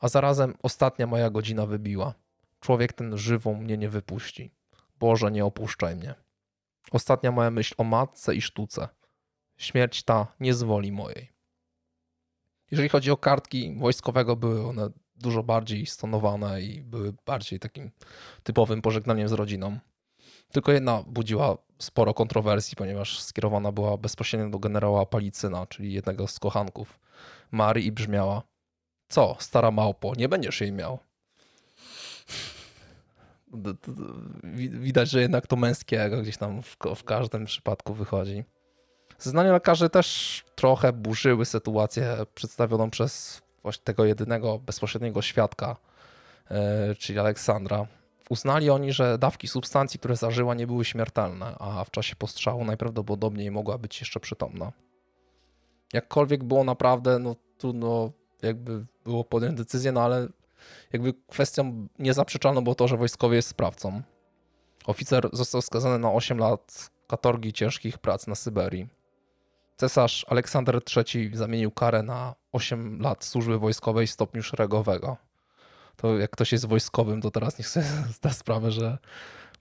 [0.00, 2.14] A zarazem ostatnia moja godzina wybiła.
[2.60, 4.50] Człowiek ten żywą mnie nie wypuści.
[5.00, 6.14] Boże, nie opuszczaj mnie.
[6.92, 8.88] Ostatnia moja myśl o matce i sztuce.
[9.56, 11.37] Śmierć ta nie zwoli mojej.
[12.70, 17.90] Jeżeli chodzi o kartki wojskowego, były one dużo bardziej stonowane i były bardziej takim
[18.42, 19.78] typowym pożegnaniem z rodziną.
[20.52, 26.38] Tylko jedna budziła sporo kontrowersji, ponieważ skierowana była bezpośrednio do generała Palicyna, czyli jednego z
[26.38, 27.00] kochanków
[27.50, 28.42] Marii i brzmiała
[29.08, 30.98] Co, stara małpo, nie będziesz jej miał.
[34.80, 38.44] Widać, że jednak to męskiego gdzieś tam w, w każdym przypadku wychodzi.
[39.18, 45.76] Zeznania lekarzy też trochę burzyły sytuację przedstawioną przez właśnie tego jedynego bezpośredniego świadka,
[46.50, 47.86] e, czyli Aleksandra.
[48.30, 53.50] Uznali oni, że dawki substancji, które zażyła, nie były śmiertelne, a w czasie postrzału najprawdopodobniej
[53.50, 54.72] mogła być jeszcze przytomna.
[55.92, 58.12] Jakkolwiek było naprawdę, no trudno
[58.42, 60.28] jakby było podjąć decyzję, no ale
[60.92, 64.02] jakby kwestią niezaprzeczalną było to, że wojskowy jest sprawcą.
[64.86, 68.97] Oficer został skazany na 8 lat katorgi ciężkich prac na Syberii.
[69.78, 75.16] Cesarz Aleksander III zamienił karę na 8 lat służby wojskowej stopniu szeregowego.
[75.96, 77.86] To jak ktoś jest wojskowym, to teraz niech sobie
[78.18, 78.98] zda sprawę, że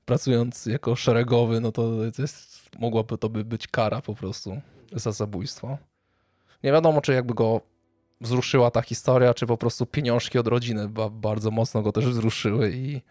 [0.06, 4.61] pracując jako szeregowy, no to jest, mogłaby to by być kara po prostu
[4.91, 5.77] za zabójstwo.
[6.64, 7.61] Nie wiadomo, czy jakby go
[8.22, 13.02] wzruszyła ta historia, czy po prostu pieniążki od rodziny bardzo mocno go też wzruszyły i,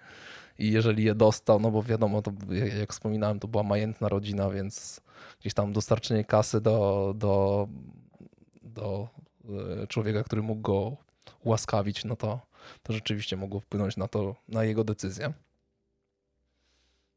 [0.59, 2.33] i jeżeli je dostał, no bo wiadomo, to
[2.81, 5.01] jak wspominałem, to była majętna rodzina, więc
[5.41, 7.69] gdzieś tam dostarczenie kasy do, do,
[8.63, 9.09] do
[9.83, 10.97] e, człowieka, który mógł go
[11.45, 12.41] ułaskawić, no to,
[12.83, 15.33] to rzeczywiście mogło wpłynąć na to, na jego decyzję.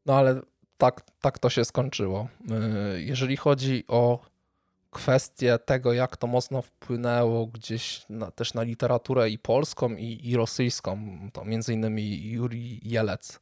[0.06, 0.40] No ale
[0.78, 2.28] tak, tak to się skończyło.
[2.50, 4.18] E, jeżeli chodzi o
[4.90, 10.36] kwestię tego, jak to mocno wpłynęło gdzieś na, też na literaturę i polską, i, i
[10.36, 13.40] rosyjską, to między innymi Juri Jelec,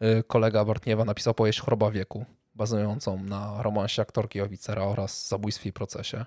[0.00, 2.26] e, kolega Bartniewa, napisał powieść Choroba wieku
[2.56, 6.24] bazującą na romansie aktorki oficera oraz zabójstwie i procesie.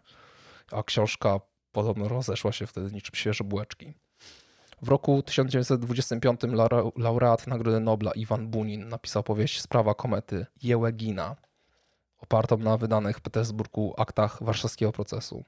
[0.72, 1.40] A książka
[1.72, 3.94] podobno rozeszła się wtedy niczym świeże bułeczki.
[4.82, 6.42] W roku 1925
[6.98, 11.36] laureat Nagrody Nobla Iwan Bunin napisał powieść Sprawa komety Jełegina,
[12.22, 15.44] opartą na wydanych w Petersburgu aktach warszawskiego procesu.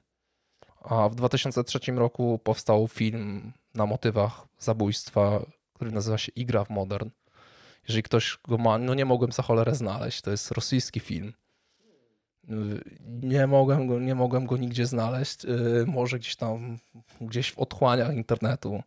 [0.82, 7.10] A w 2003 roku powstał film na motywach zabójstwa, który nazywa się Igra w Modern
[7.88, 10.20] jeżeli ktoś go ma, no nie mogłem za cholerę znaleźć.
[10.20, 11.32] To jest rosyjski film.
[13.22, 15.44] Nie mogłem go, nie mogłem go nigdzie znaleźć.
[15.44, 16.78] Y, może gdzieś tam,
[17.20, 18.82] gdzieś w otchłaniach internetu.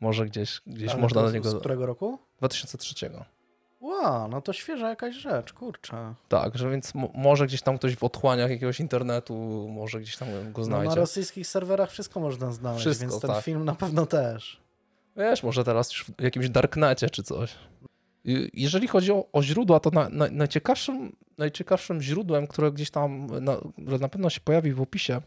[0.00, 1.50] Może gdzieś, gdzieś Ale można do niego.
[1.50, 2.18] Z którego roku?
[2.38, 3.10] 2003.
[4.30, 6.14] No to świeża jakaś rzecz, kurczę.
[6.28, 10.28] Tak, że więc mo- może gdzieś tam ktoś w otchłaniach jakiegoś internetu, może gdzieś tam
[10.52, 10.88] go No, znajdzie.
[10.88, 13.44] na rosyjskich serwerach wszystko można znaleźć, Wszystko, więc ten tak.
[13.44, 14.60] film na pewno też.
[15.16, 17.54] Wiesz, może teraz już w jakimś darknecie czy coś.
[18.54, 23.56] Jeżeli chodzi o, o źródła, to na, na, najciekawszym, najciekawszym źródłem, które gdzieś tam na,
[23.78, 25.20] na pewno się pojawi w opisie,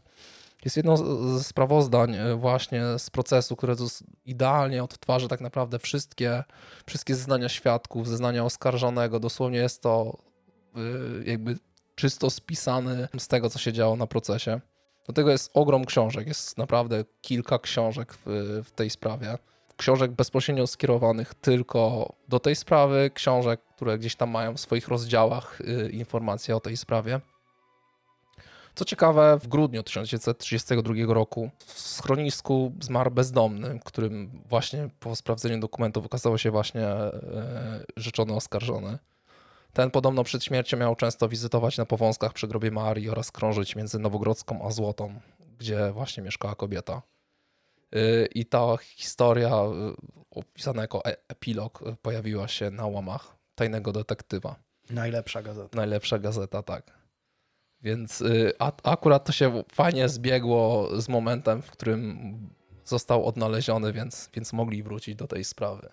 [0.65, 0.97] jest jedno
[1.37, 3.75] ze sprawozdań e, właśnie z procesu, które
[4.25, 6.43] idealnie odtwarza tak naprawdę wszystkie,
[6.85, 9.19] wszystkie zeznania świadków, zeznania oskarżonego.
[9.19, 10.17] Dosłownie jest to
[10.77, 11.57] y, jakby
[11.95, 14.61] czysto spisany z tego, co się działo na procesie.
[15.07, 19.37] Do tego jest ogrom książek, jest naprawdę kilka książek w, w tej sprawie.
[19.77, 25.61] Książek bezpośrednio skierowanych tylko do tej sprawy, książek, które gdzieś tam mają w swoich rozdziałach
[25.61, 27.19] y, informacje o tej sprawie.
[28.75, 36.05] Co ciekawe, w grudniu 1932 roku w schronisku zmarł bezdomny, którym właśnie po sprawdzeniu dokumentów
[36.05, 37.11] okazało się właśnie e,
[37.97, 38.97] rzeczony oskarżony.
[39.73, 43.99] Ten podobno przed śmiercią miał często wizytować na powązkach przy grobie Marii oraz krążyć między
[43.99, 45.19] Nowogrodzką a Złotą,
[45.59, 47.01] gdzie właśnie mieszkała kobieta.
[47.95, 49.95] Y, I ta historia y,
[50.31, 54.55] opisana jako e- epilog pojawiła się na łamach Tajnego Detektywa.
[54.89, 55.77] Najlepsza gazeta.
[55.77, 57.04] Najlepsza gazeta, tak.
[57.85, 62.35] Więc y, a, akurat to się fajnie zbiegło z momentem, w którym
[62.85, 65.89] został odnaleziony, więc, więc mogli wrócić do tej sprawy.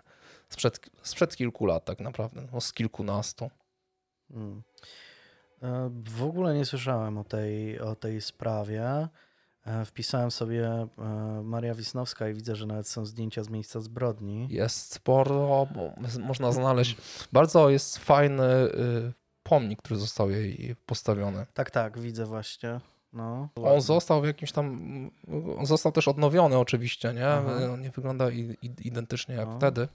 [0.49, 3.51] Sprzed, sprzed kilku lat tak naprawdę, no z kilkunastu.
[4.31, 4.63] Mm.
[5.63, 9.09] E, W ogóle nie słyszałem o tej, o tej sprawie.
[9.67, 10.89] E, Wpisałem sobie e,
[11.45, 14.47] Maria Wisnowska i widzę, że nawet są zdjęcia z miejsca zbrodni.
[14.51, 16.97] Jest sporo, bo można znaleźć.
[17.33, 19.13] Bardzo jest fajny y,
[19.53, 21.47] pomnik, który został jej postawiony.
[21.55, 22.81] Tak, tak, widzę właśnie.
[23.13, 23.49] No.
[23.57, 25.11] On został w jakimś tam.
[25.59, 27.29] On został też odnowiony, oczywiście, nie?
[27.29, 27.73] Aha.
[27.73, 28.31] On nie wygląda
[28.85, 29.57] identycznie jak No.
[29.57, 29.89] wtedy,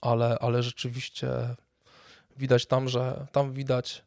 [0.00, 1.28] ale, ale rzeczywiście
[2.36, 4.04] widać tam, że tam widać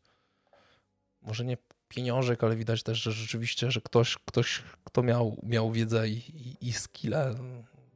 [1.22, 6.10] może nie pieniążek, ale widać też, że rzeczywiście, że ktoś, ktoś kto miał, miał wiedzę
[6.10, 7.36] i, i, i skille,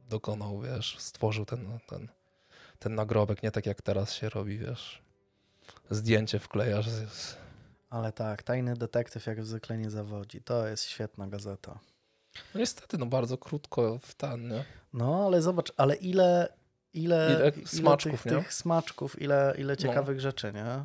[0.08, 2.08] dokonał, wiesz, stworzył ten, ten,
[2.78, 5.05] ten nagrobek, nie tak jak teraz się robi, wiesz.
[5.90, 6.86] Zdjęcie wklejasz.
[7.90, 10.42] Ale tak, tajny detektyw jak zwykle nie zawodzi.
[10.42, 11.78] To jest świetna gazeta.
[12.54, 14.64] No niestety, no bardzo krótko w ten, nie?
[14.92, 16.48] No, ale zobacz, ale ile,
[16.94, 19.76] ile, Ile ile smaczków, tych, tych smaczków, ile, ile No.
[19.76, 20.84] ciekawych rzeczy, nie?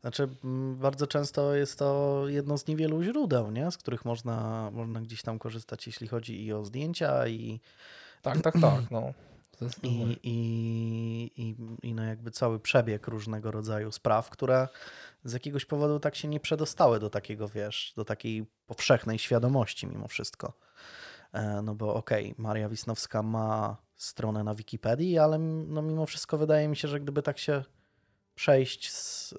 [0.00, 0.28] Znaczy,
[0.74, 3.70] bardzo często jest to jedno z niewielu źródeł, nie?
[3.70, 7.60] z których można, można gdzieś tam korzystać, jeśli chodzi i o zdjęcia, i,
[8.22, 9.12] Tak, tak, tak, no.
[9.82, 11.56] I, i, i,
[11.88, 14.68] i no jakby cały przebieg różnego rodzaju spraw, które
[15.24, 20.08] z jakiegoś powodu tak się nie przedostały do takiego, wiesz, do takiej powszechnej świadomości mimo
[20.08, 20.52] wszystko.
[21.32, 26.68] E, No bo okej, Maria Wisnowska ma stronę na Wikipedii, ale no mimo wszystko wydaje
[26.68, 27.64] mi się, że gdyby tak się
[28.34, 29.36] przejść z y,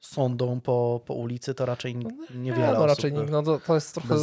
[0.00, 3.74] sondą po, po ulicy, to raczej n- niewiele Nie, no raczej nikt, no to, to
[3.74, 4.14] jest trochę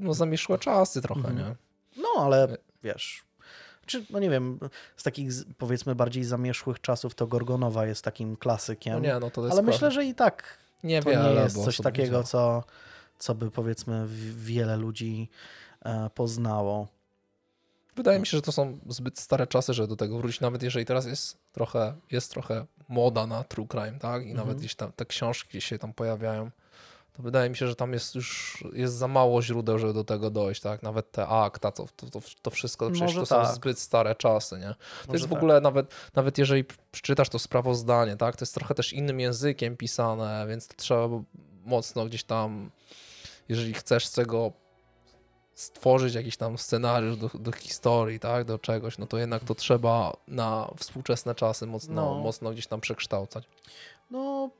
[0.00, 1.38] no, zamieszłe czasy trochę, Mhm.
[1.38, 1.56] nie?
[2.02, 3.24] No, ale wiesz,
[3.86, 4.58] czy no nie wiem,
[4.96, 8.94] z takich powiedzmy bardziej zamieszłych czasów to Gorgonowa jest takim klasykiem.
[8.94, 11.76] No nie, no to jest ale myślę, że i tak to Niewiele nie jest coś
[11.76, 12.64] takiego, co,
[13.18, 14.06] co by powiedzmy
[14.36, 15.28] wiele ludzi
[15.84, 16.88] e, poznało.
[17.96, 20.86] Wydaje mi się, że to są zbyt stare czasy, żeby do tego wrócić, nawet jeżeli
[20.86, 24.22] teraz jest trochę, jest trochę moda na true crime, tak?
[24.22, 24.36] I Mhm.
[24.36, 26.50] nawet gdzieś tam te książki się tam pojawiają,
[27.12, 30.30] to wydaje mi się, że tam jest już jest za mało źródeł, żeby do tego
[30.30, 30.82] dojść, tak?
[30.82, 33.54] Nawet te akta, to, to, to, to wszystko, przecież Może to są tak.
[33.54, 34.62] zbyt stare czasy, nie?
[34.62, 34.76] To
[35.06, 35.38] Może jest w tak.
[35.38, 38.36] ogóle nawet, nawet jeżeli przeczytasz to sprawozdanie, tak?
[38.36, 41.08] To jest trochę też innym językiem pisane, więc to trzeba
[41.64, 42.70] mocno gdzieś tam,
[43.48, 44.52] jeżeli chcesz z tego
[45.54, 50.12] stworzyć jakiś tam scenariusz do, do historii, tak, do czegoś, no to jednak to trzeba
[50.28, 52.14] na współczesne czasy mocno, No.
[52.14, 53.44] mocno gdzieś tam przekształcać.
[54.12, 54.50] No,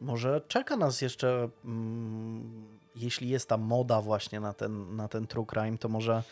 [0.00, 5.46] może czeka nas jeszcze, mm, jeśli jest ta moda właśnie na ten, na ten true
[5.46, 6.22] crime, to może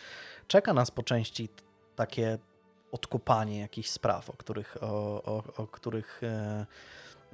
[0.48, 1.48] czeka nas po części
[1.96, 2.38] takie
[2.92, 6.66] odkopanie jakichś spraw, o których, o, o, o których e,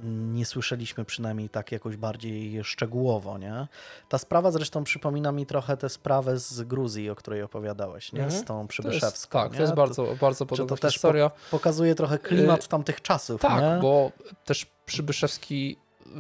[0.04, 3.66] nie słyszeliśmy przynajmniej tak jakoś bardziej szczegółowo, nie?
[4.08, 8.20] Ta sprawa zresztą przypomina mi trochę tę sprawę z Gruzji, o której opowiadałeś, nie?
[8.20, 8.44] Z Mhm.
[8.44, 9.56] tą To jest, Przybyszewską, tak, nie?
[9.56, 11.30] to jest bardzo, bardzo podobna to też historia.
[11.30, 13.78] po- pokazuje trochę klimat Y, tamtych czasów, tak, nie?
[13.82, 14.12] bo
[14.44, 15.76] też Przybyszewski,
[16.06, 16.14] yy,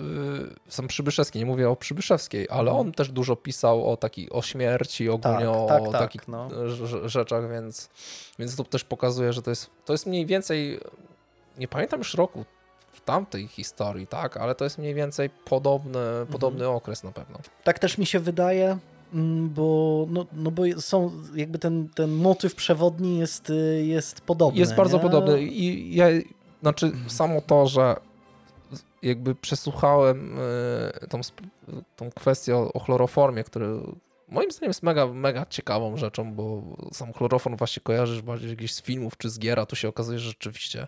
[0.68, 2.76] sam Przybyszewski, nie mówię o Przybyszewskiej, ale Mhm.
[2.86, 6.48] on też dużo pisał o taki, o śmierci, ogólnie Tak, o tak, tak, takich no.
[6.48, 7.88] rz- rzeczach, więc,
[8.38, 10.80] więc to też pokazuje, że to jest, to jest mniej więcej,
[11.58, 12.44] nie pamiętam już roku,
[13.06, 16.26] tamtej historii, tak, ale to jest mniej więcej podobny, Mhm.
[16.26, 17.38] podobny okres na pewno.
[17.64, 18.78] Tak też mi się wydaje,
[19.14, 24.60] mm, bo, no, no bo są, jakby ten, ten motyw przewodni jest, y, jest podobny.
[24.60, 25.02] Jest bardzo nie?
[25.02, 26.06] podobny i ja,
[26.62, 27.96] znaczy samo to, że
[29.02, 30.38] jakby przesłuchałem
[31.04, 31.20] y, tą,
[31.96, 33.66] tą kwestię o, o chloroformie, który
[34.28, 36.62] moim zdaniem jest mega, mega ciekawą rzeczą, bo
[36.92, 40.18] sam chloroform właśnie kojarzysz bardziej gdzieś z filmów czy z gier, a tu się okazuje,
[40.18, 40.86] że rzeczywiście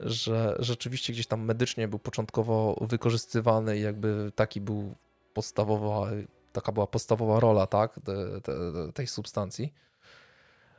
[0.00, 4.94] że rzeczywiście gdzieś tam medycznie był początkowo wykorzystywany i jakby taki był
[5.34, 6.10] podstawowa,
[6.52, 8.52] taka była podstawowa rola, tak, te, te,
[8.94, 9.72] tej substancji.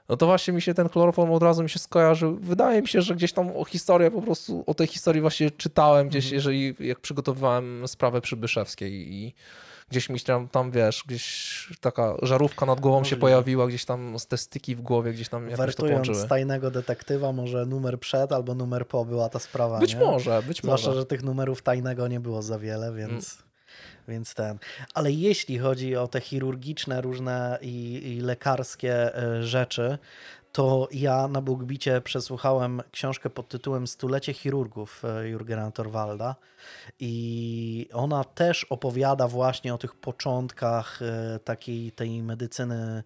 [0.09, 2.35] No to właśnie mi się ten chloroform od razu mi się skojarzył.
[2.35, 6.09] Wydaje mi się, że gdzieś tam o historię po prostu, o tej historii właśnie czytałem
[6.09, 9.33] gdzieś, jeżeli jak przygotowywałem sprawę Przybyszewskiej i
[9.91, 14.27] gdzieś mi tam, tam wiesz, gdzieś taka żarówka nad głową się pojawiła, gdzieś tam z
[14.27, 16.27] te styki w głowie, gdzieś tam jakoś to Wertując połączyły.
[16.29, 19.79] tajnego detektywa, może numer przed albo numer po była ta sprawa.
[19.79, 19.99] Być nie?
[19.99, 20.99] może, być Zwłaszcza, może.
[20.99, 22.95] że tych numerów tajnego nie było za wiele, Mm.
[22.97, 23.37] więc,
[24.07, 24.59] więc ten.
[24.93, 29.97] Ale jeśli chodzi o te chirurgiczne różne i, i lekarskie e, rzeczy,
[30.55, 36.35] to ja na Bugbicie przesłuchałem książkę pod tytułem Stulecie chirurgów e, Jurgena Torwalda
[36.99, 43.03] i ona też opowiada właśnie o tych początkach e, takiej tej medycyny,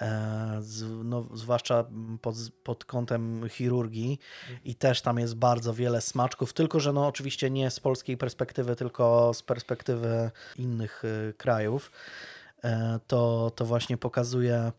[0.00, 0.60] e,
[1.04, 1.84] no, zwłaszcza
[2.22, 4.18] pod, pod kątem chirurgii
[4.64, 8.76] i też tam jest bardzo wiele smaczków, tylko że no oczywiście nie z polskiej perspektywy,
[8.76, 11.02] tylko z perspektywy innych
[11.36, 11.90] krajów.
[12.64, 14.72] E, To, to właśnie pokazuje,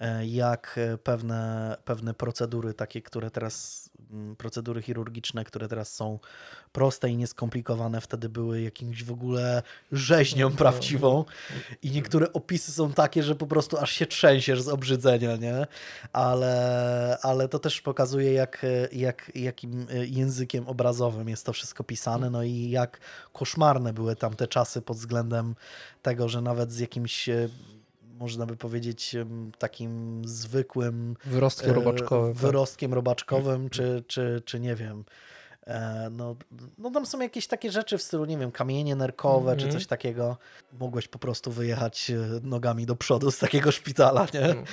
[0.00, 3.90] e, jak e, pewne, pewne procedury, takie, które teraz,
[4.38, 6.18] procedury chirurgiczne, które teraz są
[6.72, 9.62] proste i nieskomplikowane, wtedy były jakimś w ogóle
[9.92, 11.24] rzeźnią prawdziwą.
[11.82, 15.66] I niektóre opisy są takie, że po prostu aż się trzęsiesz z obrzydzenia, nie?
[16.12, 22.42] Ale, ale to też pokazuje, jak, jak, jakim językiem obrazowym jest to wszystko pisane, no
[22.42, 23.00] i jak
[23.32, 25.54] koszmarne były tamte czasy pod względem
[26.02, 27.48] tego, że nawet z jakimś e,
[28.18, 29.16] można by powiedzieć
[29.58, 32.32] takim zwykłym Wyrostkiem e, robaczkowym.
[32.34, 32.42] tak.
[32.42, 35.04] wyrostkiem robaczkowym, czy, czy, czy nie wiem.
[35.66, 36.36] e, No,
[36.78, 39.72] no tam są jakieś takie rzeczy w stylu, nie wiem, kamienie nerkowe czy Mhm.
[39.72, 40.36] coś takiego.
[40.80, 44.40] Mogłeś po prostu wyjechać e, nogami do przodu z takiego szpitala, nie?
[44.44, 44.64] Mm.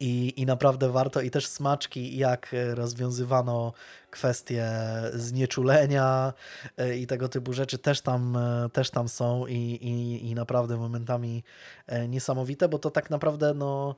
[0.00, 3.72] I, I naprawdę warto, i też smaczki, jak rozwiązywano
[4.14, 4.70] kwestie
[5.12, 6.32] znieczulenia
[6.76, 10.76] e, i tego typu rzeczy też tam, e, też tam są i, i, i naprawdę
[10.76, 11.44] momentami
[11.86, 13.94] e, niesamowite, bo to tak naprawdę no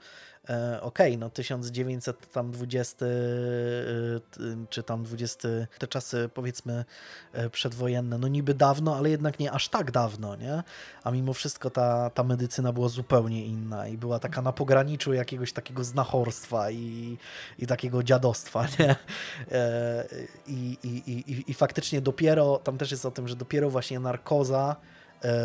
[0.80, 3.08] okej, no 1920 e,
[4.30, 6.84] t- czy tam 20 te czasy powiedzmy
[7.52, 10.62] przedwojenne, no niby dawno, ale jednak nie aż tak dawno, nie?
[11.04, 15.52] A mimo wszystko ta, ta medycyna była zupełnie inna i była taka na pograniczu jakiegoś
[15.52, 17.18] takiego znachorstwa i,
[17.58, 18.96] i takiego dziadostwa, nie?
[20.46, 24.76] I, i, i, I faktycznie dopiero, tam też jest o tym, że dopiero właśnie narkoza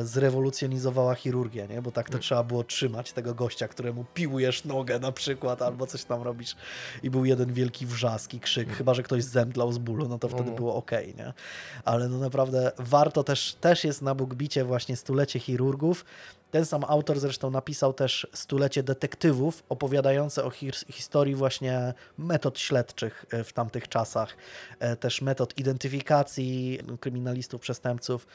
[0.03, 1.81] zrewolucjonizowała chirurgię, nie?
[1.81, 6.03] Bo tak to trzeba było trzymać tego gościa, któremu piłujesz nogę na przykład, albo coś
[6.03, 6.55] tam robisz
[7.03, 10.29] i był jeden wielki wrzask i krzyk, chyba, że ktoś zemdlał z bólu, no to
[10.29, 10.55] wtedy No.
[10.55, 11.33] było ok, nie?
[11.85, 16.05] Ale no naprawdę warto też, też jest na Bugbicie właśnie stulecie chirurgów.
[16.51, 23.25] Ten sam autor zresztą napisał też stulecie detektywów, opowiadające o his- historii właśnie metod śledczych
[23.31, 24.37] e, w tamtych czasach,
[24.79, 28.27] e, też metod identyfikacji kryminalistów, przestępców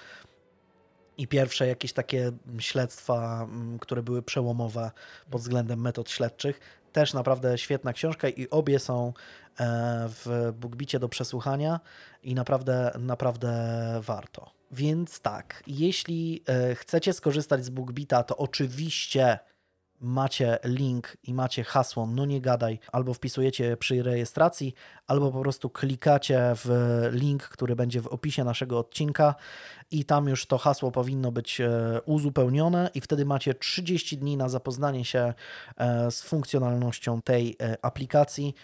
[1.18, 4.90] i pierwsze jakieś takie śledztwa, mm, które były przełomowe
[5.30, 6.60] pod względem metod śledczych.
[6.92, 9.12] Też naprawdę świetna książka i obie są
[9.60, 11.80] e, w Bugbicie do przesłuchania
[12.22, 13.52] i naprawdę, naprawdę
[14.00, 14.50] warto.
[14.70, 19.38] Więc tak, jeśli e, chcecie skorzystać z Bugbita, to oczywiście
[20.00, 24.74] macie link i macie hasło no nie gadaj, albo wpisujecie przy rejestracji,
[25.06, 26.68] albo po prostu klikacie w
[27.12, 29.34] link, który będzie w opisie naszego odcinka
[29.90, 34.48] i tam już to hasło powinno być e, uzupełnione i wtedy macie 30 dni na
[34.48, 35.34] zapoznanie się
[35.76, 38.54] e, z funkcjonalnością tej e, aplikacji,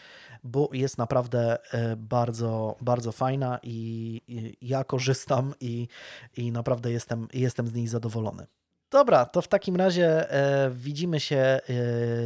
[0.45, 1.59] bo jest naprawdę
[1.97, 5.89] bardzo, bardzo fajna i, ja korzystam i,
[6.37, 8.47] i naprawdę jestem, jestem z niej zadowolony.
[8.91, 10.27] Dobra, to w takim razie
[10.71, 11.61] widzimy się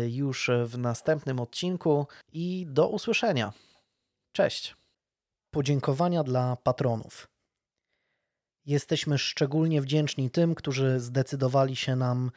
[0.08, 3.52] już w następnym odcinku i do usłyszenia.
[4.32, 4.76] Cześć.
[5.50, 7.28] Podziękowania dla patronów.
[8.66, 12.30] Jesteśmy szczególnie wdzięczni tym, którzy zdecydowali się nam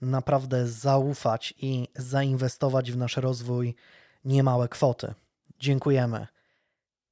[0.00, 3.74] naprawdę zaufać i zainwestować w nasz rozwój
[4.24, 5.14] niemałe kwoty.
[5.58, 6.26] Dziękujemy.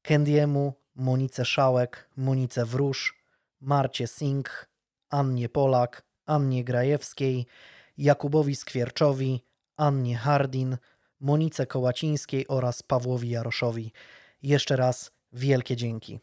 [0.02, 3.24] Kendiemu, Monice Szałek, Monice Wróż,
[3.60, 4.68] Marcie Singh,
[5.10, 7.46] Annie Polak, Annie Grajewskiej,
[7.98, 9.44] Jakubowi Skwierczowi,
[9.76, 10.76] Annie Hardin,
[11.20, 13.92] Monice Kołacińskiej oraz Pawłowi Jaroszowi.
[14.42, 16.20] Jeszcze raz wielkie dzięki.